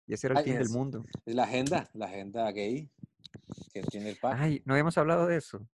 Y 0.06 0.14
ese 0.14 0.26
era 0.26 0.40
el 0.40 0.44
fin 0.44 0.58
del 0.58 0.70
mundo. 0.70 1.04
Es 1.26 1.34
la 1.34 1.44
agenda, 1.44 1.88
la 1.92 2.06
agenda 2.06 2.50
gay 2.50 2.90
que 3.72 3.82
tiene 3.82 4.10
el 4.10 4.16
PAC. 4.16 4.36
Ay, 4.40 4.62
¿no 4.64 4.74
habíamos 4.74 4.96
hablado 4.98 5.26
de 5.26 5.36
eso? 5.36 5.68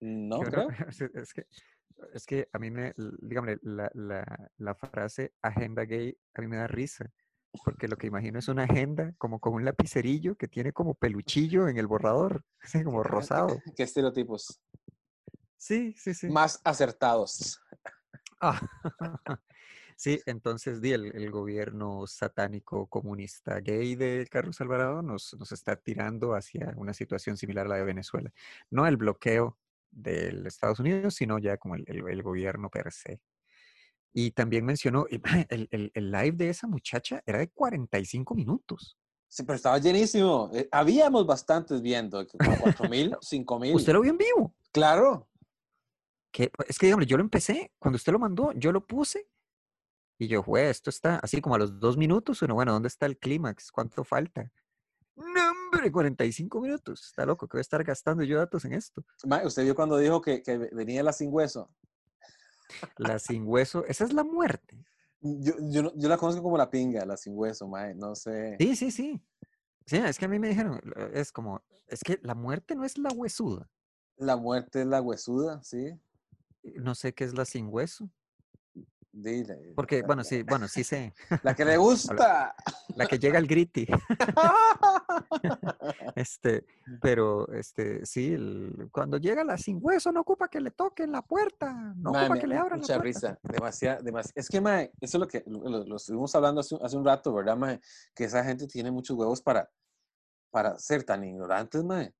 No, 0.00 0.40
creo. 0.40 0.68
es, 1.14 1.34
que, 1.34 1.46
es 2.12 2.26
que 2.26 2.48
a 2.52 2.58
mí 2.58 2.70
me, 2.70 2.94
dígame, 3.20 3.58
la, 3.62 3.90
la, 3.94 4.50
la 4.58 4.74
frase 4.74 5.32
agenda 5.42 5.84
gay 5.84 6.16
a 6.34 6.40
mí 6.40 6.48
me 6.48 6.56
da 6.56 6.66
risa 6.66 7.12
porque 7.62 7.88
lo 7.88 7.96
que 7.96 8.06
imagino 8.06 8.38
es 8.38 8.48
una 8.48 8.64
agenda 8.64 9.14
como 9.18 9.38
con 9.38 9.54
un 9.54 9.64
lapicerillo 9.64 10.36
que 10.36 10.48
tiene 10.48 10.72
como 10.72 10.94
peluchillo 10.94 11.68
en 11.68 11.76
el 11.76 11.86
borrador, 11.86 12.44
así 12.60 12.82
como 12.82 13.02
rosado. 13.02 13.60
¿Qué 13.76 13.84
estereotipos? 13.84 14.60
Sí, 15.56 15.94
sí, 15.96 16.14
sí. 16.14 16.28
Más 16.28 16.60
acertados. 16.64 17.60
Ah, 18.40 18.60
sí, 19.96 20.20
entonces 20.26 20.80
di 20.80 20.92
el, 20.92 21.14
el 21.14 21.30
gobierno 21.30 22.06
satánico 22.06 22.86
comunista 22.88 23.60
gay 23.60 23.94
de 23.94 24.26
Carlos 24.30 24.60
Alvarado 24.60 25.02
nos, 25.02 25.34
nos 25.38 25.52
está 25.52 25.76
tirando 25.76 26.34
hacia 26.34 26.74
una 26.76 26.92
situación 26.92 27.36
similar 27.36 27.66
a 27.66 27.70
la 27.70 27.76
de 27.76 27.84
Venezuela. 27.84 28.32
No 28.70 28.86
el 28.86 28.96
bloqueo 28.96 29.58
de 29.94 30.42
Estados 30.46 30.78
Unidos, 30.80 31.14
sino 31.14 31.38
ya 31.38 31.56
como 31.56 31.74
el, 31.76 31.84
el- 31.86 32.08
el 32.08 32.22
gobierno 32.22 32.68
per 32.70 32.92
se. 32.92 33.20
Y 34.12 34.30
también 34.32 34.64
mencionó, 34.64 35.06
el, 35.50 35.68
el- 35.70 35.90
el 35.94 36.10
live 36.10 36.32
de 36.36 36.50
esa 36.50 36.66
muchacha 36.66 37.22
era 37.26 37.38
de 37.38 37.48
45 37.50 38.34
minutos. 38.34 38.98
Sí, 39.28 39.42
pero 39.42 39.56
estaba 39.56 39.78
llenísimo. 39.78 40.50
Eh, 40.54 40.68
habíamos 40.70 41.26
bastantes 41.26 41.82
viendo, 41.82 42.24
como 42.28 42.56
4 42.60 42.88
mil, 42.88 43.16
5 43.20 43.58
mil. 43.58 43.74
¿Usted 43.74 43.92
lo 43.92 44.00
vio 44.02 44.12
en 44.12 44.18
vivo? 44.18 44.54
Claro. 44.72 45.28
Que, 46.32 46.50
es 46.68 46.78
que, 46.78 46.86
digamos, 46.86 47.06
yo 47.06 47.16
lo 47.16 47.22
empecé, 47.22 47.72
cuando 47.78 47.96
usted 47.96 48.12
lo 48.12 48.18
mandó, 48.18 48.52
yo 48.52 48.72
lo 48.72 48.84
puse 48.86 49.28
y 50.18 50.28
yo, 50.28 50.42
güey, 50.42 50.66
esto 50.66 50.90
está 50.90 51.16
así 51.16 51.40
como 51.40 51.54
a 51.56 51.58
los 51.58 51.78
dos 51.80 51.96
minutos. 51.96 52.42
Uno, 52.42 52.54
bueno, 52.54 52.72
¿dónde 52.72 52.88
está 52.88 53.06
el 53.06 53.18
clímax? 53.18 53.70
¿Cuánto 53.72 54.04
falta? 54.04 54.50
No, 55.16 55.53
hombre, 55.74 55.92
45 55.92 56.60
minutos. 56.60 57.04
Está 57.06 57.26
loco 57.26 57.46
que 57.48 57.56
voy 57.56 57.60
a 57.60 57.62
estar 57.62 57.82
gastando 57.84 58.22
yo 58.22 58.38
datos 58.38 58.64
en 58.64 58.72
esto. 58.74 59.04
Ma, 59.24 59.42
¿Usted 59.44 59.64
vio 59.64 59.74
cuando 59.74 59.96
dijo 59.98 60.20
que, 60.20 60.42
que 60.42 60.56
venía 60.58 61.02
la 61.02 61.12
sin 61.12 61.32
hueso? 61.32 61.70
La 62.96 63.18
sin 63.18 63.46
hueso, 63.46 63.84
esa 63.86 64.04
es 64.04 64.12
la 64.12 64.24
muerte. 64.24 64.84
Yo, 65.20 65.54
yo, 65.70 65.82
no- 65.82 65.92
yo 65.96 66.08
la 66.08 66.16
conozco 66.16 66.42
como 66.42 66.58
la 66.58 66.70
pinga, 66.70 67.04
la 67.04 67.16
sin 67.16 67.34
hueso, 67.36 67.66
mae. 67.68 67.94
No 67.94 68.14
sé. 68.14 68.56
Sí, 68.58 68.76
sí, 68.76 68.90
sí. 68.90 69.22
Sí, 69.86 69.96
es 69.96 70.18
que 70.18 70.24
a 70.24 70.28
mí 70.28 70.38
me 70.38 70.48
dijeron, 70.48 70.80
es 71.12 71.30
como, 71.30 71.62
es 71.88 72.00
que 72.02 72.18
la 72.22 72.34
muerte 72.34 72.74
no 72.74 72.84
es 72.84 72.96
la 72.98 73.10
huesuda. 73.10 73.70
La 74.16 74.36
muerte 74.36 74.80
es 74.82 74.86
la 74.86 75.00
huesuda, 75.02 75.62
sí. 75.62 75.98
No 76.62 76.94
sé 76.94 77.12
qué 77.12 77.24
es 77.24 77.34
la 77.34 77.44
sin 77.44 77.68
hueso. 77.70 78.10
Dile. 79.16 79.72
Porque, 79.76 80.02
bueno, 80.02 80.24
sí, 80.24 80.42
bueno, 80.42 80.66
sí 80.66 80.82
sé. 80.82 81.14
La 81.44 81.54
que 81.54 81.64
le 81.64 81.76
gusta. 81.76 82.54
La 82.96 83.06
que 83.06 83.18
llega 83.18 83.38
al 83.38 83.46
griti. 83.46 83.86
Este, 86.16 86.64
pero 87.00 87.48
este, 87.52 88.04
sí, 88.06 88.32
el- 88.32 88.88
cuando 88.92 89.16
llega 89.18 89.44
la 89.44 89.58
sin 89.58 89.78
hueso, 89.80 90.12
no 90.12 90.20
ocupa 90.20 90.48
que 90.48 90.60
le 90.60 90.70
toquen 90.70 91.12
la 91.12 91.22
puerta, 91.22 91.72
no 91.96 92.10
ocupa 92.10 92.38
que 92.38 92.46
le 92.46 92.56
abran 92.56 92.78
la 92.80 92.82
mucha 92.82 92.94
puerta. 93.00 93.02
risa, 93.04 93.38
demasiado, 93.42 94.02
demasiado. 94.02 94.32
Es 94.36 94.48
que, 94.48 94.60
mae, 94.60 94.92
eso 95.00 95.16
es 95.18 95.20
lo 95.20 95.28
que 95.28 95.42
lo, 95.46 95.96
estuvimos 95.96 96.34
hablando 96.34 96.60
hace, 96.60 96.74
un- 96.74 96.84
hace 96.84 96.96
un 96.96 97.04
rato, 97.04 97.32
¿verdad, 97.34 97.56
mae? 97.56 97.80
Que 98.14 98.24
esa 98.24 98.44
gente 98.44 98.66
tiene 98.66 98.90
muchos 98.90 99.16
huevos 99.16 99.40
para, 99.42 99.68
para 100.50 100.78
ser 100.78 101.04
tan 101.04 101.24
ignorantes, 101.24 101.82
mae. 101.84 102.12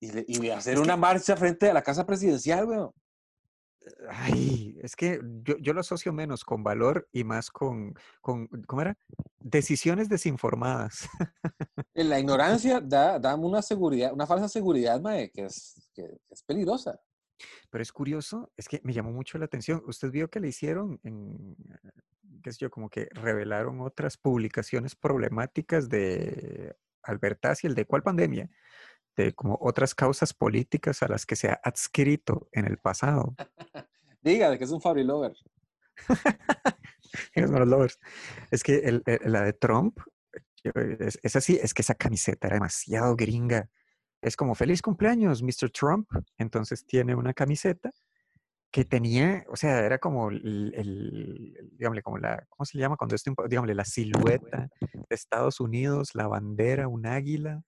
Y, 0.00 0.10
le- 0.12 0.24
y 0.26 0.50
hacer 0.50 0.74
Es 0.74 0.80
que- 0.80 0.84
una 0.84 0.96
marcha 0.96 1.36
frente 1.36 1.70
a 1.70 1.74
la 1.74 1.82
casa 1.82 2.04
presidencial, 2.06 2.64
weón. 2.66 2.90
Ay, 4.08 4.78
es 4.82 4.96
que 4.96 5.20
yo, 5.42 5.56
yo 5.58 5.72
lo 5.72 5.80
asocio 5.80 6.12
menos 6.12 6.44
con 6.44 6.62
valor 6.62 7.08
y 7.12 7.24
más 7.24 7.50
con, 7.50 7.94
con, 8.20 8.46
¿cómo 8.66 8.82
era? 8.82 8.96
Decisiones 9.40 10.08
desinformadas. 10.08 11.08
La 11.94 12.18
ignorancia 12.18 12.80
da, 12.80 13.18
da 13.18 13.34
una 13.34 13.62
seguridad, 13.62 14.12
una 14.12 14.26
falsa 14.26 14.48
seguridad, 14.48 15.00
mae, 15.00 15.30
que 15.30 15.44
es, 15.44 15.90
que 15.94 16.18
es 16.30 16.42
peligrosa. 16.42 17.00
Pero 17.70 17.82
es 17.82 17.92
curioso, 17.92 18.52
es 18.56 18.68
que 18.68 18.80
me 18.84 18.92
llamó 18.92 19.12
mucho 19.12 19.38
la 19.38 19.46
atención. 19.46 19.82
Usted 19.86 20.10
vio 20.10 20.30
que 20.30 20.40
le 20.40 20.48
hicieron, 20.48 21.00
en, 21.02 21.56
qué 22.42 22.52
sé 22.52 22.58
yo, 22.60 22.70
como 22.70 22.88
que 22.88 23.08
revelaron 23.12 23.80
otras 23.80 24.16
publicaciones 24.16 24.94
problemáticas 24.94 25.88
de 25.88 26.76
Albertaz 27.02 27.64
y 27.64 27.66
el 27.66 27.74
de 27.74 27.86
cuál 27.86 28.02
pandemia, 28.02 28.48
de 29.16 29.32
como 29.34 29.58
otras 29.60 29.94
causas 29.94 30.32
políticas 30.34 31.02
a 31.02 31.08
las 31.08 31.26
que 31.26 31.36
se 31.36 31.48
ha 31.48 31.60
adscrito 31.62 32.48
en 32.52 32.66
el 32.66 32.78
pasado. 32.78 33.34
Diga, 34.22 34.50
de 34.50 34.58
que 34.58 34.64
es 34.64 34.70
un 34.70 34.80
Fabri 34.80 35.04
Lover. 35.04 35.34
Es 38.50 38.62
que 38.62 38.76
el- 38.78 39.02
el- 39.06 39.32
la 39.32 39.42
de 39.42 39.52
Trump, 39.52 39.98
es, 40.64 41.18
es 41.22 41.36
así, 41.36 41.58
es 41.62 41.74
que 41.74 41.82
esa 41.82 41.94
camiseta 41.94 42.46
era 42.46 42.56
demasiado 42.56 43.14
gringa. 43.16 43.68
Es 44.22 44.36
como 44.36 44.54
feliz 44.54 44.80
cumpleaños, 44.82 45.42
Mr. 45.42 45.70
Trump. 45.70 46.08
Entonces 46.38 46.86
tiene 46.86 47.14
una 47.14 47.34
camiseta 47.34 47.90
que 48.70 48.84
tenía, 48.86 49.44
o 49.48 49.56
sea, 49.56 49.80
era 49.84 49.98
como 49.98 50.30
el, 50.30 50.72
el- 50.74 51.68
digámosle, 51.72 52.02
como 52.02 52.18
la, 52.18 52.46
¿cómo 52.48 52.64
se 52.64 52.78
llama? 52.78 52.96
Cuando 52.96 53.14
esto, 53.16 53.34
digámosle, 53.48 53.74
la 53.74 53.84
silueta 53.84 54.68
de 54.80 55.14
Estados 55.14 55.60
Unidos, 55.60 56.14
la 56.14 56.26
bandera, 56.28 56.88
un 56.88 57.06
águila, 57.06 57.62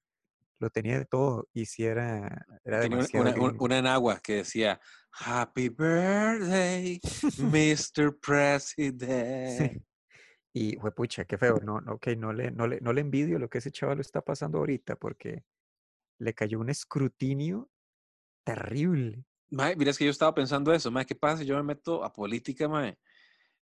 lo 0.65 0.71
tenía 0.71 0.99
de 0.99 1.05
todo. 1.05 1.49
Y 1.53 1.67
si 1.67 1.85
era, 1.85 2.47
era 2.65 2.81
Tenía 2.81 2.99
una, 3.15 3.35
una, 3.35 3.55
una 3.59 3.79
en 3.79 3.87
agua 3.87 4.21
que 4.21 4.37
decía, 4.37 4.81
Happy 5.13 5.69
birthday, 5.69 7.01
Mr. 7.39 8.19
President. 8.19 9.73
Sí. 9.73 9.83
Y 10.57 10.77
fue 10.77 10.95
pucha, 10.95 11.25
qué 11.25 11.37
feo. 11.37 11.61
No, 11.63 11.81
no, 11.81 11.95
ok, 11.95 12.09
no 12.17 12.33
le, 12.33 12.51
no 12.51 12.67
le, 12.67 12.81
no 12.81 12.93
le 12.93 13.01
envidio 13.01 13.39
lo 13.39 13.49
que 13.49 13.59
ese 13.59 13.71
chaval 13.71 14.01
está 14.01 14.21
pasando 14.21 14.59
ahorita 14.59 14.97
porque 14.97 15.45
le 16.19 16.33
cayó 16.33 16.61
un 16.61 16.71
escrutinio 16.71 17.71
terrible. 18.45 19.25
Mae, 19.51 19.77
mira, 19.77 19.91
es 19.91 19.99
que 19.99 20.05
yo 20.05 20.11
estaba 20.11 20.35
pensando 20.35 20.73
eso, 20.73 20.91
mae, 20.91 21.07
¿qué 21.07 21.15
pasa 21.15 21.39
si 21.39 21.47
yo 21.47 21.57
me 21.57 21.63
meto 21.63 22.05
a 22.05 22.13
política, 22.13 22.69
mae? 22.69 22.99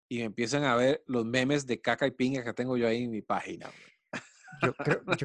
Y 0.10 0.22
empiezan 0.22 0.66
a 0.66 0.76
ver 0.76 1.02
los 1.08 1.26
memes 1.26 1.66
de 1.66 1.80
caca 1.80 2.06
y 2.08 2.12
pinga 2.12 2.44
que 2.44 2.54
tengo 2.54 2.76
yo 2.76 2.88
ahí 2.88 3.04
en 3.04 3.12
mi 3.12 3.22
página. 3.22 3.68
mae? 3.68 4.01
Yo 4.60 4.74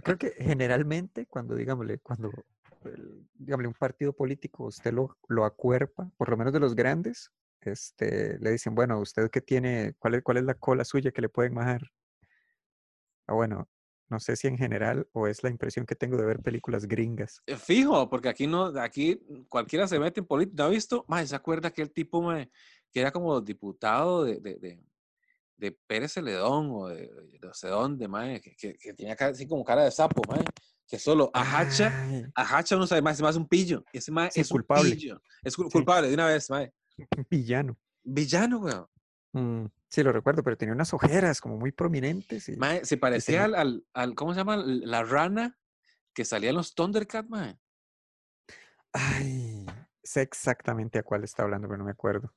creo, 0.02 0.18
que 0.18 0.30
generalmente 0.38 1.26
cuando, 1.26 1.54
digámosle, 1.54 1.98
cuando, 1.98 2.46
el- 2.84 3.26
un 3.38 3.74
partido 3.74 4.12
político 4.12 4.64
usted 4.66 4.92
lo, 4.92 5.18
lo 5.28 5.44
acuerpa, 5.44 6.10
por 6.16 6.28
lo 6.28 6.36
menos 6.36 6.52
de 6.52 6.60
los 6.60 6.74
grandes, 6.74 7.30
este, 7.60 8.38
le 8.38 8.52
dicen, 8.52 8.74
bueno, 8.74 9.00
usted 9.00 9.30
que 9.30 9.40
tiene, 9.40 9.94
¿cuál 9.98 10.14
es, 10.14 10.22
cuál 10.22 10.36
es 10.38 10.44
la 10.44 10.54
cola 10.54 10.84
suya 10.84 11.10
que 11.10 11.22
le 11.22 11.28
pueden 11.28 11.54
majar? 11.54 11.90
Ah, 13.26 13.34
bueno, 13.34 13.68
no 14.08 14.20
sé 14.20 14.36
si 14.36 14.46
en 14.46 14.56
general 14.56 15.08
o 15.12 15.26
es 15.26 15.42
la 15.42 15.50
impresión 15.50 15.84
que 15.84 15.96
tengo 15.96 16.16
de 16.16 16.24
ver 16.24 16.40
películas 16.40 16.86
gringas. 16.86 17.42
Eh, 17.46 17.56
Fijo, 17.56 18.08
porque 18.08 18.28
aquí 18.28 18.46
no, 18.46 18.66
aquí 18.78 19.20
cualquiera 19.48 19.88
se 19.88 19.98
mete 19.98 20.20
en 20.20 20.26
política. 20.26 20.62
¿No 20.62 20.68
ha 20.68 20.70
visto? 20.70 21.04
Mae, 21.08 21.26
¿se 21.26 21.34
acuerda 21.34 21.68
aquel 21.68 21.90
tipo, 21.90 22.22
mae, 22.22 22.50
que 22.92 23.00
era 23.00 23.10
como 23.10 23.40
diputado 23.40 24.24
de, 24.24 24.38
de 25.56 25.72
Pérez 25.86 26.12
Celedón 26.12 26.68
o 26.70 26.88
de, 26.88 27.06
de 27.08 27.38
no 27.42 27.54
sé 27.54 27.68
dónde, 27.68 28.08
mae, 28.08 28.40
que, 28.40 28.54
que, 28.56 28.74
que 28.76 28.92
tenía 28.94 29.16
cara- 29.16 29.32
así 29.32 29.46
como 29.46 29.64
cara 29.64 29.84
de 29.84 29.90
sapo, 29.90 30.22
mae, 30.28 30.44
que 30.86 30.98
solo 30.98 31.30
ahacha, 31.34 31.92
Ay, 32.04 32.24
ahacha 32.34 32.76
uno 32.76 32.86
sabe 32.86 33.02
más, 33.02 33.16
es 33.16 33.22
más 33.22 33.36
un 33.36 33.48
pillo. 33.48 33.82
Ese 33.92 34.12
mae 34.12 34.30
Sí, 34.30 34.40
es 34.40 34.50
un 34.50 34.56
culpable. 34.58 34.94
pillo. 34.94 35.20
Es 35.42 35.56
cul- 35.56 35.64
Sí. 35.66 35.72
culpable 35.72 36.08
de 36.08 36.14
una 36.14 36.26
vez, 36.26 36.48
mae. 36.50 36.72
un 36.98 37.06
villano. 37.30 37.76
Villano, 38.04 38.58
weón. 38.58 38.86
Mm, 39.32 39.66
sí, 39.88 40.02
lo 40.02 40.12
recuerdo, 40.12 40.42
pero 40.42 40.56
tenía 40.56 40.72
unas 40.74 40.94
ojeras 40.94 41.40
como 41.40 41.56
muy 41.58 41.72
prominentes. 41.72 42.48
Y, 42.48 42.56
Mae, 42.56 42.84
se 42.84 42.96
parecía 42.96 43.44
al, 43.44 43.54
al, 43.54 43.84
al- 43.94 44.14
¿cómo 44.14 44.32
se 44.32 44.38
llama? 44.40 44.56
La 44.64 45.02
rana 45.02 45.58
que 46.14 46.24
salía 46.24 46.50
en 46.50 46.56
los 46.56 46.74
Thundercats, 46.74 47.28
mae. 47.28 47.58
Ay, 48.92 49.66
sé 50.02 50.22
exactamente 50.22 50.98
a 50.98 51.02
cuál 51.02 51.24
está 51.24 51.42
hablando, 51.42 51.68
pero 51.68 51.78
no 51.78 51.84
me 51.84 51.90
acuerdo. 51.90 52.32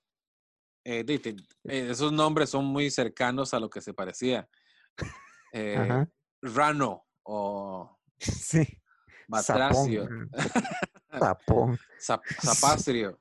Eh, 0.92 1.06
eh, 1.08 1.88
esos 1.92 2.12
nombres 2.12 2.50
son 2.50 2.66
muy 2.66 2.90
cercanos 2.90 3.54
a 3.54 3.60
lo 3.60 3.70
que 3.70 3.80
se 3.80 3.94
parecía. 3.94 4.50
Eh. 5.54 6.06
Rano 6.42 7.06
o 7.24 8.00
Sí. 8.20 8.66
Batracio, 9.28 10.04
Sapón. 10.06 10.30
mm, 11.12 11.20
Sapón. 11.20 11.80
Zap- 12.00 12.24
Zapastrio. 12.42 13.20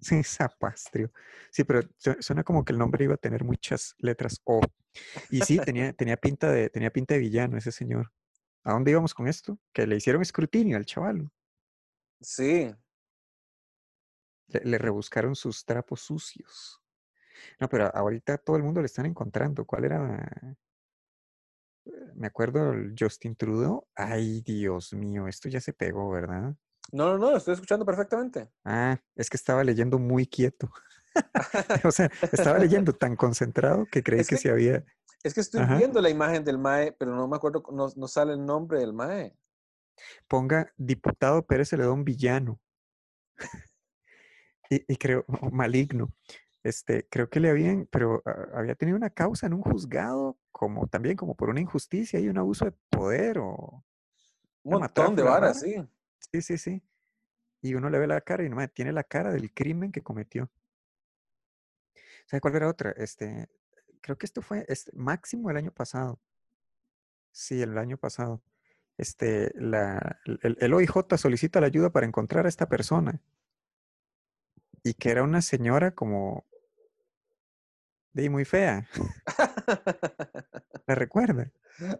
Sí, 0.00 0.22
Zapastrio. 0.22 1.10
Sí, 1.50 1.64
pero 1.64 1.80
su- 1.96 2.16
suena 2.20 2.44
como 2.44 2.64
que 2.64 2.72
el 2.72 2.78
nombre 2.78 3.02
iba 3.04 3.14
a 3.14 3.18
tener 3.18 3.42
muchas 3.42 3.96
letras 3.98 4.40
O. 4.44 4.60
Y 5.30 5.40
sí, 5.40 5.58
tenía, 5.58 5.92
tenía, 5.92 6.16
pinta 6.16 6.50
de, 6.52 6.70
tenía 6.70 6.90
pinta 6.92 7.14
de 7.14 7.20
villano 7.20 7.58
ese 7.58 7.72
señor. 7.72 8.12
¿A 8.62 8.72
dónde 8.74 8.92
íbamos 8.92 9.12
con 9.12 9.26
esto? 9.26 9.58
Que 9.72 9.88
le 9.88 9.96
hicieron 9.96 10.22
escrutinio 10.22 10.76
al 10.76 10.86
chaval. 10.86 11.28
Sí, 12.20 12.72
Le, 14.48 14.60
le 14.64 14.78
rebuscaron 14.78 15.34
sus 15.34 15.64
trapos 15.64 16.00
sucios. 16.02 16.80
No, 17.60 17.68
pero 17.68 17.94
ahorita 17.94 18.38
todo 18.38 18.56
el 18.56 18.62
mundo 18.62 18.80
le 18.80 18.86
están 18.86 19.06
encontrando. 19.06 19.64
¿Cuál 19.64 19.84
era? 19.84 20.56
Eh, 21.86 21.92
Me 22.14 22.26
acuerdo 22.26 22.72
el 22.72 22.94
Justin 22.98 23.36
Trudeau. 23.36 23.86
Ay, 23.94 24.40
Dios 24.42 24.92
mío, 24.92 25.26
esto 25.28 25.48
ya 25.48 25.60
se 25.60 25.72
pegó, 25.72 26.10
¿verdad? 26.10 26.54
no, 26.90 27.18
no, 27.18 27.18
no, 27.18 27.36
estoy 27.36 27.52
escuchando 27.54 27.84
perfectamente. 27.84 28.50
Ah, 28.64 28.98
es 29.14 29.28
que 29.28 29.36
estaba 29.36 29.62
leyendo 29.62 29.98
muy 29.98 30.26
quieto. 30.26 30.70
O 31.84 31.90
sea, 31.92 32.10
estaba 32.32 32.58
leyendo 32.58 32.92
tan 32.92 33.16
concentrado 33.16 33.86
que 33.90 34.02
creí 34.02 34.20
Es 34.20 34.28
que 34.28 34.36
que- 34.36 34.40
se 34.42 34.50
había. 34.50 34.84
Es 35.24 35.34
que 35.34 35.40
estoy 35.40 35.60
Ajá. 35.62 35.76
viendo 35.78 36.00
la 36.00 36.10
imagen 36.10 36.44
del 36.44 36.58
MAE, 36.58 36.92
pero 36.92 37.14
no 37.16 37.26
me 37.26 37.34
acuerdo, 37.36 37.62
no, 37.72 37.88
no 37.96 38.06
sale 38.06 38.34
el 38.34 38.44
nombre 38.46 38.78
del 38.78 38.92
MAE. 38.92 39.36
Ponga 40.28 40.72
diputado 40.76 41.44
Pérez 41.44 41.70
Celedón 41.70 42.04
villano. 42.04 42.60
Y, 44.70 44.84
y 44.92 44.96
creo, 44.96 45.24
o 45.28 45.50
maligno. 45.50 46.12
Este, 46.68 47.08
creo 47.08 47.30
que 47.30 47.40
le 47.40 47.48
habían, 47.48 47.86
pero 47.86 48.22
ah, 48.26 48.48
había 48.56 48.74
tenido 48.74 48.98
una 48.98 49.08
causa 49.08 49.46
en 49.46 49.54
un 49.54 49.62
juzgado, 49.62 50.38
como 50.52 50.86
también 50.86 51.16
como 51.16 51.34
por 51.34 51.48
una 51.48 51.62
injusticia 51.62 52.20
y 52.20 52.28
un 52.28 52.36
abuso 52.36 52.66
de 52.66 52.72
poder 52.90 53.38
o 53.38 53.82
Un 54.64 54.80
montón 54.80 55.16
de 55.16 55.22
varas, 55.22 55.60
sí. 55.60 55.76
sí, 56.30 56.42
sí, 56.42 56.58
sí. 56.58 56.82
Y 57.62 57.72
uno 57.72 57.88
le 57.88 57.98
ve 57.98 58.06
la 58.06 58.20
cara 58.20 58.44
y 58.44 58.50
no 58.50 58.68
tiene 58.68 58.92
la 58.92 59.02
cara 59.02 59.32
del 59.32 59.54
crimen 59.54 59.90
que 59.90 60.02
cometió. 60.02 60.50
¿Sabe 62.26 62.42
cuál 62.42 62.56
era 62.56 62.68
otra? 62.68 62.90
Este, 62.98 63.48
creo 64.02 64.18
que 64.18 64.26
esto 64.26 64.42
fue 64.42 64.66
este, 64.68 64.92
máximo 64.94 65.50
el 65.50 65.56
año 65.56 65.72
pasado. 65.72 66.20
Sí, 67.32 67.62
el 67.62 67.78
año 67.78 67.96
pasado. 67.96 68.42
Este, 68.98 69.52
la, 69.54 70.20
el, 70.42 70.58
el 70.60 70.74
OIJ 70.74 71.16
solicita 71.16 71.62
la 71.62 71.68
ayuda 71.68 71.88
para 71.88 72.04
encontrar 72.04 72.44
a 72.44 72.50
esta 72.50 72.68
persona. 72.68 73.22
Y 74.84 74.92
que 74.92 75.10
era 75.10 75.22
una 75.22 75.40
señora 75.40 75.94
como 75.94 76.44
de 78.12 78.30
muy 78.30 78.44
fea. 78.44 78.86
¿La 80.86 80.94
recuerda? 80.94 81.50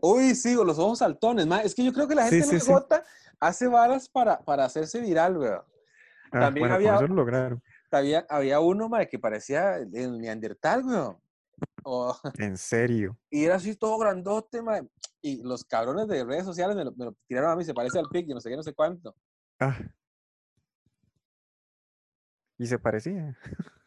Uy, 0.01 0.35
sí, 0.35 0.55
con 0.57 0.67
los 0.67 0.79
ojos 0.79 0.99
saltones. 0.99 1.47
ma. 1.47 1.61
Es 1.63 1.75
que 1.75 1.85
yo 1.85 1.93
creo 1.93 2.09
que 2.09 2.15
la 2.15 2.29
gente 2.29 2.59
sí, 2.59 2.61
sí. 2.61 2.73
hace 3.39 3.67
varas 3.69 4.09
para, 4.09 4.41
para 4.41 4.65
hacerse 4.65 5.01
viral, 5.01 5.37
weón. 5.37 5.63
Ah, 6.33 6.41
También 6.41 6.63
bueno, 6.63 6.75
había- 6.75 6.95
con 6.95 7.05
eso 7.05 7.09
lo 7.09 7.15
lograron. 7.15 7.63
Había, 7.91 8.27
había 8.29 8.61
uno, 8.61 8.89
ma, 8.89 9.07
que 9.07 9.19
parecía 9.19 9.77
el 9.77 10.19
Neandertal, 10.21 10.85
weón. 10.85 11.17
En 12.39 12.57
serio. 12.57 13.19
y 13.31 13.45
era 13.45 13.57
así 13.57 13.75
todo 13.77 13.99
grandote, 13.99 14.61
ma. 14.63 14.81
Y 15.23 15.43
los 15.43 15.65
cabrones 15.65 16.07
de 16.07 16.25
redes 16.25 16.45
sociales 16.45 16.77
me 16.77 16.85
lo, 16.85 16.93
me 16.93 17.07
lo 17.07 17.17
tiraron 17.27 17.51
a 17.51 17.57
mí, 17.57 17.65
se 17.65 17.75
parece 17.75 17.99
al 17.99 18.09
pic, 18.09 18.27
yo 18.29 18.35
no 18.35 18.41
sé 18.41 18.51
qué, 18.51 18.57
no 18.57 18.63
sé 18.63 18.73
cuánto. 18.75 19.15
Ah. 19.59 19.77
Y 22.59 22.67
se 22.67 22.79
parecía. 22.79 23.37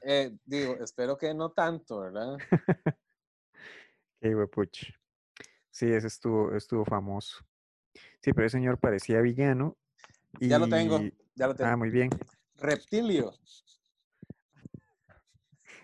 Eh, 0.03 0.35
digo, 0.45 0.75
espero 0.83 1.17
que 1.17 1.33
no 1.33 1.51
tanto, 1.51 1.99
¿verdad? 1.99 2.37
Qué 4.21 4.35
huepuch. 4.35 4.93
Sí, 5.69 5.91
ese 5.91 6.07
estuvo, 6.07 6.55
estuvo 6.55 6.85
famoso. 6.85 7.45
Sí, 8.21 8.33
pero 8.33 8.45
ese 8.45 8.57
señor 8.57 8.79
parecía 8.79 9.21
villano. 9.21 9.77
Y... 10.39 10.47
Ya 10.47 10.59
lo 10.59 10.67
tengo, 10.67 10.99
ya 11.35 11.47
lo 11.47 11.55
tengo. 11.55 11.69
Ah, 11.69 11.77
muy 11.77 11.89
bien. 11.89 12.09
Reptilio. 12.55 13.33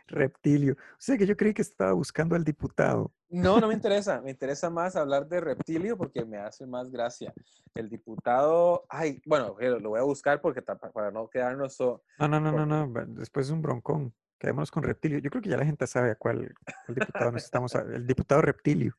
Reptilio. 0.07 0.73
O 0.73 0.99
sea 0.99 1.17
que 1.17 1.25
yo 1.25 1.35
creí 1.35 1.53
que 1.53 1.61
estaba 1.61 1.93
buscando 1.93 2.35
al 2.35 2.43
diputado. 2.43 3.13
No, 3.29 3.59
no 3.59 3.67
me 3.67 3.73
interesa. 3.73 4.21
Me 4.21 4.31
interesa 4.31 4.69
más 4.69 4.95
hablar 4.95 5.27
de 5.27 5.41
reptilio 5.41 5.97
porque 5.97 6.23
me 6.25 6.37
hace 6.37 6.65
más 6.65 6.89
gracia. 6.89 7.33
El 7.75 7.89
diputado, 7.89 8.85
ay, 8.89 9.21
bueno, 9.25 9.55
lo 9.59 9.89
voy 9.89 9.99
a 9.99 10.03
buscar 10.03 10.39
porque 10.41 10.61
para 10.61 11.11
no 11.11 11.29
quedarnos 11.29 11.75
so- 11.75 12.03
No, 12.19 12.27
no, 12.27 12.39
no, 12.39 12.65
no, 12.65 12.87
no. 12.87 13.05
Después 13.07 13.47
es 13.47 13.51
un 13.51 13.61
broncón. 13.61 14.13
Quedémonos 14.39 14.69
con 14.71 14.83
Reptilio. 14.83 15.17
Yo 15.19 15.29
creo 15.31 15.41
que 15.41 15.49
ya 15.49 15.57
la 15.57 15.65
gente 15.65 15.87
sabe 15.87 16.11
a 16.11 16.15
cuál, 16.15 16.53
cuál 16.85 16.95
diputado 16.95 17.31
nos 17.31 17.43
estamos. 17.43 17.75
a- 17.75 17.81
El 17.81 18.05
diputado 18.07 18.41
Reptilio. 18.41 18.95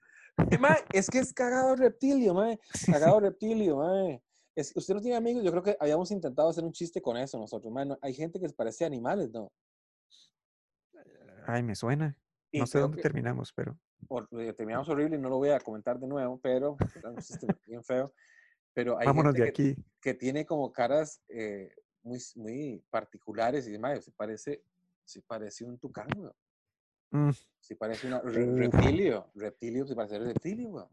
Eh, 0.51 0.59
mae, 0.59 0.77
es 0.93 1.09
que 1.09 1.19
es 1.21 1.33
cagado 1.33 1.75
reptilio, 1.77 2.35
mae. 2.35 2.59
Cagado 2.87 3.21
reptilio, 3.21 3.77
mae. 3.79 4.23
Es, 4.55 4.73
usted 4.77 4.95
no 4.95 5.01
tiene 5.01 5.17
amigos, 5.17 5.43
yo 5.45 5.51
creo 5.53 5.63
que 5.63 5.77
habíamos 5.81 6.11
intentado 6.11 6.49
hacer 6.49 6.65
un 6.65 6.73
chiste 6.73 7.01
con 7.01 7.17
eso 7.17 7.39
nosotros, 7.39 7.73
mae. 7.73 7.87
No, 7.87 7.99
hay 8.03 8.13
gente 8.15 8.39
que 8.41 8.49
se 8.49 8.55
parece 8.55 8.85
a 8.85 8.89
animales, 8.89 9.31
¿no? 9.33 9.51
Ay, 11.47 11.63
me 11.63 11.75
suena. 11.75 12.17
Y 12.51 12.61
No 12.61 12.67
sé 12.67 12.79
dónde 12.81 12.97
que- 12.97 13.03
terminamos, 13.03 13.53
pero. 13.53 13.79
Eh, 14.33 14.53
terminamos 14.55 14.89
horrible 14.89 15.17
y 15.17 15.21
no 15.21 15.29
lo 15.29 15.37
voy 15.39 15.51
a 15.51 15.61
comentar 15.61 15.99
de 15.99 16.07
nuevo, 16.07 16.39
pero 16.41 16.77
un 17.05 17.17
bien 17.67 17.83
feo. 17.85 18.13
Pero 18.75 18.99
hay 18.99 19.07
Vámonos 19.07 19.35
gente 19.35 19.47
de 19.47 19.53
que, 19.53 19.71
aquí. 19.73 19.85
que 20.01 20.15
tiene 20.15 20.47
como 20.47 20.73
caras 20.73 21.21
eh, 21.29 21.75
muy, 22.03 22.19
muy 22.37 22.85
particulares 22.91 23.67
y 23.67 23.73
demás. 23.73 24.05
Se 24.05 24.13
parece, 24.13 24.63
se 25.05 25.21
parece 25.23 25.65
un 25.65 25.79
tucán, 25.79 26.09
weón. 26.17 26.33
Mm, 27.11 27.31
Se 27.61 27.75
parece 27.77 28.07
una 28.07 28.21
re- 28.21 28.55
reptilio. 28.55 29.31
Reptilio 29.35 29.87
se 29.87 29.95
parece 29.97 30.19
reptilio, 30.19 30.69
weón. 30.69 30.89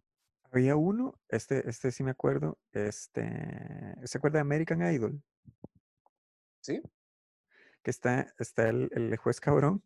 Había 0.52 0.76
uno, 0.78 1.20
este, 1.28 1.68
este 1.70 1.92
sí 1.92 2.04
me 2.04 2.12
acuerdo. 2.12 2.58
Este. 2.72 3.24
¿Se 4.06 4.18
acuerda 4.18 4.38
de 4.38 4.42
American 4.42 4.82
Idol? 4.94 5.22
¿Sí? 6.62 6.82
que 7.84 7.92
está, 7.92 8.34
está 8.40 8.68
el, 8.70 8.90
el 8.94 9.16
juez 9.18 9.40
cabrón. 9.40 9.84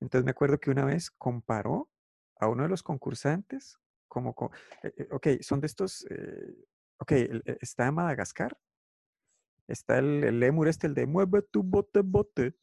Entonces 0.00 0.24
me 0.24 0.30
acuerdo 0.30 0.60
que 0.60 0.70
una 0.70 0.84
vez 0.84 1.10
comparó 1.10 1.90
a 2.38 2.48
uno 2.48 2.62
de 2.64 2.68
los 2.68 2.82
concursantes 2.82 3.78
como, 4.08 4.34
co- 4.34 4.50
eh, 4.82 4.92
eh, 4.96 5.08
ok, 5.10 5.26
son 5.42 5.60
de 5.60 5.66
estos, 5.66 6.06
eh, 6.10 6.54
ok, 6.98 7.12
está 7.60 7.90
Madagascar, 7.92 8.58
está 9.68 9.98
el, 9.98 10.24
el 10.24 10.40
lémur 10.40 10.68
este, 10.68 10.86
el 10.86 10.94
de 10.94 11.06
mueve 11.06 11.42
tu 11.42 11.62
bote 11.62 12.00
bote, 12.02 12.54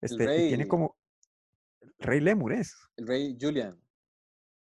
este, 0.00 0.24
y 0.24 0.26
tiene 0.48 0.64
rey. 0.64 0.68
como, 0.68 0.96
el 1.80 1.94
rey 1.98 2.20
lémur 2.20 2.52
es, 2.52 2.76
El 2.96 3.06
rey 3.06 3.36
Julian. 3.40 3.80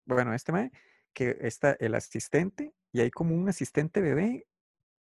bueno, 0.07 0.35
este 0.35 0.53
mae, 0.53 0.71
que 1.13 1.37
está 1.41 1.73
el 1.81 1.95
asistente 1.95 2.75
y 2.93 3.01
hay 3.01 3.11
como 3.11 3.35
un 3.35 3.49
asistente 3.49 4.01
bebé 4.01 4.47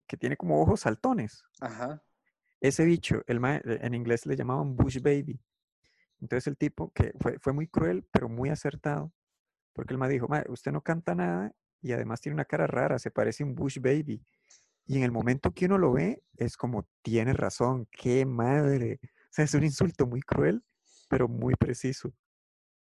que 0.07 0.17
tiene 0.17 0.37
como 0.37 0.61
ojos 0.61 0.81
saltones. 0.81 1.45
Ajá. 1.61 2.03
ese 2.61 2.85
bicho, 2.85 3.23
el 3.27 3.41
mae, 3.41 3.61
en 3.65 3.95
inglés 3.95 4.27
le 4.27 4.35
llamaban 4.37 4.75
Bush 4.75 5.01
Baby. 5.01 5.41
Entonces 6.21 6.47
el 6.49 6.57
tipo 6.57 6.91
que 6.93 7.13
fue, 7.21 7.39
fue 7.39 7.53
muy 7.53 7.69
cruel, 7.69 8.05
pero 8.11 8.29
muy 8.29 8.49
acertado, 8.51 9.13
porque 9.79 9.95
el 9.95 9.99
mae 9.99 10.11
dijo, 10.11 10.27
mae, 10.27 10.45
usted 10.49 10.73
no 10.73 10.83
canta 10.83 11.15
nada 11.15 11.53
y 11.81 11.93
además 11.93 12.21
tiene 12.21 12.35
una 12.35 12.45
cara 12.45 12.67
rara, 12.67 12.99
se 12.99 13.13
parece 13.13 13.45
a 13.45 13.47
un 13.47 13.55
Bush 13.55 13.79
Baby. 13.79 14.21
Y 14.87 14.97
en 14.97 15.05
el 15.05 15.13
momento 15.13 15.53
que 15.53 15.67
uno 15.67 15.79
lo 15.79 15.93
ve, 15.93 16.25
es 16.37 16.57
como, 16.57 16.89
tiene 17.01 17.33
razón, 17.33 17.87
qué 17.93 18.27
madre. 18.27 18.99
O 19.01 19.29
sea, 19.31 19.45
es 19.45 19.55
un 19.55 19.63
insulto 19.63 20.05
muy 20.05 20.21
cruel, 20.21 20.65
pero 21.09 21.29
muy 21.29 21.55
preciso. 21.55 22.13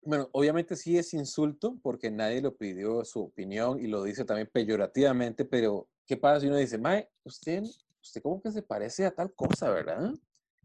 Bueno, 0.01 0.29
obviamente 0.31 0.77
sí 0.77 0.97
es 0.97 1.13
insulto 1.13 1.77
porque 1.83 2.09
nadie 2.09 2.41
lo 2.41 2.57
pidió 2.57 3.05
su 3.05 3.21
opinión 3.21 3.81
y 3.81 3.89
lo 3.89 4.05
dice 4.05 4.25
también 4.25 4.49
peyorativamente, 4.53 5.45
pero 5.45 5.89
¿qué 6.07 6.17
pasa 6.17 6.43
si 6.43 6.47
uno 6.47 6.57
dice, 6.57 6.79
Mae, 6.79 7.11
usted, 7.25 7.65
usted 8.01 8.23
como 8.23 8.41
que 8.41 8.53
se 8.53 8.63
parece 8.63 9.07
a 9.07 9.11
tal 9.13 9.35
cosa, 9.35 9.71
¿verdad? 9.71 10.15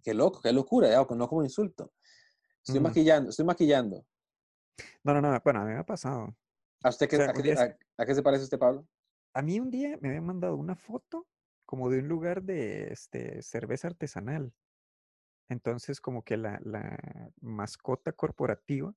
Qué 0.03 0.13
loco, 0.13 0.39
qué 0.39 0.53
locura, 0.53 0.87
ya, 0.87 1.03
no 1.15 1.27
como 1.27 1.43
insulto. 1.43 1.91
Estoy 2.63 2.79
Mm. 2.79 2.83
maquillando, 2.83 3.29
estoy 3.31 3.45
maquillando. 3.45 4.05
No, 5.03 5.13
no, 5.13 5.21
no, 5.21 5.39
bueno, 5.43 5.61
a 5.61 5.65
mí 5.65 5.71
me 5.73 5.79
ha 5.79 5.85
pasado. 5.85 6.35
¿A 6.83 6.89
usted 6.89 7.09
qué, 7.09 7.15
sea, 7.17 7.25
a, 7.25 7.33
un 7.33 7.41
qué, 7.41 7.43
día 7.43 7.61
a- 7.61 7.77
a 8.01 8.05
qué 8.05 8.15
se 8.15 8.23
parece 8.23 8.43
usted, 8.43 8.59
Pablo? 8.59 8.87
A 9.33 9.41
mí 9.41 9.59
un 9.59 9.71
día 9.71 9.97
me 10.01 10.09
habían 10.09 10.25
mandado 10.25 10.55
una 10.55 10.75
foto 10.75 11.27
como 11.65 11.89
de 11.89 11.99
un 11.99 12.07
lugar 12.07 12.43
de 12.43 12.91
este, 12.91 13.41
cerveza 13.41 13.87
artesanal. 13.87 14.53
Entonces, 15.49 15.99
como 16.01 16.23
que 16.23 16.37
la, 16.37 16.59
la 16.63 16.97
mascota 17.41 18.11
corporativa 18.13 18.93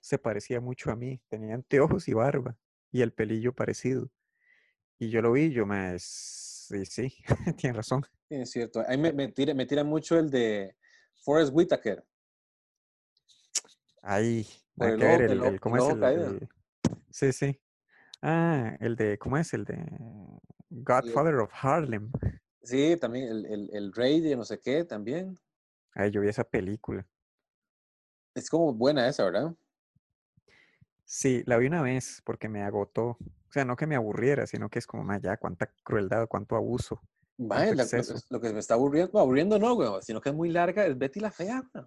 se 0.00 0.18
parecía 0.18 0.60
mucho 0.60 0.90
a 0.90 0.96
mí. 0.96 1.20
Tenía 1.28 1.54
anteojos 1.54 2.08
y 2.08 2.14
barba 2.14 2.56
y 2.92 3.02
el 3.02 3.12
pelillo 3.12 3.52
parecido. 3.54 4.10
Y 4.98 5.10
yo 5.10 5.22
lo 5.22 5.32
vi, 5.32 5.50
yo 5.52 5.66
me... 5.66 5.98
Sí, 5.98 6.84
sí, 6.84 7.14
tiene 7.58 7.76
razón. 7.76 8.04
Sí, 8.28 8.34
es 8.36 8.50
cierto. 8.50 8.80
A 8.80 8.88
mí 8.90 8.96
me, 8.98 9.12
me 9.12 9.28
tira, 9.28 9.54
me 9.54 9.66
tira 9.66 9.84
mucho 9.84 10.18
el 10.18 10.30
de 10.30 10.76
Forrest 11.22 11.52
Whitaker. 11.54 12.04
Ahí, 14.02 14.46
Por 14.76 14.88
el 14.88 14.98
que 14.98 15.04
ver, 15.06 15.22
el 15.22 15.60
¿cómo 15.60 15.76
el 15.76 15.82
es 15.82 15.88
el, 15.90 16.04
el- 16.04 16.48
Sí, 17.10 17.32
sí. 17.32 17.60
Ah, 18.22 18.76
el 18.80 18.96
de, 18.96 19.18
¿cómo 19.18 19.38
es? 19.38 19.52
El 19.54 19.64
de 19.64 19.76
Godfather 20.70 21.36
of 21.36 21.50
Harlem. 21.52 22.10
Sí, 22.62 22.96
también 22.96 23.28
el, 23.28 23.46
el, 23.46 23.70
el 23.72 23.92
rey 23.92 24.20
de 24.20 24.36
no 24.36 24.44
sé 24.44 24.60
qué, 24.60 24.84
también. 24.84 25.38
Ay, 25.94 26.10
yo 26.10 26.20
vi 26.20 26.28
esa 26.28 26.44
película. 26.44 27.06
Es 28.34 28.50
como 28.50 28.74
buena 28.74 29.08
esa, 29.08 29.24
¿verdad? 29.24 29.54
Sí, 31.04 31.42
la 31.46 31.56
vi 31.56 31.68
una 31.68 31.82
vez 31.82 32.20
porque 32.24 32.48
me 32.48 32.62
agotó. 32.62 33.16
O 33.48 33.52
sea, 33.52 33.64
no 33.64 33.76
que 33.76 33.86
me 33.86 33.94
aburriera, 33.94 34.46
sino 34.46 34.68
que 34.68 34.78
es 34.78 34.86
como, 34.86 35.04
"Ma, 35.04 35.18
ya, 35.18 35.36
cuánta 35.36 35.72
crueldad, 35.84 36.26
cuánto 36.28 36.56
abuso. 36.56 37.00
La- 37.38 37.64
lo, 38.30 38.40
que 38.40 38.52
me 38.52 38.58
está 38.58 38.74
aburriendo, 38.74 39.18
aburriendo 39.18 39.58
no, 39.58 39.74
güey, 39.74 39.88
sino 40.02 40.20
que 40.20 40.30
es 40.30 40.34
muy 40.34 40.50
larga, 40.50 40.84
es 40.86 40.98
Betty 40.98 41.20
la 41.20 41.30
Fea, 41.30 41.62
güey. 41.72 41.84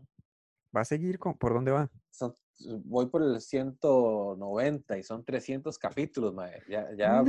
¿Va 0.76 0.82
a 0.82 0.86
seguir 0.86 1.18
con, 1.18 1.36
por 1.38 1.54
dónde 1.54 1.72
va? 1.72 1.90
Son- 2.12 2.36
voy 2.84 3.06
por 3.08 3.24
el 3.24 3.40
190 3.40 4.98
y 4.98 5.04
son 5.04 5.24
300 5.24 5.78
capítulos, 5.80 6.34
mae. 6.34 6.62
Ya, 6.68 6.90
ya, 6.96 7.24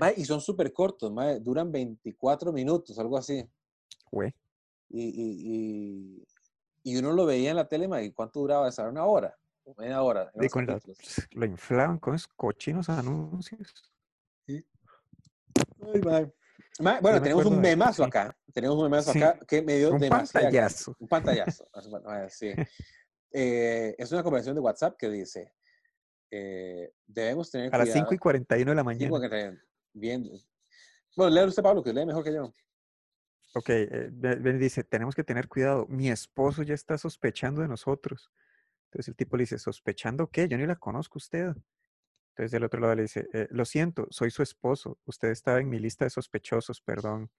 mae, 0.00 0.14
y 0.16 0.24
son 0.24 0.40
súper 0.40 0.72
cortos, 0.72 1.12
mae, 1.12 1.38
duran 1.40 1.70
24 1.70 2.52
minutos, 2.52 2.98
algo 2.98 3.18
así. 3.18 3.46
Güey, 4.10 4.32
Y, 4.88 5.02
y, 5.02 6.22
y, 6.84 6.92
y 6.92 6.96
uno 6.96 7.12
lo 7.12 7.26
veía 7.26 7.50
en 7.50 7.56
la 7.56 7.68
tele, 7.68 7.86
mae, 7.88 8.04
¿y 8.06 8.12
cuánto 8.12 8.40
duraba 8.40 8.68
esa? 8.68 8.88
¿Una 8.88 9.04
hora? 9.04 9.36
¿O 9.64 9.74
media 9.76 10.02
hora? 10.02 10.30
y 10.40 10.48
con 10.48 10.66
la- 10.66 10.80
lo 11.32 11.44
inflaban 11.46 11.98
con 11.98 12.14
esos 12.14 12.28
cochinos 12.28 12.88
anuncios. 12.88 13.92
Ay, 14.48 16.00
mae. 16.04 16.32
Bueno, 16.78 17.22
tenemos 17.22 17.46
un 17.46 17.56
de- 17.56 17.68
memazo 17.68 18.04
acá. 18.04 18.36
Tenemos 18.52 18.76
un 18.76 18.84
memazo 18.84 19.12
Sí, 19.12 19.22
acá 19.22 19.38
que 19.46 19.62
me 19.62 19.76
dio 19.76 19.92
Un 19.92 20.08
pantallazo. 20.08 20.94
Un 20.98 21.08
pantallazo. 21.08 21.68
ah, 22.06 22.26
sí. 22.28 22.50
Eh, 23.38 23.94
es 23.98 24.10
una 24.12 24.22
conversación 24.22 24.54
de 24.54 24.62
WhatsApp 24.62 24.96
que 24.96 25.10
dice, 25.10 25.52
eh, 26.30 26.90
debemos 27.06 27.50
tener 27.50 27.74
A 27.74 27.76
las 27.76 27.88
cuidado. 27.88 28.00
5 28.08 28.14
y 28.14 28.18
41 28.18 28.70
de 28.70 28.74
la 28.76 28.84
mañana. 28.84 29.60
Bien. 29.92 30.24
Bueno, 31.14 31.34
léelo 31.34 31.48
usted, 31.48 31.62
Pablo, 31.62 31.82
que 31.82 31.92
lee 31.92 32.06
mejor 32.06 32.24
que 32.24 32.32
yo. 32.32 32.54
Ok, 33.54 33.68
eh, 33.68 34.10
dice, 34.58 34.84
tenemos 34.84 35.14
que 35.14 35.24
tener 35.24 35.48
cuidado. 35.48 35.86
Mi 35.88 36.08
esposo 36.08 36.62
ya 36.62 36.72
está 36.72 36.96
sospechando 36.96 37.60
de 37.60 37.68
nosotros. 37.68 38.30
Entonces 38.86 39.08
el 39.08 39.16
tipo 39.16 39.36
le 39.36 39.42
dice, 39.42 39.58
¿sospechando 39.58 40.30
qué? 40.30 40.48
Yo 40.48 40.56
ni 40.56 40.64
la 40.66 40.76
conozco 40.76 41.16
a 41.16 41.20
usted. 41.20 41.54
Entonces 42.36 42.52
del 42.52 42.64
otro 42.64 42.80
lado 42.80 42.94
le 42.94 43.02
dice, 43.02 43.26
"Eh, 43.32 43.48
lo 43.50 43.64
siento, 43.64 44.06
soy 44.10 44.30
su 44.30 44.42
esposo. 44.42 44.98
Usted 45.06 45.28
estaba 45.30 45.60
en 45.60 45.70
mi 45.70 45.78
lista 45.78 46.04
de 46.04 46.10
sospechosos, 46.10 46.80
perdón. 46.82 47.30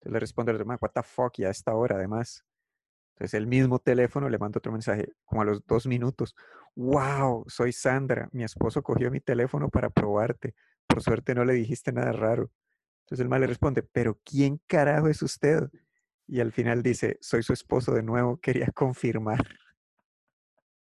Entonces 0.00 0.12
le 0.12 0.20
responde 0.20 0.52
el 0.52 0.56
otro, 0.56 0.66
"Ma, 0.66 0.78
what 0.80 0.92
the 0.94 1.02
fuck, 1.02 1.34
ya 1.38 1.48
a 1.48 1.50
esta 1.52 1.74
hora 1.74 1.96
además. 1.96 2.44
Entonces 3.16 3.34
el 3.34 3.46
mismo 3.48 3.78
teléfono 3.80 4.28
le 4.28 4.38
manda 4.38 4.58
otro 4.58 4.72
mensaje, 4.72 5.08
como 5.24 5.42
a 5.42 5.44
los 5.44 5.64
dos 5.66 5.86
minutos. 5.86 6.34
¡Wow! 6.76 7.44
Soy 7.48 7.72
Sandra. 7.72 8.28
Mi 8.32 8.44
esposo 8.44 8.82
cogió 8.82 9.10
mi 9.10 9.20
teléfono 9.20 9.68
para 9.70 9.90
probarte. 9.90 10.54
Por 10.86 11.02
suerte 11.02 11.34
no 11.34 11.44
le 11.44 11.54
dijiste 11.54 11.92
nada 11.92 12.12
raro. 12.12 12.50
Entonces 13.06 13.22
el 13.24 13.28
mal 13.28 13.40
le 13.42 13.48
responde, 13.48 13.82
¿pero 13.82 14.20
quién 14.24 14.60
carajo 14.68 15.08
es 15.08 15.22
usted? 15.22 15.70
Y 16.28 16.40
al 16.40 16.52
final 16.52 16.82
dice, 16.82 17.18
soy 17.20 17.42
su 17.42 17.52
esposo 17.54 17.92
de 17.94 18.02
nuevo, 18.02 18.38
quería 18.42 18.68
confirmar. 18.72 19.44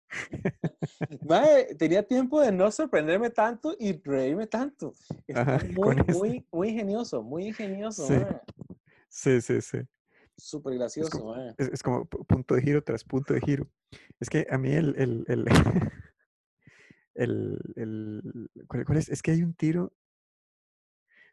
Mae, 1.27 1.75
tenía 1.75 2.03
tiempo 2.03 2.41
de 2.41 2.51
no 2.51 2.71
sorprenderme 2.71 3.29
tanto 3.29 3.75
y 3.79 3.93
reírme 4.01 4.47
tanto. 4.47 4.93
Está 5.27 5.59
muy, 5.75 5.95
muy, 6.07 6.45
muy 6.51 6.69
ingenioso, 6.69 7.21
muy 7.21 7.47
ingenioso. 7.47 8.07
Sí, 9.09 9.41
sí, 9.41 9.61
sí. 9.61 9.79
Súper 10.37 10.75
gracioso. 10.75 11.07
Es 11.07 11.11
como, 11.11 11.35
es, 11.57 11.83
como, 11.83 12.05
punto 12.05 12.55
de 12.55 12.61
giro 12.61 12.83
tras 12.83 13.03
punto 13.03 13.33
de 13.33 13.41
giro. 13.41 13.67
Es 14.19 14.29
que 14.29 14.47
a 14.49 14.57
mí 14.57 14.71
el... 14.71 14.95
el, 14.97 15.25
el, 15.27 15.45
el, 17.15 17.59
el 17.75 18.49
¿cuál, 18.67 18.97
es? 18.97 19.09
Es 19.09 19.21
que 19.21 19.31
hay 19.31 19.43
un 19.43 19.53
tiro 19.53 19.91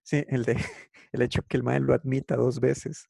Sí, 0.05 0.23
el 0.29 0.45
de 0.45 0.57
el 1.13 1.23
hecho 1.23 1.43
que 1.43 1.57
el 1.57 1.63
mae 1.63 1.81
lo 1.81 1.95
admita 1.95 2.37
dos 2.37 2.61
veces. 2.61 3.09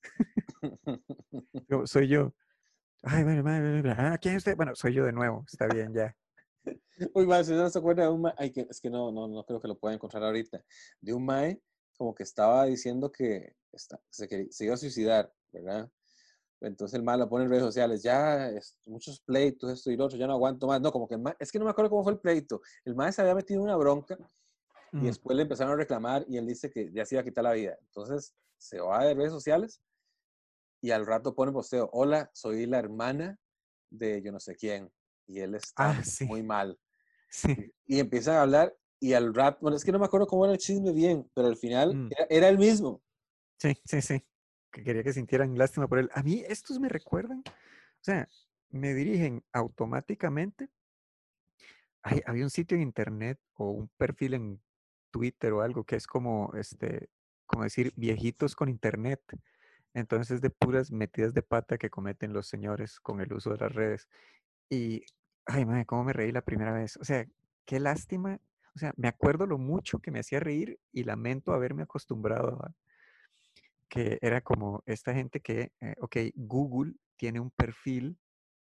soy 1.85 2.09
yo. 2.09 2.33
Ay, 3.07 3.23
bueno, 3.23 3.45
ah, 3.97 4.19
¿quién 4.21 4.35
es 4.35 4.39
usted? 4.39 4.57
Bueno, 4.57 4.75
soy 4.75 4.95
yo 4.95 5.05
de 5.05 5.13
nuevo. 5.13 5.45
Está 5.47 5.67
bien, 5.67 5.93
ya. 5.93 6.17
Uy, 7.15 7.27
mae, 7.27 7.45
si 7.45 7.53
no 7.53 7.69
se 7.69 7.79
acuerda 7.79 8.05
de 8.05 8.09
un 8.09 8.23
mae, 8.23 8.35
es 8.39 8.81
que 8.81 8.89
no, 8.89 9.13
no, 9.13 9.29
no 9.29 9.45
creo 9.45 9.61
que 9.61 9.69
lo 9.69 9.79
pueda 9.79 9.95
encontrar 9.95 10.23
ahorita. 10.23 10.65
De 11.01 11.13
un 11.13 11.25
mae 11.25 11.61
como 11.97 12.15
que 12.15 12.23
estaba 12.23 12.65
diciendo 12.65 13.13
que 13.13 13.55
está, 13.73 14.01
se, 14.11 14.49
se, 14.51 14.65
iba 14.65 14.75
a 14.75 14.79
suicidar, 14.79 15.33
¿verdad? 15.53 15.91
Entonces 16.61 16.95
el 16.95 17.03
mae 17.03 17.19
lo 17.19 17.29
pone 17.29 17.45
en 17.45 17.51
redes 17.51 17.65
sociales, 17.65 18.03
ya, 18.03 18.49
es, 18.49 18.77
muchos 18.87 19.21
pleitos, 19.21 19.71
esto 19.71 19.91
y 19.91 19.97
lo 19.97 20.07
otro, 20.07 20.17
ya 20.17 20.27
no 20.27 20.33
aguanto 20.33 20.67
más. 20.67 20.81
No, 20.81 20.91
como 20.91 21.07
que 21.07 21.17
el 21.17 21.21
mae, 21.21 21.35
es 21.39 21.53
que 21.53 21.59
no 21.59 21.67
me 21.67 21.73
acuerdo 21.73 21.91
cómo 21.91 22.05
fue 22.05 22.13
el 22.13 22.21
pleito. 22.21 22.63
El 22.85 22.95
mae 22.95 23.13
se 23.13 23.21
había 23.21 23.35
metido 23.35 23.61
en 23.61 23.65
una 23.65 23.77
bronca 23.77 24.17
y 24.93 25.07
después 25.07 25.37
le 25.37 25.43
empezaron 25.43 25.73
a 25.73 25.77
reclamar 25.77 26.25
y 26.29 26.37
él 26.37 26.47
dice 26.47 26.71
que 26.71 26.91
ya 26.93 27.05
se 27.05 27.17
iba 27.17 27.23
a 27.23 27.25
quitar 27.25 27.45
la 27.45 27.53
vida. 27.53 27.77
Entonces 27.81 28.35
se 28.57 28.81
va 28.81 29.05
de 29.05 29.15
redes 29.15 29.33
sociales 29.33 29.83
y 30.85 30.91
al 30.91 31.07
rato 31.07 31.35
pone 31.35 31.51
posteo, 31.51 31.89
hola, 31.95 32.31
soy 32.35 32.67
la 32.67 32.79
hermana 32.79 33.39
de 33.89 34.21
yo 34.21 34.31
no 34.31 34.39
sé 34.39 34.55
quién. 34.55 34.93
Y 35.27 35.41
él 35.41 35.55
está 35.55 35.93
ah, 35.93 36.03
muy 36.27 36.43
mal. 36.43 36.79
Sí. 37.31 37.57
Y, 37.87 38.01
empiezan 38.01 38.37
a 38.37 38.43
hablar 38.43 38.77
y 39.01 39.15
al 39.15 39.35
rato, 39.35 39.61
bueno, 39.63 39.79
es 39.79 39.83
que 39.83 39.93
no 39.93 39.99
me 39.99 40.05
acuerdo 40.05 40.27
cómo 40.27 40.45
era 40.45 40.53
el 40.53 40.59
chisme 40.59 40.93
bien, 40.93 41.27
pero 41.33 41.49
al 41.49 41.57
final 41.57 41.97
mm. 41.97 42.11
era, 42.29 42.51
el 42.51 42.59
mismo. 42.59 43.03
Sí, 43.59 43.81
sí, 43.87 44.03
sí. 44.03 44.23
Que 44.71 44.85
quería 44.85 45.03
que 45.03 45.15
sintieran 45.15 45.57
lástima 45.57 45.89
por 45.89 46.01
él. 46.01 46.11
A 46.13 46.23
mí 46.23 46.45
estos 46.47 46.79
me 46.79 46.91
recuerdan, 46.91 47.39
o 47.47 48.03
sea, 48.03 48.29
me 48.69 48.93
dirigen 48.93 49.43
automáticamente. 49.55 50.69
Hay, 52.03 52.21
había 52.27 52.45
un 52.45 52.51
sitio 52.51 52.77
en 52.77 52.83
internet 52.83 53.41
o 53.55 53.71
un 53.71 53.89
perfil 53.97 54.35
en 54.35 54.63
Twitter 55.11 55.55
o 55.55 55.63
algo 55.63 55.85
que 55.85 55.97
es 55.97 56.07
como, 56.07 56.53
este, 56.55 57.09
como 57.47 57.63
decir, 57.63 57.91
viejitos 57.97 58.55
con 58.55 58.69
internet. 58.69 59.23
Entonces, 59.95 60.41
de 60.41 60.51
puras 60.51 60.91
metidas 60.91 61.35
de 61.35 61.43
pata 61.43 61.79
que 61.79 61.91
cometen 61.91 62.33
los 62.33 62.49
señores 62.49 63.01
con 63.01 63.21
el 63.21 63.33
uso 63.33 63.51
de 63.51 63.59
las 63.59 63.73
redes. 63.73 64.09
Y, 64.69 65.05
ay, 65.47 65.65
madre, 65.65 65.87
cómo 65.87 66.05
me 66.05 66.13
reí 66.13 66.33
la 66.33 66.43
primera 66.43 66.73
vez. 66.73 66.97
O 66.99 67.05
sea, 67.05 67.27
qué 67.65 67.81
lástima. 67.81 68.41
O 68.75 68.79
sea, 68.79 68.93
me 68.97 69.09
acuerdo 69.09 69.47
lo 69.47 69.57
mucho 69.57 70.01
que 70.01 70.11
me 70.11 70.19
hacía 70.21 70.41
reír 70.41 70.81
y 70.93 71.05
lamento 71.05 71.53
haberme 71.53 71.85
acostumbrado 71.85 72.61
a 72.65 72.75
que 73.89 74.19
era 74.21 74.41
como 74.41 74.83
esta 74.87 75.15
gente 75.15 75.41
que, 75.41 75.73
eh, 75.81 75.95
ok, 76.01 76.17
Google 76.35 76.95
tiene 77.17 77.39
un 77.39 77.51
perfil 77.53 78.19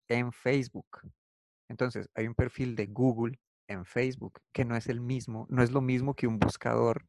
en 0.08 0.32
Facebook. 0.32 1.00
Entonces, 1.68 2.08
hay 2.14 2.28
un 2.28 2.34
perfil 2.36 2.76
de 2.76 2.86
Google 2.86 3.40
en 3.66 3.84
Facebook, 3.84 4.40
que 4.52 4.64
no 4.64 4.76
es 4.76 4.86
el 4.88 5.00
mismo, 5.00 5.48
no 5.50 5.64
es 5.64 5.72
lo 5.72 5.80
mismo 5.80 6.14
que 6.14 6.28
un 6.28 6.38
buscador 6.38 7.08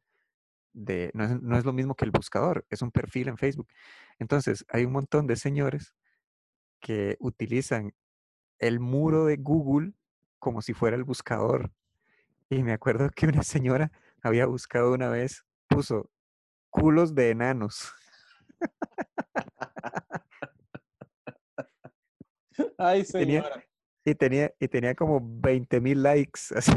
de, 0.78 1.10
no 1.14 1.24
es, 1.24 1.42
no 1.42 1.58
es 1.58 1.64
lo 1.64 1.72
mismo 1.72 1.94
que 1.94 2.04
el 2.04 2.10
buscador, 2.10 2.64
es 2.70 2.82
un 2.82 2.90
perfil 2.90 3.28
en 3.28 3.36
Facebook. 3.36 3.68
Entonces, 4.18 4.64
hay 4.68 4.84
un 4.84 4.92
montón 4.92 5.26
de 5.26 5.36
señores 5.36 5.94
que 6.80 7.16
utilizan 7.20 7.94
el 8.58 8.80
muro 8.80 9.26
de 9.26 9.36
Google 9.36 9.92
como 10.38 10.62
si 10.62 10.74
fuera 10.74 10.96
el 10.96 11.04
buscador. 11.04 11.70
Y 12.48 12.62
me 12.62 12.72
acuerdo 12.72 13.10
que 13.10 13.26
una 13.26 13.42
señora 13.42 13.92
había 14.22 14.46
buscado 14.46 14.92
una 14.92 15.08
vez, 15.08 15.44
puso 15.68 16.10
culos 16.70 17.14
de 17.14 17.30
enanos. 17.30 17.92
Ay, 22.78 23.04
señora. 23.04 23.64
Y 24.04 24.14
tenía, 24.14 24.54
y 24.58 24.68
tenía 24.68 24.94
como 24.94 25.20
20 25.22 25.80
mil 25.80 26.02
likes. 26.02 26.40
Así. 26.54 26.72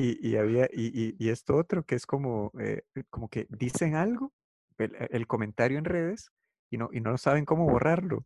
Y, 0.00 0.18
y, 0.26 0.36
había, 0.36 0.66
y, 0.72 1.14
y, 1.18 1.28
esto 1.28 1.56
otro 1.56 1.84
que 1.84 1.94
es 1.94 2.06
como, 2.06 2.52
eh, 2.58 2.82
como 3.10 3.28
que 3.28 3.46
dicen 3.50 3.96
algo, 3.96 4.32
el, 4.78 4.96
el, 5.10 5.26
comentario 5.26 5.76
en 5.76 5.84
redes, 5.84 6.30
y 6.70 6.78
no, 6.78 6.88
y 6.90 7.00
no 7.00 7.18
saben 7.18 7.44
cómo 7.44 7.66
borrarlo. 7.66 8.24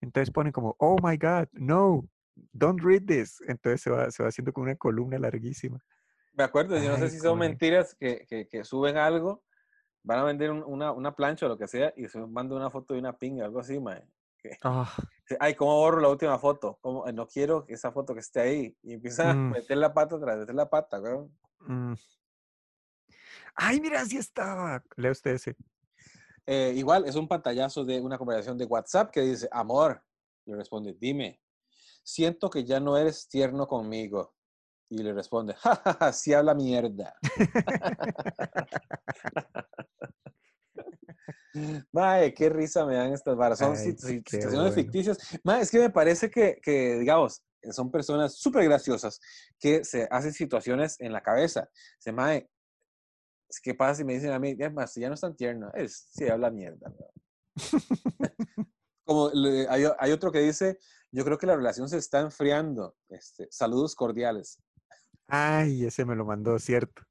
Entonces 0.00 0.32
ponen 0.32 0.52
como, 0.52 0.74
oh 0.78 0.96
my 1.02 1.18
God, 1.18 1.48
no, 1.52 2.08
don't 2.52 2.80
read 2.82 3.02
this. 3.06 3.42
Entonces 3.46 3.82
se 3.82 3.90
va, 3.90 4.10
se 4.10 4.22
va 4.22 4.30
haciendo 4.30 4.54
como 4.54 4.64
una 4.64 4.76
columna 4.76 5.18
larguísima. 5.18 5.78
Me 6.32 6.44
acuerdo, 6.44 6.78
yo 6.78 6.88
no 6.88 6.96
sé 6.96 7.10
si 7.10 7.18
son 7.18 7.38
mentiras 7.38 7.94
que, 7.94 8.24
que, 8.26 8.48
que, 8.48 8.64
suben 8.64 8.96
algo, 8.96 9.44
van 10.02 10.20
a 10.20 10.24
vender 10.24 10.50
una, 10.50 10.92
una, 10.92 11.14
plancha 11.14 11.44
o 11.44 11.50
lo 11.50 11.58
que 11.58 11.68
sea, 11.68 11.92
y 11.94 12.08
se 12.08 12.18
mandan 12.26 12.56
una 12.56 12.70
foto 12.70 12.94
de 12.94 13.00
una 13.00 13.18
pinga, 13.18 13.44
algo 13.44 13.60
así, 13.60 13.78
mae. 13.78 14.02
Ah. 14.62 14.92
Ay, 15.40 15.54
¿cómo 15.54 15.76
borro 15.76 16.00
la 16.00 16.08
última 16.08 16.38
foto? 16.38 16.78
¿Cómo? 16.80 17.04
No 17.12 17.26
quiero 17.26 17.64
esa 17.68 17.92
foto 17.92 18.14
que 18.14 18.20
esté 18.20 18.40
ahí. 18.40 18.76
Y 18.82 18.94
empieza 18.94 19.30
a 19.30 19.34
mm. 19.34 19.50
meter 19.50 19.76
la 19.78 19.92
pata 19.94 20.18
tras 20.20 20.38
meter 20.38 20.54
la 20.54 20.68
pata, 20.68 21.00
mm. 21.60 21.94
Ay, 23.54 23.80
mira, 23.80 24.00
así 24.00 24.16
estaba. 24.16 24.82
Lea 24.96 25.12
usted 25.12 25.32
ese. 25.32 25.56
Eh, 26.46 26.72
igual, 26.76 27.06
es 27.06 27.14
un 27.14 27.28
pantallazo 27.28 27.84
de 27.84 28.00
una 28.00 28.18
conversación 28.18 28.58
de 28.58 28.64
WhatsApp 28.64 29.10
que 29.10 29.20
dice, 29.20 29.48
amor. 29.52 30.02
Le 30.44 30.56
responde, 30.56 30.96
dime, 30.98 31.40
siento 32.02 32.50
que 32.50 32.64
ya 32.64 32.80
no 32.80 32.96
eres 32.96 33.28
tierno 33.28 33.66
conmigo. 33.66 34.34
Y 34.88 34.98
le 34.98 35.12
responde, 35.12 35.54
jajaja, 35.58 36.12
sí 36.12 36.34
habla 36.34 36.54
mierda. 36.54 37.14
Mae, 41.92 42.32
qué 42.34 42.48
risa 42.48 42.86
me 42.86 42.94
dan 42.94 43.12
estas 43.12 43.36
varas. 43.36 43.58
Son 43.58 43.76
situaciones 43.76 44.74
ficticias. 44.74 45.18
Mae, 45.44 45.62
es 45.62 45.70
que 45.70 45.78
me 45.78 45.90
parece 45.90 46.30
que, 46.30 46.58
que 46.62 46.98
digamos, 46.98 47.44
son 47.70 47.90
personas 47.90 48.34
súper 48.34 48.64
graciosas 48.64 49.20
que 49.58 49.84
se 49.84 50.08
hacen 50.10 50.32
situaciones 50.32 51.00
en 51.00 51.12
la 51.12 51.22
cabeza. 51.22 51.68
Se 51.98 52.12
mae, 52.12 52.48
¿qué 53.62 53.74
pasa 53.74 53.96
si 53.96 54.04
me 54.04 54.14
dicen 54.14 54.32
a 54.32 54.38
mí, 54.38 54.56
ya, 54.56 54.72
ya 54.96 55.08
no 55.08 55.14
es 55.14 55.20
tan 55.20 55.36
tierno? 55.36 55.70
Es, 55.74 56.08
sí, 56.10 56.26
habla 56.28 56.50
mierda. 56.50 56.92
Como 59.04 59.30
hay, 59.68 59.84
hay, 59.98 60.12
otro 60.12 60.32
que 60.32 60.40
dice, 60.40 60.78
yo 61.10 61.24
creo 61.24 61.36
que 61.36 61.46
la 61.46 61.56
relación 61.56 61.88
se 61.88 61.98
está 61.98 62.20
enfriando. 62.20 62.96
Este, 63.08 63.48
saludos 63.50 63.94
cordiales. 63.94 64.60
Ay, 65.28 65.84
ese 65.84 66.04
me 66.04 66.14
lo 66.14 66.24
mandó, 66.24 66.58
cierto. 66.58 67.02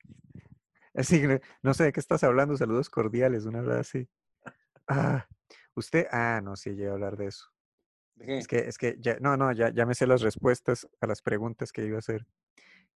Así 0.93 1.21
no 1.61 1.73
sé 1.73 1.85
de 1.85 1.91
qué 1.93 1.99
estás 1.99 2.23
hablando, 2.23 2.57
saludos 2.57 2.89
cordiales, 2.89 3.45
una 3.45 3.61
verdad 3.61 3.79
así. 3.79 4.09
Ah, 4.87 5.25
usted, 5.75 6.07
ah, 6.11 6.41
no, 6.43 6.55
sí, 6.55 6.71
llegué 6.71 6.89
a 6.89 6.93
hablar 6.93 7.17
de 7.17 7.27
eso. 7.27 7.45
Es 8.17 8.47
que, 8.47 8.59
es 8.59 8.77
que 8.77 8.97
ya, 8.99 9.17
no, 9.19 9.37
no, 9.37 9.51
ya, 9.51 9.69
ya 9.73 9.85
me 9.85 9.95
sé 9.95 10.05
las 10.05 10.21
respuestas 10.21 10.87
a 10.99 11.07
las 11.07 11.21
preguntas 11.21 11.71
que 11.71 11.85
iba 11.85 11.95
a 11.95 11.99
hacer. 11.99 12.27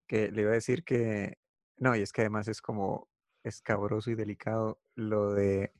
Que 0.07 0.31
le 0.31 0.41
iba 0.41 0.51
a 0.51 0.55
decir 0.55 0.83
que, 0.83 1.37
no, 1.77 1.95
y 1.95 2.01
es 2.01 2.11
que 2.11 2.21
además 2.21 2.47
es 2.47 2.61
como 2.61 3.07
escabroso 3.43 4.11
y 4.11 4.15
delicado 4.15 4.79
lo 4.95 5.33
de 5.33 5.71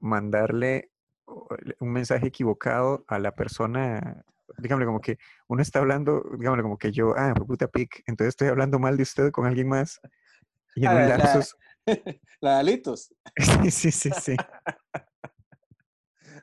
mandarle 0.00 0.90
un 1.80 1.92
mensaje 1.92 2.28
equivocado 2.28 3.04
a 3.08 3.18
la 3.18 3.34
persona, 3.34 4.24
dígame 4.58 4.86
como 4.86 5.00
que 5.00 5.18
uno 5.46 5.62
está 5.62 5.80
hablando, 5.80 6.24
dígame 6.38 6.62
como 6.62 6.78
que 6.78 6.90
yo, 6.90 7.14
ah, 7.16 7.34
puta 7.34 7.68
pic, 7.68 8.02
entonces 8.06 8.30
estoy 8.30 8.48
hablando 8.48 8.78
mal 8.78 8.96
de 8.96 9.02
usted 9.02 9.30
con 9.30 9.46
alguien 9.46 9.68
más. 9.68 10.00
Y 10.74 10.84
en 10.84 10.88
ah, 10.88 10.94
un 10.94 11.08
lapsus... 11.08 11.56
La, 12.40 12.50
la, 12.52 12.58
Alitos. 12.58 13.14
sí, 13.62 13.70
sí, 13.70 13.90
sí, 13.90 14.10
sí. 14.20 14.36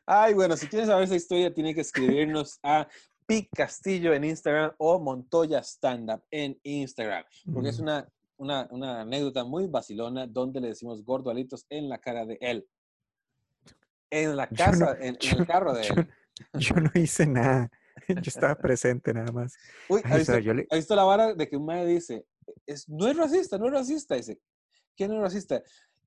Ay, 0.06 0.34
bueno, 0.34 0.58
si 0.58 0.68
quieres 0.68 0.88
saber 0.88 1.04
esa 1.04 1.16
historia, 1.16 1.54
tiene 1.54 1.74
que 1.74 1.82
escribirnos 1.82 2.60
a 2.64 2.88
Pic 3.26 3.50
Castillo 3.56 4.14
en 4.14 4.24
Instagram 4.24 4.72
o 4.78 5.00
Montoya 5.00 5.60
Stand 5.60 6.12
Up 6.12 6.24
en 6.30 6.60
Instagram, 6.64 7.24
porque 7.52 7.70
es 7.70 7.80
una, 7.80 8.08
una, 8.38 8.68
una, 8.70 9.02
anécdota 9.02 9.44
muy 9.44 9.68
vacilona 9.68 10.28
donde 10.28 10.62
le 10.62 10.70
decimos 10.70 11.04
gordo 11.04 11.32
alitos 11.32 11.66
en 11.70 11.90
la 11.90 11.98
cara 11.98 12.26
de 12.26 12.38
él. 12.40 12.68
En 14.12 14.36
la 14.36 14.48
casa, 14.48 14.96
en, 15.00 15.18
el 15.20 15.48
carro 15.48 15.74
de 15.74 15.88
él. 15.88 16.08
Yo 16.54 16.76
no 16.76 16.92
hice 16.94 17.26
nada. 17.26 17.72
Yo 18.08 18.22
estaba 18.26 18.56
presente 18.56 19.14
nada 19.14 19.32
más. 19.32 19.56
Uy, 19.90 20.02
¿ha 20.04 20.18
visto, 20.18 20.34
visto, 20.72 20.96
la 20.96 21.04
vara 21.04 21.34
de 21.34 21.50
que 21.50 21.58
un 21.58 21.66
madre 21.66 21.88
dice, 21.88 22.26
es, 22.66 22.88
no 22.90 23.08
es 23.08 23.18
racista, 23.18 23.58
no 23.58 23.68
es 23.68 23.74
racista? 23.74 24.16
Dice, 24.16 24.40
¿quién 24.96 25.10
no 25.12 25.18
es 25.18 25.22
racista? 25.22 25.62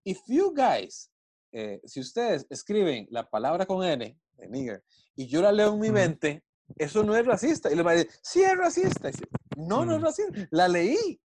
If 0.04 0.20
you 0.26 0.54
guys 0.54 1.10
eh, 1.52 1.80
si 1.84 2.00
ustedes 2.00 2.46
escriben 2.50 3.06
la 3.10 3.28
palabra 3.28 3.64
con 3.66 3.82
N, 3.82 4.18
de 4.36 4.48
nigger, 4.48 4.84
y 5.16 5.26
yo 5.26 5.40
la 5.40 5.52
leo 5.52 5.74
en 5.74 5.80
mi 5.80 5.90
mente, 5.90 6.44
eso 6.76 7.02
no 7.02 7.16
es 7.16 7.26
racista. 7.26 7.70
Y 7.70 7.76
le 7.76 7.82
va 7.82 7.92
a 7.92 7.94
decir, 7.94 8.12
sí 8.22 8.42
es 8.42 8.56
racista. 8.56 9.10
no, 9.56 9.84
no 9.84 9.94
es 9.94 10.00
mm. 10.00 10.04
racista. 10.04 10.48
La 10.50 10.68
leí. 10.68 11.20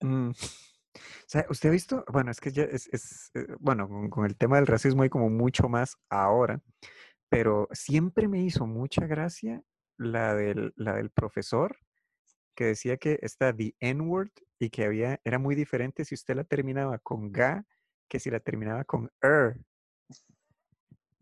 Mm. 0.00 0.30
O 0.92 1.32
sea, 1.32 1.46
¿usted 1.48 1.68
ha 1.68 1.72
visto? 1.72 2.04
Bueno, 2.12 2.32
es 2.32 2.40
que 2.40 2.50
ya 2.50 2.64
es, 2.64 2.88
es 2.88 3.30
eh, 3.34 3.46
bueno, 3.60 3.88
con, 4.10 4.26
el 4.26 4.36
tema 4.36 4.56
del 4.56 4.66
racismo 4.66 5.04
hay 5.04 5.10
como 5.10 5.30
mucho 5.30 5.68
más 5.68 5.96
ahora, 6.08 6.60
pero 7.28 7.68
siempre 7.70 8.26
me 8.26 8.42
hizo 8.42 8.66
mucha 8.66 9.06
gracia 9.06 9.62
la 9.96 10.34
del, 10.34 10.72
la 10.74 10.94
del 10.94 11.10
profesor 11.10 11.76
que 12.54 12.66
decía 12.66 12.96
que 12.96 13.18
está 13.22 13.54
the 13.54 13.74
N-word 13.80 14.30
y 14.58 14.70
que 14.70 14.84
había, 14.84 15.20
era 15.24 15.38
muy 15.38 15.54
diferente 15.54 16.04
si 16.04 16.14
usted 16.14 16.34
la 16.34 16.44
terminaba 16.44 16.98
con 16.98 17.32
ga 17.32 17.64
que 18.08 18.18
si 18.18 18.30
la 18.30 18.40
terminaba 18.40 18.84
con 18.84 19.08
er. 19.22 19.56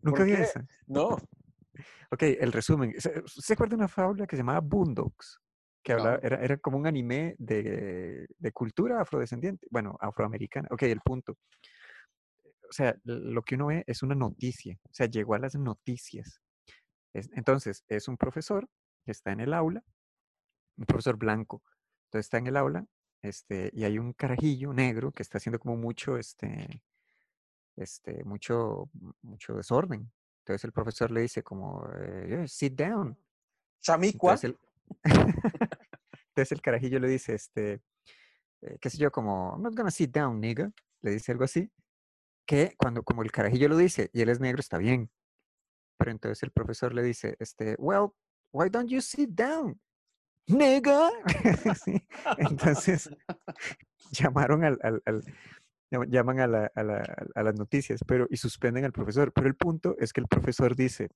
¿Nunca 0.01 0.23
vi 0.23 0.33
esa? 0.33 0.65
No. 0.87 1.17
Ok, 2.11 2.23
el 2.23 2.51
resumen. 2.51 2.99
¿Se, 2.99 3.21
¿Se 3.27 3.53
acuerda 3.53 3.71
de 3.71 3.75
una 3.75 3.87
fábula 3.87 4.25
que 4.25 4.35
se 4.35 4.41
llamaba 4.41 4.59
Boondocks? 4.59 5.39
que 5.83 5.93
hablaba, 5.93 6.19
era, 6.21 6.43
era, 6.43 6.57
como 6.57 6.77
un 6.77 6.87
anime 6.87 7.35
de, 7.37 8.27
de, 8.37 8.51
cultura 8.51 9.01
afrodescendiente, 9.01 9.67
bueno, 9.71 9.97
afroamericana. 10.01 10.67
Ok, 10.71 10.83
el 10.83 11.01
punto. 11.01 11.37
O 12.69 12.71
sea, 12.71 12.95
lo 13.03 13.41
que 13.43 13.55
uno 13.55 13.67
ve 13.67 13.83
es 13.87 14.03
una 14.03 14.15
noticia, 14.15 14.77
o 14.83 14.93
sea, 14.93 15.07
llegó 15.07 15.35
a 15.35 15.39
las 15.39 15.55
noticias. 15.55 16.41
entonces, 17.13 17.83
es 17.87 18.07
un 18.07 18.17
profesor 18.17 18.67
que 19.05 19.11
está 19.11 19.31
en 19.31 19.39
el 19.39 19.53
aula, 19.53 19.83
un 20.79 20.85
profesor 20.85 21.17
blanco, 21.17 21.61
entonces 22.05 22.25
está 22.25 22.37
en 22.37 22.47
el 22.47 22.57
aula, 22.57 22.85
este, 23.21 23.69
y 23.73 23.83
hay 23.83 23.99
un 23.99 24.13
carajillo 24.13 24.73
negro 24.73 25.11
que 25.11 25.23
está 25.23 25.37
haciendo 25.37 25.59
como 25.59 25.75
mucho, 25.75 26.17
este, 26.17 26.83
este, 27.75 28.23
mucho, 28.23 28.89
mucho 29.21 29.55
desorden. 29.55 30.11
Entonces 30.39 30.63
el 30.63 30.71
profesor 30.71 31.11
le 31.11 31.21
dice 31.21 31.43
como, 31.43 31.87
eh, 31.97 32.45
sit 32.47 32.73
down. 32.73 33.17
Chamicua. 33.81 34.39
Entonces 35.03 36.51
el 36.51 36.61
carajillo 36.61 36.99
le 36.99 37.09
dice, 37.09 37.35
este, 37.35 37.81
eh, 38.61 38.77
qué 38.79 38.89
sé 38.89 38.97
yo, 38.97 39.11
como, 39.11 39.51
I'm 39.51 39.61
not 39.61 39.75
gonna 39.75 39.91
sit 39.91 40.11
down, 40.11 40.39
nigga. 40.39 40.71
Le 41.01 41.11
dice 41.11 41.31
algo 41.31 41.43
así. 41.43 41.69
Que 42.45 42.73
cuando 42.77 43.03
como 43.03 43.21
el 43.21 43.31
carajillo 43.31 43.69
lo 43.69 43.77
dice 43.77 44.09
y 44.13 44.21
él 44.21 44.29
es 44.29 44.39
negro, 44.39 44.59
está 44.59 44.77
bien. 44.77 45.11
Pero 45.97 46.11
entonces 46.11 46.41
el 46.41 46.51
profesor 46.51 46.93
le 46.93 47.03
dice, 47.03 47.35
este, 47.39 47.75
well, 47.77 48.11
why 48.51 48.69
don't 48.69 48.89
you 48.89 49.01
sit 49.01 49.29
down? 49.29 49.79
Nigga. 50.49 51.09
Entonces 52.37 53.09
llamaron 54.11 54.63
al, 54.63 54.79
al, 54.83 55.01
al 55.05 55.23
llaman 56.07 56.39
a, 56.39 56.47
la, 56.47 56.71
a, 56.75 56.83
la, 56.83 57.03
a, 57.35 57.43
las 57.43 57.55
noticias 57.55 58.01
pero, 58.05 58.27
y 58.29 58.37
suspenden 58.37 58.85
al 58.85 58.91
profesor. 58.91 59.31
Pero 59.33 59.47
el 59.47 59.55
punto 59.55 59.95
es 59.99 60.13
que 60.13 60.21
el 60.21 60.27
profesor 60.27 60.75
dice, 60.75 61.09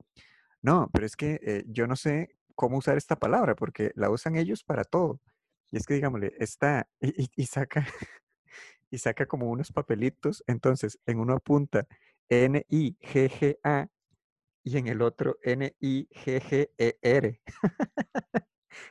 no, 0.61 0.89
pero 0.91 1.05
es 1.05 1.15
que 1.15 1.39
eh, 1.43 1.63
yo 1.67 1.87
no 1.87 1.95
sé 1.95 2.35
cómo 2.55 2.77
usar 2.77 2.97
esta 2.97 3.15
palabra, 3.15 3.55
porque 3.55 3.91
la 3.95 4.09
usan 4.09 4.35
ellos 4.35 4.63
para 4.63 4.83
todo. 4.83 5.19
Y 5.71 5.77
es 5.77 5.85
que, 5.85 5.95
digámosle, 5.95 6.33
está 6.39 6.87
y, 7.01 7.45
saca, 7.45 7.85
y 8.91 8.97
saca 8.97 9.25
como 9.25 9.49
unos 9.49 9.71
papelitos, 9.71 10.43
entonces 10.47 10.99
en 11.05 11.19
uno 11.19 11.33
apunta 11.33 11.87
N-I-G-G-A 12.29 13.87
y 14.63 14.77
en 14.77 14.87
el 14.87 15.01
otro 15.01 15.37
N-I-G-G-E-R. 15.43 17.41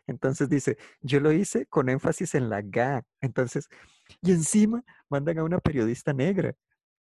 Entonces 0.07 0.49
dice, 0.49 0.79
yo 1.01 1.21
lo 1.21 1.33
hice 1.33 1.67
con 1.67 1.89
énfasis 1.89 2.35
en 2.35 2.49
la 2.49 2.63
GA. 2.63 3.05
Entonces, 3.21 3.69
y 4.21 4.33
encima 4.33 4.85
mandan 5.09 5.39
a 5.39 5.45
una 5.45 5.59
periodista 5.59 6.13
negra. 6.13 6.55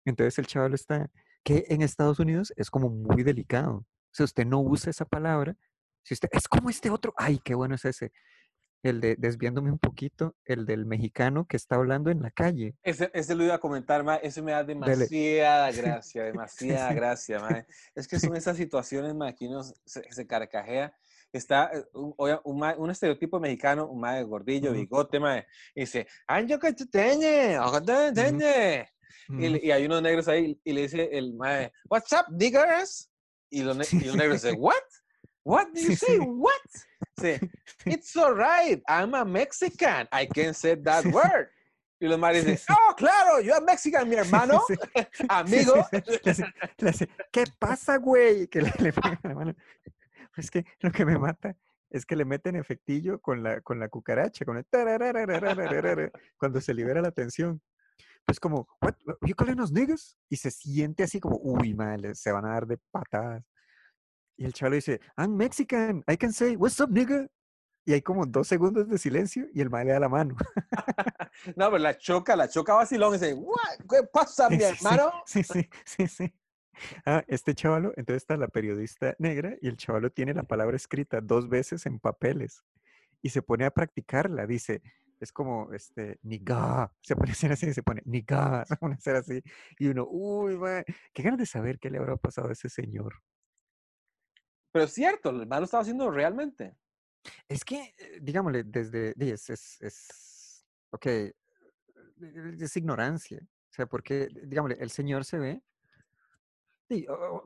Entonces 0.05 0.37
el 0.39 0.47
chaval 0.47 0.73
está, 0.73 1.09
que 1.43 1.65
en 1.69 1.81
Estados 1.81 2.19
Unidos 2.19 2.53
es 2.55 2.69
como 2.69 2.89
muy 2.89 3.23
delicado. 3.23 3.85
Si 4.11 4.23
usted 4.23 4.45
no 4.45 4.61
usa 4.61 4.89
esa 4.89 5.05
palabra, 5.05 5.55
si 6.03 6.13
usted, 6.13 6.29
es 6.31 6.47
como 6.47 6.69
este 6.69 6.89
otro, 6.89 7.13
ay, 7.17 7.39
qué 7.43 7.55
bueno 7.55 7.75
es 7.75 7.85
ese. 7.85 8.11
El 8.83 9.01
de, 9.01 9.15
desviándome 9.15 9.71
un 9.71 9.79
poquito, 9.79 10.35
el 10.45 10.67
del 10.67 10.85
mexicano 10.85 11.45
que 11.47 11.57
está 11.57 11.75
hablando 11.75 12.11
en 12.11 12.21
la 12.21 12.29
calle. 12.29 12.75
Ese, 12.83 13.09
ese 13.15 13.33
lo 13.33 13.43
iba 13.43 13.55
a 13.55 13.59
comentar, 13.59 14.03
ma, 14.03 14.17
ese 14.17 14.43
me 14.43 14.51
da 14.51 14.63
demasiada 14.63 15.71
gracia, 15.71 16.23
demasiada 16.23 16.93
gracia, 16.93 17.39
ma. 17.39 17.65
Es 17.95 18.07
que 18.07 18.19
son 18.19 18.35
esas 18.35 18.57
situaciones, 18.57 19.15
ma, 19.15 19.33
que 19.33 19.47
uno 19.47 19.63
se, 19.63 20.27
carcajea 20.27 20.95
está 21.37 21.71
eh, 21.73 21.83
un, 21.93 22.13
un, 22.43 22.63
un, 22.77 22.91
estereotipo 22.91 23.39
mexicano, 23.39 23.87
un 23.87 23.99
mae 23.99 24.23
gordillo, 24.23 24.71
bigote, 24.71 25.19
mae, 25.19 25.45
y 25.73 25.81
dice, 25.81 26.07
¡Anjo 26.27 26.59
que 26.59 26.73
te 26.73 26.85
teñe! 26.85 27.57
te 28.13 28.87
y, 29.27 29.67
y, 29.67 29.71
hay 29.71 29.85
unos 29.85 30.01
negros 30.01 30.27
ahí, 30.27 30.59
y 30.63 30.73
le 30.73 30.81
dice 30.81 31.09
el 31.11 31.33
mae, 31.33 31.71
What's 31.89 32.11
up, 32.11 32.25
niggers? 32.31 33.09
Y 33.49 33.63
los, 33.63 33.93
y 33.93 33.99
los 34.01 34.15
negros 34.15 34.41
dicen, 34.41 34.57
¿What? 34.59 34.83
What 35.45 35.73
do 35.73 35.81
you 35.87 35.95
say? 35.95 36.17
What? 36.17 36.61
Say, 37.19 37.39
it's 37.85 38.15
all 38.17 38.33
right. 38.33 38.81
I'm 38.89 39.13
a 39.13 39.23
Mexican. 39.23 40.07
I 40.11 40.25
can 40.25 40.53
say 40.53 40.75
that 40.83 41.05
word. 41.05 41.49
Y 42.01 42.07
los 42.07 42.19
mares 42.19 42.43
dicen, 42.43 42.75
oh, 42.75 42.93
claro, 42.97 43.39
yo 43.39 43.55
soy 43.55 43.63
Mexican, 43.63 44.09
mi 44.09 44.17
hermano, 44.17 44.61
amigo. 45.29 45.87
¿Qué 47.31 47.45
pasa, 47.57 47.97
güey? 47.97 48.47
Que 48.47 48.61
le, 48.61 48.73
le 48.79 48.93
la 49.23 49.33
mano. 49.33 49.55
Es 50.37 50.51
que 50.51 50.65
lo 50.79 50.91
que 50.91 51.05
me 51.05 51.17
mata 51.17 51.55
es 51.89 52.05
que 52.05 52.15
le 52.15 52.25
meten 52.25 52.55
efectillo 52.55 53.21
con 53.21 53.43
la, 53.43 53.61
con 53.61 53.79
la 53.79 53.89
cucaracha, 53.89 54.43
con 54.45 54.57
el 54.57 54.65
cuando 56.37 56.61
se 56.61 56.73
libera 56.73 57.01
la 57.01 57.11
tensión. 57.11 57.61
Pues 58.25 58.39
como, 58.39 58.67
what, 58.81 58.95
you 59.21 59.35
calling 59.35 59.61
us 59.61 59.71
niggas? 59.71 60.17
Y 60.29 60.37
se 60.37 60.49
siente 60.49 61.03
así 61.03 61.19
como, 61.19 61.37
uy, 61.37 61.73
mal, 61.75 62.15
se 62.15 62.31
van 62.31 62.45
a 62.45 62.49
dar 62.49 62.65
de 62.65 62.79
patadas. 62.91 63.43
Y 64.37 64.45
el 64.45 64.53
chaval 64.53 64.73
dice, 64.73 64.99
I'm 65.15 65.35
Mexican, 65.35 66.03
I 66.07 66.17
can 66.17 66.33
say, 66.33 66.55
what's 66.55 66.79
up, 66.79 66.89
nigga? 66.91 67.27
Y 67.85 67.93
hay 67.93 68.01
como 68.01 68.25
dos 68.25 68.47
segundos 68.47 68.89
de 68.89 68.97
silencio 68.97 69.47
y 69.53 69.61
el 69.61 69.69
mal 69.69 69.85
le 69.85 69.93
da 69.93 69.99
la 69.99 70.09
mano. 70.09 70.35
no, 71.55 71.69
pero 71.69 71.77
la 71.77 71.95
choca, 71.95 72.35
la 72.35 72.49
choca 72.49 72.73
vacilón 72.73 73.13
y 73.13 73.19
dice, 73.19 73.37
¿qué 73.87 74.03
pasa, 74.11 74.49
mi 74.49 74.63
hermano? 74.63 75.11
Sí, 75.25 75.43
sí, 75.43 75.69
sí, 75.85 76.07
sí. 76.07 76.33
Ah, 77.05 77.23
este 77.27 77.53
chavalo, 77.55 77.93
entonces 77.95 78.23
está 78.23 78.37
la 78.37 78.47
periodista 78.47 79.15
negra 79.19 79.55
y 79.61 79.67
el 79.67 79.77
chavalo 79.77 80.09
tiene 80.09 80.33
la 80.33 80.43
palabra 80.43 80.75
escrita 80.75 81.21
dos 81.21 81.49
veces 81.49 81.85
en 81.85 81.99
papeles 81.99 82.63
y 83.21 83.29
se 83.29 83.41
pone 83.41 83.65
a 83.65 83.71
practicarla. 83.71 84.45
Dice, 84.45 84.81
es 85.19 85.31
como, 85.31 85.73
este, 85.73 86.19
niga, 86.23 86.91
se 87.01 87.15
pone 87.15 87.31
a 87.31 87.33
hacer 87.33 87.51
así, 87.51 87.73
se 87.73 87.83
pone, 87.83 88.01
niga, 88.05 88.65
se 88.67 88.75
pone 88.77 88.95
a 88.95 88.97
hacer 88.97 89.15
así. 89.15 89.41
Y 89.79 89.87
uno, 89.87 90.07
uy, 90.09 90.57
man, 90.57 90.83
qué 91.13 91.23
ganas 91.23 91.39
de 91.39 91.45
saber 91.45 91.79
qué 91.79 91.89
le 91.89 91.97
habrá 91.97 92.17
pasado 92.17 92.49
a 92.49 92.53
ese 92.53 92.69
señor. 92.69 93.13
Pero 94.71 94.85
es 94.85 94.93
cierto, 94.93 95.29
el 95.29 95.47
mal 95.47 95.61
lo 95.61 95.65
estaba 95.65 95.81
haciendo 95.81 96.11
realmente. 96.11 96.75
Es 97.47 97.63
que, 97.63 97.95
eh, 97.97 98.19
digámosle, 98.21 98.63
desde, 98.63 99.13
es, 99.17 99.49
es, 99.49 99.81
es, 99.81 100.65
ok, 100.91 101.07
es 102.59 102.77
ignorancia. 102.77 103.39
O 103.41 103.73
sea, 103.73 103.85
porque, 103.87 104.27
digámosle, 104.43 104.77
el 104.79 104.89
señor 104.89 105.25
se 105.25 105.37
ve, 105.37 105.61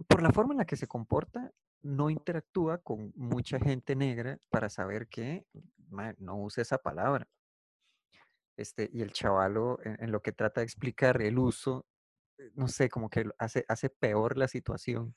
por 0.08 0.22
la 0.22 0.32
forma 0.32 0.54
en 0.54 0.60
la 0.60 0.66
que 0.66 0.76
se 0.76 0.88
comporta, 0.88 1.52
no 1.82 2.10
interactúa 2.10 2.80
con 2.80 3.14
mucha 3.16 3.60
gente 3.60 3.96
negra 3.96 4.38
para 4.50 4.70
saber 4.70 5.08
que 5.08 5.46
no 6.18 6.38
usa 6.38 6.62
esa 6.62 6.78
palabra. 6.78 7.28
Este, 8.58 8.90
y 8.92 9.02
el 9.02 9.14
chavalo, 9.14 9.80
en, 9.84 10.12
lo 10.12 10.22
que 10.22 10.34
trata 10.34 10.60
de 10.60 10.66
explicar 10.66 11.22
el 11.22 11.40
uso, 11.40 11.86
eh, 12.38 12.52
no 12.56 12.68
sé, 12.68 12.90
como 12.90 13.10
que 13.10 13.30
hace, 13.38 13.64
hace 13.70 13.90
peor 13.90 14.38
la 14.38 14.50
situación. 14.50 15.16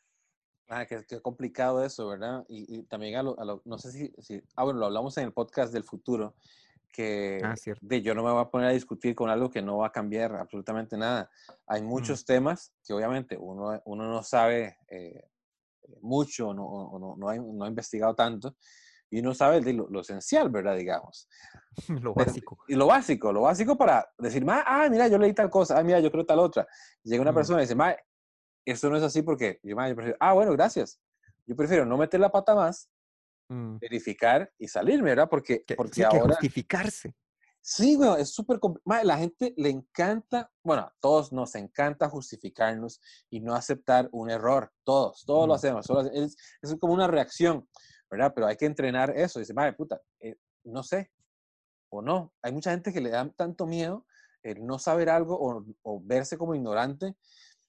Ah, 0.68 0.87
qué, 0.87 1.05
complicado 1.20 1.85
eso, 1.85 2.07
¿verdad? 2.07 2.45
Y, 2.49 2.85
también 2.85 3.16
a 3.16 3.23
lo, 3.25 3.62
no 3.64 3.79
sé 3.79 3.91
si, 3.91 4.14
si, 4.18 4.41
ah, 4.55 4.62
bueno, 4.62 4.79
lo 4.79 4.87
hablamos 4.87 5.16
en 5.18 5.25
el 5.25 5.33
podcast 5.33 5.73
del 5.73 5.83
futuro, 5.83 6.37
que 6.93 7.40
ah, 7.43 7.55
de 7.80 8.03
yo 8.03 8.14
no 8.14 8.22
me 8.22 8.30
voy 8.30 8.43
a 8.43 8.51
poner 8.51 8.68
a 8.68 8.72
discutir 8.72 9.14
con 9.14 9.30
algo 9.30 9.51
que 9.51 9.62
no 9.62 9.78
va 9.78 9.88
a 9.88 9.93
cambiar 9.93 10.36
absolutamente 10.36 10.97
nada. 10.97 11.30
Hay 11.66 11.82
mm. 11.82 11.86
muchos 11.86 12.24
temas 12.24 12.72
que 12.84 12.93
obviamente 12.93 13.36
uno, 13.38 13.80
uno 13.86 14.09
no 14.09 14.22
sabe 14.22 14.76
eh, 14.88 15.24
mucho 16.03 16.53
no, 16.55 16.90
no, 16.99 17.16
no, 17.16 17.28
ha, 17.28 17.36
no, 17.36 17.64
ha, 17.64 17.68
investigado 17.68 18.14
tanto 18.14 18.57
y 19.11 19.20
uno 19.20 19.34
sabe 19.34 19.61
lo, 19.72 19.88
lo 19.88 20.01
esencial, 20.01 20.49
¿verdad? 20.51 20.76
Digamos. 20.76 21.28
lo 21.88 22.14
básico. 22.14 22.59
y 22.68 22.74
lo 22.74 22.86
básico, 22.86 23.32
lo 23.32 23.43
básico 23.43 23.76
para 23.76 24.09
decir, 24.18 24.45
ah, 24.49 24.88
mira, 24.90 25.09
yo 25.09 25.18
leí 25.18 25.34
tal 25.34 25.51
cosa, 25.51 25.78
ah, 25.78 25.82
mira, 25.82 26.01
yo 26.01 26.11
creo 26.11 26.24
tal 26.24 26.38
otra. 26.38 26.66
Llega 27.03 27.20
una 27.20 27.32
mm. 27.32 27.34
persona 27.34 27.62
y 27.62 27.66
dice, 27.66 27.76
esto 28.64 28.88
no 28.88 28.97
es 28.97 29.03
así 29.03 29.22
porque 29.22 29.61
yo, 29.62 29.76
prefiero, 29.76 30.16
ah, 30.20 30.32
bueno, 30.32 30.53
gracias. 30.53 31.01
Yo 31.47 31.57
prefiero 31.57 31.84
no 31.84 31.99
meter 31.99 32.20
la 32.20 32.30
pata 32.30 32.55
más, 32.55 32.88
mm. 33.53 33.78
verificar 33.78 34.50
y 34.59 34.68
salirme, 34.68 35.11
¿verdad? 35.11 35.28
Porque, 35.28 35.64
porque 35.76 36.05
ahora... 36.05 36.20
Que 36.20 36.28
justificarse. 36.28 37.14
Sí, 37.61 37.96
bueno, 37.96 38.16
es 38.16 38.34
súper 38.34 38.59
La 39.05 39.18
gente 39.18 39.55
le 39.57 39.68
encanta, 39.68 40.50
bueno, 40.64 40.82
a 40.82 40.94
todos 41.00 41.32
nos 41.32 41.55
encanta 41.55 42.09
justificarnos 42.09 43.00
y 43.30 43.40
no 43.40 43.55
aceptar 43.55 44.09
un 44.11 44.30
error. 44.30 44.72
Todos, 44.84 45.24
todos 45.24 45.46
lo 45.46 45.55
mm. 45.55 45.57
hacemos. 45.57 45.90
Es, 46.12 46.36
es, 46.61 46.74
como 46.80 46.92
una 46.92 47.07
reacción, 47.07 47.68
¿verdad? 48.11 48.32
Pero 48.34 48.48
hay 48.48 48.57
que 48.57 48.66
entrenar 48.66 49.16
eso. 49.16 49.38
Dice, 49.38 49.55
madre 49.55 49.74
puta, 49.74 50.00
eh, 50.20 50.34
no 50.64 50.82
sé 50.82 51.12
o 51.90 52.03
no. 52.03 52.32
Hay 52.42 52.53
mucha 52.53 52.72
gente 52.72 52.92
que 52.92 53.00
le 53.00 53.11
da 53.11 53.28
tanto 53.30 53.66
miedo 53.66 54.07
el 54.42 54.66
no 54.66 54.80
saber 54.80 55.09
algo 55.09 55.38
o, 55.38 55.64
o 55.82 56.00
verse 56.03 56.36
como 56.36 56.57
ignorante 56.57 57.14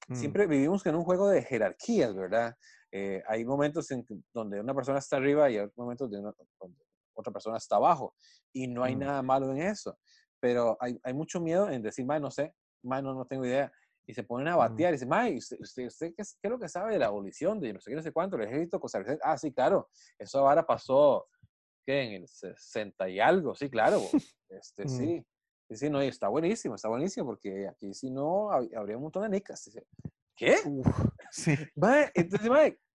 Mm, 0.08 0.16
siempre 0.16 0.48
vivimos 0.48 0.86
en 0.86 0.96
un 0.96 1.04
juego 1.04 1.30
de 1.30 1.44
jerarquías, 1.44 2.14
¿verdad? 2.16 2.58
Eh, 2.96 3.24
hay 3.28 3.44
momentos 3.44 3.90
en 3.90 4.06
donde 4.32 4.60
una 4.60 4.76
persona 4.76 5.00
está 5.00 5.16
arriba 5.18 5.50
y 5.50 5.58
hay 5.58 5.68
momentos 5.76 6.12
de 6.12 6.20
una- 6.20 6.34
donde 6.60 6.80
otra 7.16 7.34
persona 7.34 7.58
está 7.58 7.78
abajo. 7.78 8.14
Y 8.54 8.68
no 8.68 8.84
hay 8.84 8.96
Mm. 8.96 9.00
nada 9.00 9.22
malo 9.24 9.52
en 9.52 9.58
eso. 9.64 9.98
Pero 10.40 10.78
hay, 10.80 11.00
hay 11.04 11.14
mucho 11.14 11.40
miedo 11.40 11.70
en 11.72 11.82
decir, 11.82 12.06
"Mae, 12.06 12.20
no 12.20 12.30
sé, 12.30 12.54
no, 12.84 13.02
no 13.02 13.26
tengo 13.26 13.46
idea. 13.46 13.72
Y 14.06 14.14
se 14.14 14.24
ponen 14.24 14.48
a 14.50 14.56
Mm. 14.56 14.60
batear 14.60 14.90
y 14.92 14.96
dicen, 14.98 15.10
Mae, 15.10 15.36
¿usted, 15.38 15.58
usted, 15.60 15.88
usted 15.88 16.08
qué, 16.16 16.24
qué 16.24 16.48
es 16.48 16.52
lo 16.52 16.60
que 16.60 16.68
sabe 16.70 16.94
de 16.94 17.00
la 17.00 17.08
abolición? 17.08 17.60
De 17.60 17.74
no 17.74 17.80
sé 17.80 17.90
qué, 17.90 17.96
no 17.96 18.04
sé 18.04 18.12
cuánto, 18.12 18.36
el 18.36 18.44
ejército 18.44 18.80
costarricense. 18.80 19.22
Ah, 19.24 19.38
sí, 19.40 19.52
claro. 19.52 19.90
Eso 20.20 20.40
ahora 20.48 20.64
pasó, 20.66 21.28
¿qué? 21.86 22.02
En 22.04 22.22
el 22.22 22.28
60 22.28 23.10
y 23.10 23.20
algo. 23.20 23.56
Sí, 23.56 23.70
claro. 23.70 23.98
Este, 24.50 24.86
Mm. 24.86 24.90
sí. 24.90 25.26
Sí, 25.72 25.90
no, 25.90 26.04
y 26.04 26.08
está 26.08 26.28
buenísimo, 26.28 26.76
está 26.76 26.90
buenísimo, 26.90 27.26
porque 27.26 27.68
aquí 27.68 27.92
si 27.96 28.12
no, 28.12 28.50
hab- 28.52 28.76
habría 28.78 28.98
un 28.98 29.04
montón 29.04 29.24
de 29.24 29.30
nicas. 29.30 29.68
¿Qué? 30.36 30.58
Uf, 30.66 30.88
sí. 31.32 31.54
Entonces, 32.16 32.50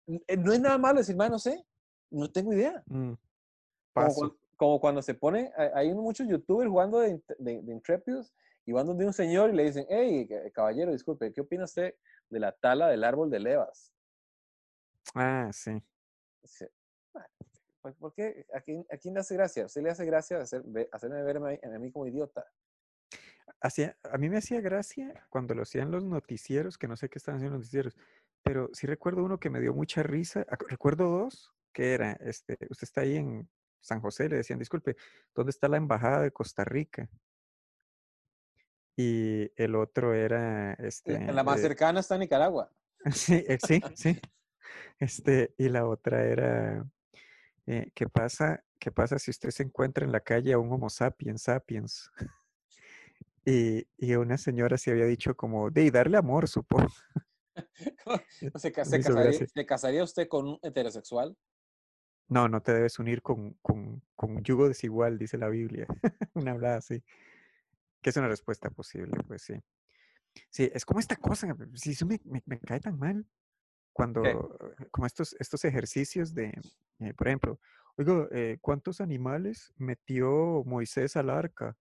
eh, 0.07 0.37
no 0.37 0.53
es 0.53 0.61
nada 0.61 0.79
malo 0.79 0.99
decir, 1.01 1.17
mae, 1.17 1.29
no 1.31 1.39
sé, 1.39 1.65
no 2.11 2.31
tengo 2.31 2.53
idea. 2.53 2.83
mm, 2.87 3.13
Como, 3.13 3.19
Paso. 3.93 4.15
cuan- 4.21 4.33
como 4.57 4.81
cuando 4.81 5.03
se 5.03 5.15
pone, 5.15 5.53
hay- 5.57 5.71
muchos 5.95 6.27
youtubers 6.29 6.71
jugando 6.71 7.01
de, 7.01 7.23
de, 7.39 7.61
de 7.63 7.73
y 8.65 8.73
van 8.73 8.87
donde 8.87 9.07
un 9.07 9.13
señor 9.13 9.51
y 9.51 9.57
le 9.57 9.65
dicen, 9.65 9.87
hey, 9.89 10.27
ca- 10.29 10.51
caballero, 10.51 10.93
disculpe, 10.93 11.33
¿qué 11.33 11.41
opina 11.43 11.65
usted 11.65 11.95
de 12.31 12.41
la 12.41 12.53
tala 12.53 12.89
del 12.89 13.05
árbol 13.05 13.31
de 13.31 13.39
levas? 13.41 13.93
Ah, 15.15 15.51
sí. 15.53 15.71
"Mae, 17.13 17.95
¿por, 17.95 18.13
qué? 18.15 18.47
¿A 18.55 18.61
quién, 18.61 18.85
¿A 18.91 18.97
quién 18.97 19.15
le 19.15 19.21
hace 19.21 19.35
gracia? 19.35 19.63
¿A 19.63 19.67
usted 19.67 19.83
le 19.83 19.91
hace 19.91 20.05
gracia 20.05 20.39
hacer, 20.41 20.63
hacerme 20.91 21.23
verme 21.23 21.61
a 21.63 21.79
mí 21.79 21.93
como 21.93 22.07
idiota? 22.07 22.45
Hacía, 23.61 23.97
a 24.11 24.19
mí 24.19 24.29
me 24.29 24.39
hacía 24.39 24.61
gracia 24.61 25.27
cuando 25.31 25.55
lo 25.55 25.63
hacían 25.63 25.91
los 25.91 26.05
noticieros, 26.05 26.79
que 26.79 26.89
no 26.89 26.97
sé 26.97 27.09
qué 27.09 27.19
estaban 27.19 27.39
haciendo 27.39 27.57
los 27.57 27.67
noticieros, 27.67 27.97
pero 28.43 28.71
sí 28.73 28.87
recuerdo 28.87 29.25
uno 29.25 29.39
que 29.39 29.51
me 29.51 29.61
dio 29.61 29.75
mucha 29.75 30.03
risa. 30.03 30.47
Recuerdo 30.69 31.11
dos, 31.11 31.53
que 31.73 31.95
era, 31.95 32.13
este, 32.13 32.57
usted 32.71 32.85
está 32.85 33.01
ahí 33.03 33.17
en 33.17 33.49
San 33.81 34.01
José, 34.01 34.29
le 34.29 34.37
decían, 34.37 34.59
disculpe, 34.59 34.97
¿dónde 35.35 35.51
está 35.51 35.69
la 35.69 35.77
embajada 35.77 36.23
de 36.23 36.31
Costa 36.31 36.65
Rica? 36.65 37.09
Y 38.97 39.51
el 39.57 39.75
otro 39.75 40.15
era, 40.15 40.73
este, 40.75 41.21
la 41.33 41.45
más 41.45 41.61
cercana 41.61 42.01
está 42.01 42.15
en 42.15 42.23
Nicaragua. 42.23 42.71
sí, 43.13 43.45
eh, 43.47 43.59
sí, 43.65 43.83
sí, 43.95 44.19
este, 44.99 45.55
y 45.59 45.69
la 45.69 45.87
otra 45.87 46.25
era, 46.25 46.87
eh, 47.67 47.91
¿qué 47.95 48.09
pasa, 48.09 48.65
qué 48.79 48.91
pasa 48.91 49.19
si 49.19 49.31
usted 49.31 49.51
se 49.51 49.63
encuentra 49.63 50.05
en 50.05 50.13
la 50.13 50.21
calle 50.21 50.53
a 50.53 50.59
un 50.59 50.73
Homo 50.73 50.89
sapiens 50.89 51.43
sapiens? 51.43 52.11
Y, 53.47 53.87
y 53.97 54.15
una 54.17 54.37
señora 54.39 54.77
se 54.77 54.91
había 54.91 55.07
dicho 55.07 55.37
como, 55.37 55.71
de 55.71 55.85
y 55.85 55.91
darle 55.91 56.19
amor, 56.19 56.49
supongo. 56.49 56.89
¿Se, 58.57 58.73
casaría. 58.73 59.47
¿Se 59.47 59.65
casaría 59.67 60.03
usted 60.05 60.29
con 60.29 60.49
un 60.49 60.59
heterosexual? 60.63 61.37
No, 62.29 62.49
no 62.49 62.61
te 62.61 62.75
debes 62.75 62.99
unir 62.99 63.23
con, 63.23 63.55
con, 63.63 64.03
con 64.17 64.43
yugo 64.43 64.69
desigual, 64.69 65.17
dice 65.17 65.39
la 65.39 65.49
Biblia. 65.49 65.87
Una 66.35 66.51
hablada 66.51 66.79
así. 66.79 67.03
Que 68.03 68.11
es 68.11 68.17
una 68.17 68.29
respuesta 68.29 68.69
posible, 68.71 69.13
pues 69.27 69.43
sí. 69.43 69.55
Sí, 70.51 70.71
es 70.75 70.85
como 70.85 71.01
esta 71.01 71.17
cosa, 71.17 71.55
si 71.75 71.93
eso 71.93 72.05
me, 72.05 72.21
me- 72.25 72.43
me 72.47 72.59
cae 72.61 72.81
tan 72.81 72.99
mal. 72.99 73.25
Cuando, 73.93 74.23
eh, 74.79 74.89
como 74.91 75.07
estos, 75.07 75.35
estos 75.39 75.65
ejercicios 75.65 76.35
de, 76.35 76.53
eh, 76.99 77.15
por 77.15 77.29
ejemplo, 77.29 77.61
oiga, 77.97 78.29
eh, 78.33 78.59
¿cuántos 78.61 79.01
animales 79.01 79.73
metió 79.77 80.63
Moisés 80.67 81.17
al 81.17 81.31
arca? 81.31 81.77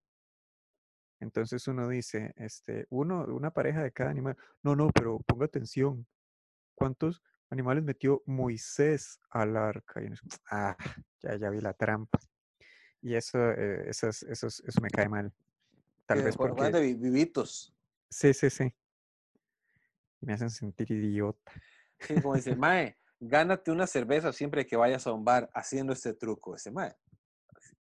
Entonces 1.20 1.68
uno 1.68 1.88
dice, 1.88 2.34
este, 2.36 2.86
uno, 2.90 3.26
una 3.26 3.52
pareja 3.52 3.82
de 3.84 3.92
cada 3.92 4.10
animal. 4.12 4.38
No, 4.64 4.76
no, 4.76 4.90
pero 4.92 5.20
ponga 5.20 5.46
atención. 5.46 6.06
¿Cuántos 6.76 7.22
animales 7.50 7.84
metió 7.84 8.22
Moisés 8.26 9.20
al 9.30 9.56
arca? 9.56 10.02
Y 10.02 10.08
uno 10.08 10.16
dice, 10.22 10.38
ah, 10.52 10.76
ya, 11.22 11.36
ya 11.38 11.50
vi 11.50 11.62
la 11.62 11.74
trampa. 11.74 12.20
Y 13.02 13.16
eso, 13.16 13.38
eh, 13.52 13.90
eso, 13.90 14.08
es- 14.10 14.24
eso, 14.24 14.48
es- 14.48 14.60
eso 14.66 14.82
me 14.82 14.90
cae 14.90 15.08
mal. 15.08 15.32
Tal 16.06 16.22
vez 16.24 16.36
porque, 16.36 16.72
de 16.72 16.82
vi- 16.82 16.94
vivitos. 16.96 17.74
sí, 18.10 18.34
sí, 18.34 18.50
sí. 18.50 18.74
Y 20.22 20.26
me 20.26 20.34
hacen 20.34 20.50
sentir 20.50 20.92
idiota. 20.92 21.52
Sí, 22.00 22.16
como 22.16 22.36
dice, 22.36 22.56
Mae, 22.56 22.98
gánate 23.20 23.72
una 23.72 23.88
cerveza 23.88 24.32
siempre 24.34 24.66
que 24.66 24.76
vayas 24.76 25.08
a 25.08 25.14
un 25.14 25.24
bar 25.24 25.50
haciendo 25.54 25.94
este 25.94 26.14
truco. 26.14 26.54
Dice, 26.54 26.72
Mae, 26.72 26.96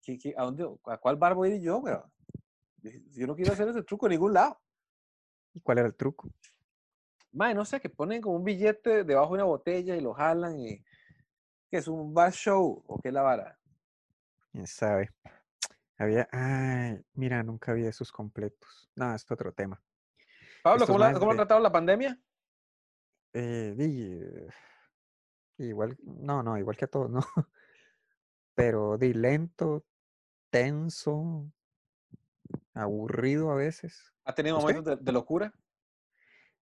¿qué- 0.02 0.18
qué- 0.18 0.34
a, 0.36 0.44
dónde, 0.44 0.64
¿a 0.86 0.98
cuál 0.98 1.16
bar 1.16 1.34
voy 1.34 1.50
a 1.52 1.54
ir 1.56 1.62
yo, 1.62 1.80
bro? 1.80 2.10
Yo 3.12 3.26
no 3.26 3.34
quiero 3.34 3.52
hacer 3.52 3.68
ese 3.68 3.82
truco 3.82 4.06
en 4.06 4.12
ningún 4.12 4.34
lado. 4.34 4.60
¿Y 5.54 5.60
cuál 5.60 5.78
era 5.78 5.86
el 5.86 5.94
truco? 5.94 6.28
Mae, 7.32 7.54
no 7.54 7.64
sé, 7.64 7.80
que 7.80 7.88
ponen 7.88 8.20
como 8.20 8.36
un 8.36 8.44
billete 8.44 9.04
debajo 9.04 9.28
de 9.30 9.34
una 9.34 9.44
botella 9.44 9.96
y 9.96 10.00
lo 10.00 10.14
jalan 10.14 10.58
y... 10.58 10.84
que 11.70 11.78
es 11.78 11.88
un 11.88 12.12
bar 12.12 12.32
show? 12.32 12.84
¿O 12.86 13.00
qué 13.00 13.08
es 13.08 13.14
la 13.14 13.22
vara? 13.22 13.58
¿Quién 14.52 14.66
sabe? 14.66 15.10
Había, 15.96 16.28
ay, 16.32 17.00
mira, 17.14 17.42
nunca 17.42 17.72
vi 17.72 17.86
esos 17.86 18.12
completos. 18.12 18.90
No, 18.94 19.14
es 19.14 19.28
otro 19.30 19.52
tema. 19.52 19.82
Pablo, 20.62 20.86
¿cómo, 20.86 20.98
la- 20.98 21.08
ha 21.10 21.18
tratado 21.36 21.60
la 21.60 21.72
pandemia? 21.72 22.20
Eh, 23.32 23.74
di, 23.76 25.66
igual, 25.66 25.96
no, 26.02 26.42
no, 26.42 26.56
igual 26.56 26.76
que 26.76 26.84
a 26.84 26.88
todos, 26.88 27.10
¿no? 27.10 27.20
Pero 28.54 28.96
di 28.96 29.12
lento, 29.12 29.84
tenso, 30.50 31.50
aburrido 32.74 33.50
a 33.50 33.54
veces. 33.56 34.12
¿Ha 34.24 34.34
tenido 34.34 34.56
¿Usted? 34.56 34.74
momentos 34.74 34.84
de, 34.84 34.96
de 35.02 35.12
locura? 35.12 35.54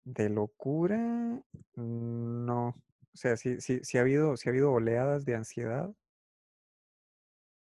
De 0.04 0.30
locura, 0.30 1.44
no. 1.76 2.68
O 2.70 3.18
sea, 3.18 3.36
sí, 3.38 3.60
sí, 3.62 3.80
sí 3.84 3.98
ha 3.98 4.02
habido, 4.02 4.38
sí 4.38 4.48
ha 4.50 4.52
habido 4.52 4.72
oleadas 4.72 5.26
de 5.26 5.36
ansiedad 5.36 5.94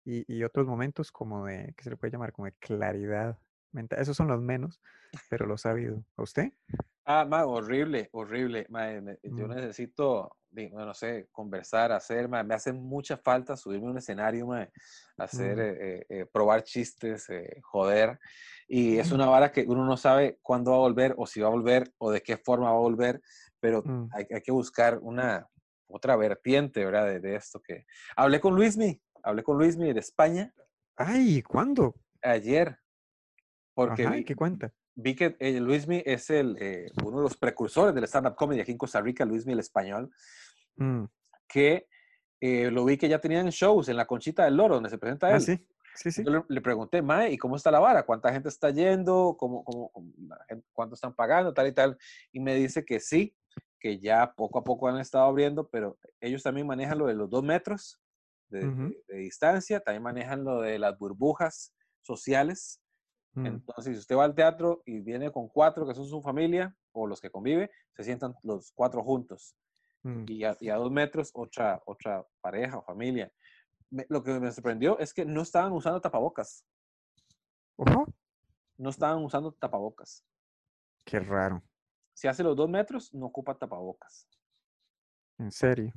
y, 0.04 0.24
y 0.32 0.44
otros 0.44 0.66
momentos 0.66 1.12
como 1.12 1.46
de, 1.46 1.74
¿qué 1.76 1.84
se 1.84 1.90
le 1.90 1.96
puede 1.96 2.12
llamar? 2.12 2.32
Como 2.32 2.46
de 2.46 2.52
claridad 2.54 3.38
mental. 3.72 4.00
Esos 4.00 4.16
son 4.16 4.28
los 4.28 4.40
menos, 4.40 4.80
pero 5.28 5.46
los 5.46 5.66
ha 5.66 5.70
habido. 5.70 6.04
¿A 6.16 6.22
usted? 6.22 6.52
Ah, 7.04 7.24
ma, 7.24 7.44
horrible, 7.46 8.08
horrible. 8.12 8.66
ma, 8.68 9.00
me- 9.00 9.18
yo 9.22 9.48
Mm. 9.48 9.48
necesito, 9.48 10.37
di- 10.50 10.70
no 10.70 10.94
sé, 10.94 11.28
conversar, 11.32 11.92
hacer, 11.92 12.28
me 12.28 12.54
hace 12.54 12.72
mucha 12.72 13.16
falta 13.16 13.56
subirme 13.56 13.88
a 13.88 13.90
un 13.90 13.98
escenario, 13.98 14.48
hacer, 15.16 15.56
Mm. 15.56 15.60
eh, 15.60 16.06
eh, 16.08 16.26
probar 16.32 16.62
chistes, 16.62 17.28
eh, 17.30 17.60
joder. 17.62 18.18
Y 18.66 18.98
es 18.98 19.12
una 19.12 19.26
vara 19.26 19.50
que 19.52 19.62
uno 19.66 19.84
no 19.84 19.96
sabe 19.96 20.38
cuándo 20.42 20.70
va 20.72 20.76
a 20.78 20.80
volver 20.80 21.14
o 21.16 21.26
si 21.26 21.40
va 21.40 21.48
a 21.48 21.50
volver 21.50 21.92
o 21.98 22.10
de 22.10 22.22
qué 22.22 22.36
forma 22.36 22.70
va 22.70 22.76
a 22.76 22.80
volver, 22.80 23.20
pero 23.60 23.82
Mm. 23.84 24.08
hay, 24.12 24.26
hay 24.30 24.40
que 24.42 24.52
buscar 24.52 24.98
una 25.02 25.48
otra 25.86 26.16
vertiente, 26.16 26.84
¿verdad? 26.84 27.06
De, 27.06 27.20
de 27.20 27.36
esto 27.36 27.60
que... 27.60 27.86
Hablé 28.14 28.40
con 28.40 28.54
Luismi, 28.54 29.00
hablé 29.22 29.42
con 29.42 29.56
Luismi 29.56 29.92
de 29.92 30.00
España 30.00 30.52
Ay, 30.96 31.42
¿cuándo? 31.42 31.94
ayer, 32.22 32.78
porque 33.74 34.02
Ajá, 34.04 34.14
vi- 34.14 34.20
¿y 34.20 34.24
qué 34.24 34.34
cuenta? 34.36 34.72
Vi 35.00 35.14
que 35.14 35.36
eh, 35.38 35.60
Luismi 35.60 36.02
es 36.04 36.28
el, 36.30 36.56
eh, 36.60 36.90
uno 37.04 37.18
de 37.18 37.22
los 37.22 37.36
precursores 37.36 37.94
del 37.94 38.04
stand-up 38.04 38.34
comedy 38.34 38.60
aquí 38.60 38.72
en 38.72 38.78
Costa 38.78 39.00
Rica, 39.00 39.24
Luismi 39.24 39.52
el 39.52 39.60
español, 39.60 40.10
Mm. 40.76 41.04
que 41.48 41.88
eh, 42.40 42.70
lo 42.70 42.84
vi 42.84 42.96
que 42.96 43.08
ya 43.08 43.20
tenían 43.20 43.48
shows 43.50 43.88
en 43.88 43.96
la 43.96 44.06
Conchita 44.06 44.44
del 44.44 44.56
Loro, 44.56 44.74
donde 44.74 44.90
se 44.90 44.98
presenta 44.98 45.28
él. 45.30 45.36
Ah, 45.36 45.40
sí, 45.40 45.66
sí, 45.96 46.10
sí. 46.12 46.24
Yo 46.24 46.30
le, 46.30 46.44
le 46.48 46.60
pregunté, 46.60 47.00
Mae, 47.02 47.32
¿y 47.32 47.38
cómo 47.38 47.56
está 47.56 47.70
la 47.72 47.80
vara? 47.80 48.04
¿Cuánta 48.04 48.32
gente 48.32 48.48
está 48.48 48.70
yendo? 48.70 49.36
¿Cómo, 49.38 49.64
cómo, 49.64 49.90
cómo 49.90 50.12
la 50.28 50.44
gente- 50.48 50.66
¿Cuánto 50.72 50.94
están 50.94 51.14
pagando? 51.14 51.52
Tal 51.54 51.66
y 51.68 51.72
tal. 51.72 51.96
Y 52.32 52.38
me 52.40 52.54
dice 52.54 52.84
que 52.84 53.00
sí, 53.00 53.34
que 53.80 53.98
ya 53.98 54.32
poco 54.36 54.58
a 54.60 54.64
poco 54.64 54.88
han 54.88 54.98
estado 54.98 55.24
abriendo, 55.24 55.68
pero 55.68 55.98
ellos 56.20 56.42
también 56.44 56.66
manejan 56.66 56.98
lo 56.98 57.06
de 57.06 57.14
los 57.14 57.28
dos 57.30 57.42
metros 57.42 58.00
de, 58.50 58.66
Ujú. 58.66 58.82
de- 58.88 59.04
de 59.08 59.18
distancia, 59.18 59.80
también 59.80 60.02
manejan 60.04 60.42
lo 60.44 60.60
de 60.60 60.78
las 60.78 60.96
burbujas 60.98 61.72
sociales. 62.02 62.80
Mm. 63.38 63.46
Entonces, 63.46 63.94
si 63.94 64.00
usted 64.00 64.16
va 64.16 64.24
al 64.24 64.34
teatro 64.34 64.82
y 64.84 65.00
viene 65.00 65.30
con 65.30 65.48
cuatro 65.48 65.86
que 65.86 65.94
son 65.94 66.06
su 66.06 66.20
familia 66.22 66.74
o 66.92 67.06
los 67.06 67.20
que 67.20 67.30
convive, 67.30 67.70
se 67.94 68.04
sientan 68.04 68.34
los 68.42 68.72
cuatro 68.72 69.02
juntos. 69.02 69.54
Mm. 70.02 70.24
Y 70.28 70.44
a, 70.44 70.56
y 70.60 70.68
a 70.70 70.76
dos 70.76 70.90
metros 70.90 71.30
otra, 71.34 71.80
otra 71.86 72.26
pareja 72.40 72.78
o 72.78 72.82
familia. 72.82 73.30
Me- 73.90 74.06
lo 74.08 74.22
que 74.22 74.38
me 74.40 74.50
sorprendió 74.52 74.98
es 74.98 75.12
que 75.14 75.24
no 75.24 75.42
estaban 75.42 75.72
usando 75.72 76.00
tapabocas. 76.00 76.64
Ojo, 77.76 78.06
No 78.76 78.90
estaban 78.90 79.22
usando 79.24 79.52
tapabocas. 79.52 80.24
qué 81.04 81.20
raro, 81.20 81.62
Si 82.14 82.26
hace 82.28 82.42
los 82.42 82.56
dos 82.56 82.68
metros, 82.68 83.12
no 83.14 83.26
ocupa 83.26 83.56
tapabocas. 83.56 84.26
en 85.38 85.52
serio. 85.52 85.92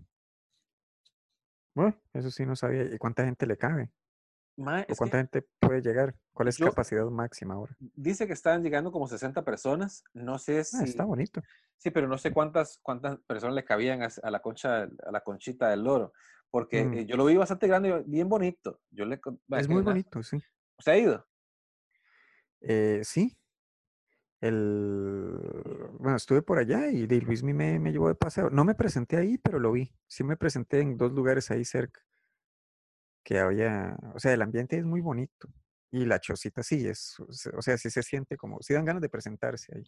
Bueno, 1.73 1.99
eso 2.13 2.29
sí 2.29 2.45
no 2.45 2.55
sabía. 2.55 2.83
¿Y 2.83 2.97
cuánta 2.97 3.23
gente 3.25 3.45
le 3.47 3.57
cabe? 3.57 3.91
Mae, 4.57 4.81
¿O 4.89 4.91
es 4.91 4.97
cuánta 4.97 5.17
que 5.17 5.21
gente 5.39 5.47
puede 5.59 5.81
llegar? 5.81 6.15
¿Cuál 6.33 6.49
es 6.49 6.57
yo- 6.57 6.67
capacidad 6.67 7.05
máxima 7.05 7.53
ahora? 7.55 7.75
dice 7.79 8.27
que 8.27 8.33
están 8.33 8.63
llegando 8.63 8.91
como 8.91 9.07
60 9.07 9.43
personas. 9.43 10.03
No 10.13 10.37
sé 10.37 10.59
Ah, 10.59 10.63
si. 10.63 10.83
está 10.83 11.03
bonito. 11.05 11.41
Sí, 11.77 11.89
pero 11.89 12.07
no 12.07 12.17
sé 12.17 12.31
cuántas, 12.31 12.79
cuántas 12.83 13.17
personas 13.21 13.55
le 13.55 13.65
cabían 13.65 14.03
a, 14.03 14.09
a 14.21 14.29
la 14.31 14.39
concha, 14.41 14.83
a 14.83 15.11
la 15.11 15.21
conchita 15.21 15.69
del 15.69 15.83
loro. 15.83 16.13
Porque 16.51 16.83
Mm. 16.85 16.93
eh, 16.93 17.05
yo 17.05 17.15
lo 17.17 17.25
vi 17.25 17.35
bastante 17.37 17.65
grande 17.67 18.03
y 18.05 18.09
bien 18.09 18.29
bonito. 18.29 18.81
Yo 18.91 19.05
le, 19.05 19.19
Es 19.57 19.67
muy 19.69 19.81
bonito, 19.81 20.21
sí. 20.21 20.37
¿Usted 20.77 20.91
ha 20.91 20.97
ido? 20.97 21.27
Eh, 22.61 23.01
sí. 23.03 23.35
el, 24.41 25.37
bueno, 25.99 26.17
estuve 26.17 26.41
por 26.41 26.57
allá 26.57 26.87
y 26.89 27.05
de 27.05 27.21
Luis 27.21 27.43
me, 27.43 27.79
me 27.79 27.91
llevó 27.91 28.07
de 28.07 28.15
paseo. 28.15 28.49
No 28.49 28.65
me 28.65 28.73
presenté 28.75 29.17
ahí, 29.17 29.37
pero 29.37 29.59
lo 29.59 29.71
vi. 29.71 29.93
Sí 30.07 30.23
me 30.23 30.35
presenté 30.37 30.81
en 30.81 30.97
dos 30.97 31.11
lugares 31.11 31.51
ahí 31.51 31.63
cerca. 31.63 32.01
Que 33.24 33.39
había, 33.39 33.97
o 34.13 34.19
sea, 34.19 34.34
el 34.34 34.41
ambiente 34.41 34.78
es 34.78 34.86
muy 34.86 35.01
bonito. 35.01 35.49
Y 35.93 36.05
la 36.05 36.19
chocita 36.19 36.63
sí 36.63 36.88
es, 36.88 37.19
o 37.19 37.61
sea, 37.61 37.78
sí 37.78 37.89
se 37.89 38.01
siente 38.01 38.38
como, 38.38 38.61
sí 38.61 38.74
dan 38.74 38.86
ganas 38.86 39.01
de 39.01 39.09
presentarse 39.09 39.76
ahí. 39.76 39.84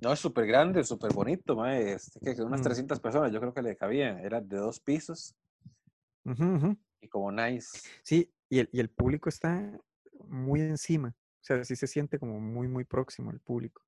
No, 0.00 0.14
es 0.14 0.18
súper 0.18 0.46
grande, 0.46 0.82
súper 0.82 1.12
bonito, 1.12 1.54
mae. 1.54 1.92
Este, 1.92 2.34
que 2.34 2.42
unas 2.42 2.60
Mm. 2.60 2.64
300 2.64 3.00
personas, 3.00 3.32
yo 3.32 3.38
creo 3.38 3.52
que 3.52 3.60
le 3.60 3.76
cabían. 3.76 4.18
Era 4.20 4.40
de 4.40 4.56
dos 4.56 4.80
pisos 4.80 5.36
y 7.00 7.08
como 7.08 7.30
nice. 7.30 7.80
Sí, 8.02 8.32
y 8.48 8.60
el, 8.60 8.70
y 8.72 8.80
el 8.80 8.88
público 8.88 9.28
está 9.28 9.78
muy 10.26 10.60
encima. 10.62 11.08
O 11.08 11.44
sea, 11.44 11.62
sí 11.64 11.76
se 11.76 11.86
siente 11.86 12.18
como 12.18 12.40
muy, 12.40 12.68
muy 12.68 12.84
próximo 12.84 13.30
el 13.30 13.40
público. 13.40 13.82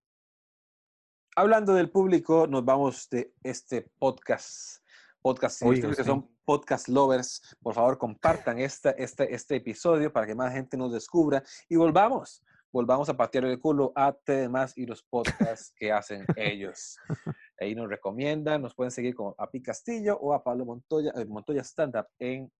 Hablando 1.37 1.73
del 1.75 1.91
público, 1.91 2.47
nos 2.47 2.65
vamos 2.65 3.09
de 3.09 3.33
este 3.43 3.91
podcast. 3.99 4.84
Podcast, 5.25 5.61
si 5.61 5.65
Oiga, 5.65 5.89
ustedes 5.89 5.97
que 5.97 6.05
son 6.05 6.29
podcast 6.45 6.87
lovers, 6.87 7.41
por 7.63 7.73
favor 7.73 7.97
compartan 7.97 8.59
esta, 8.59 8.91
este, 8.91 9.35
este 9.35 9.57
episodio 9.57 10.13
para 10.13 10.27
que 10.27 10.35
más 10.35 10.53
gente 10.53 10.77
nos 10.77 10.93
descubra 10.93 11.43
y 11.67 11.77
volvamos, 11.77 12.43
volvamos 12.71 13.09
a 13.09 13.17
patear 13.17 13.47
el 13.47 13.59
culo 13.59 13.91
a 13.97 14.13
TDMás 14.13 14.77
y 14.77 14.85
los 14.85 15.03
podcasts 15.03 15.73
que 15.79 15.91
hacen 15.91 16.27
ellos. 16.37 16.99
Ahí 17.59 17.75
nos 17.75 17.89
recomiendan, 17.89 18.61
nos 18.61 18.75
pueden 18.75 18.91
seguir 18.91 19.15
como 19.15 19.35
a 19.39 19.51
Pi 19.51 19.63
Castillo 19.63 20.19
o 20.19 20.35
a 20.35 20.45
Pablo 20.45 20.67
Montoya, 20.67 21.11
eh, 21.17 21.25
Montoya 21.25 21.63
Stand 21.63 21.97
Up 21.97 22.07
en 22.19 22.53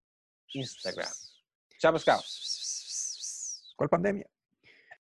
Instagram. 0.55 1.11
Chao, 1.79 1.99
chao. 1.99 2.21
¿Cuál 3.77 3.91
pandemia? 3.91 4.34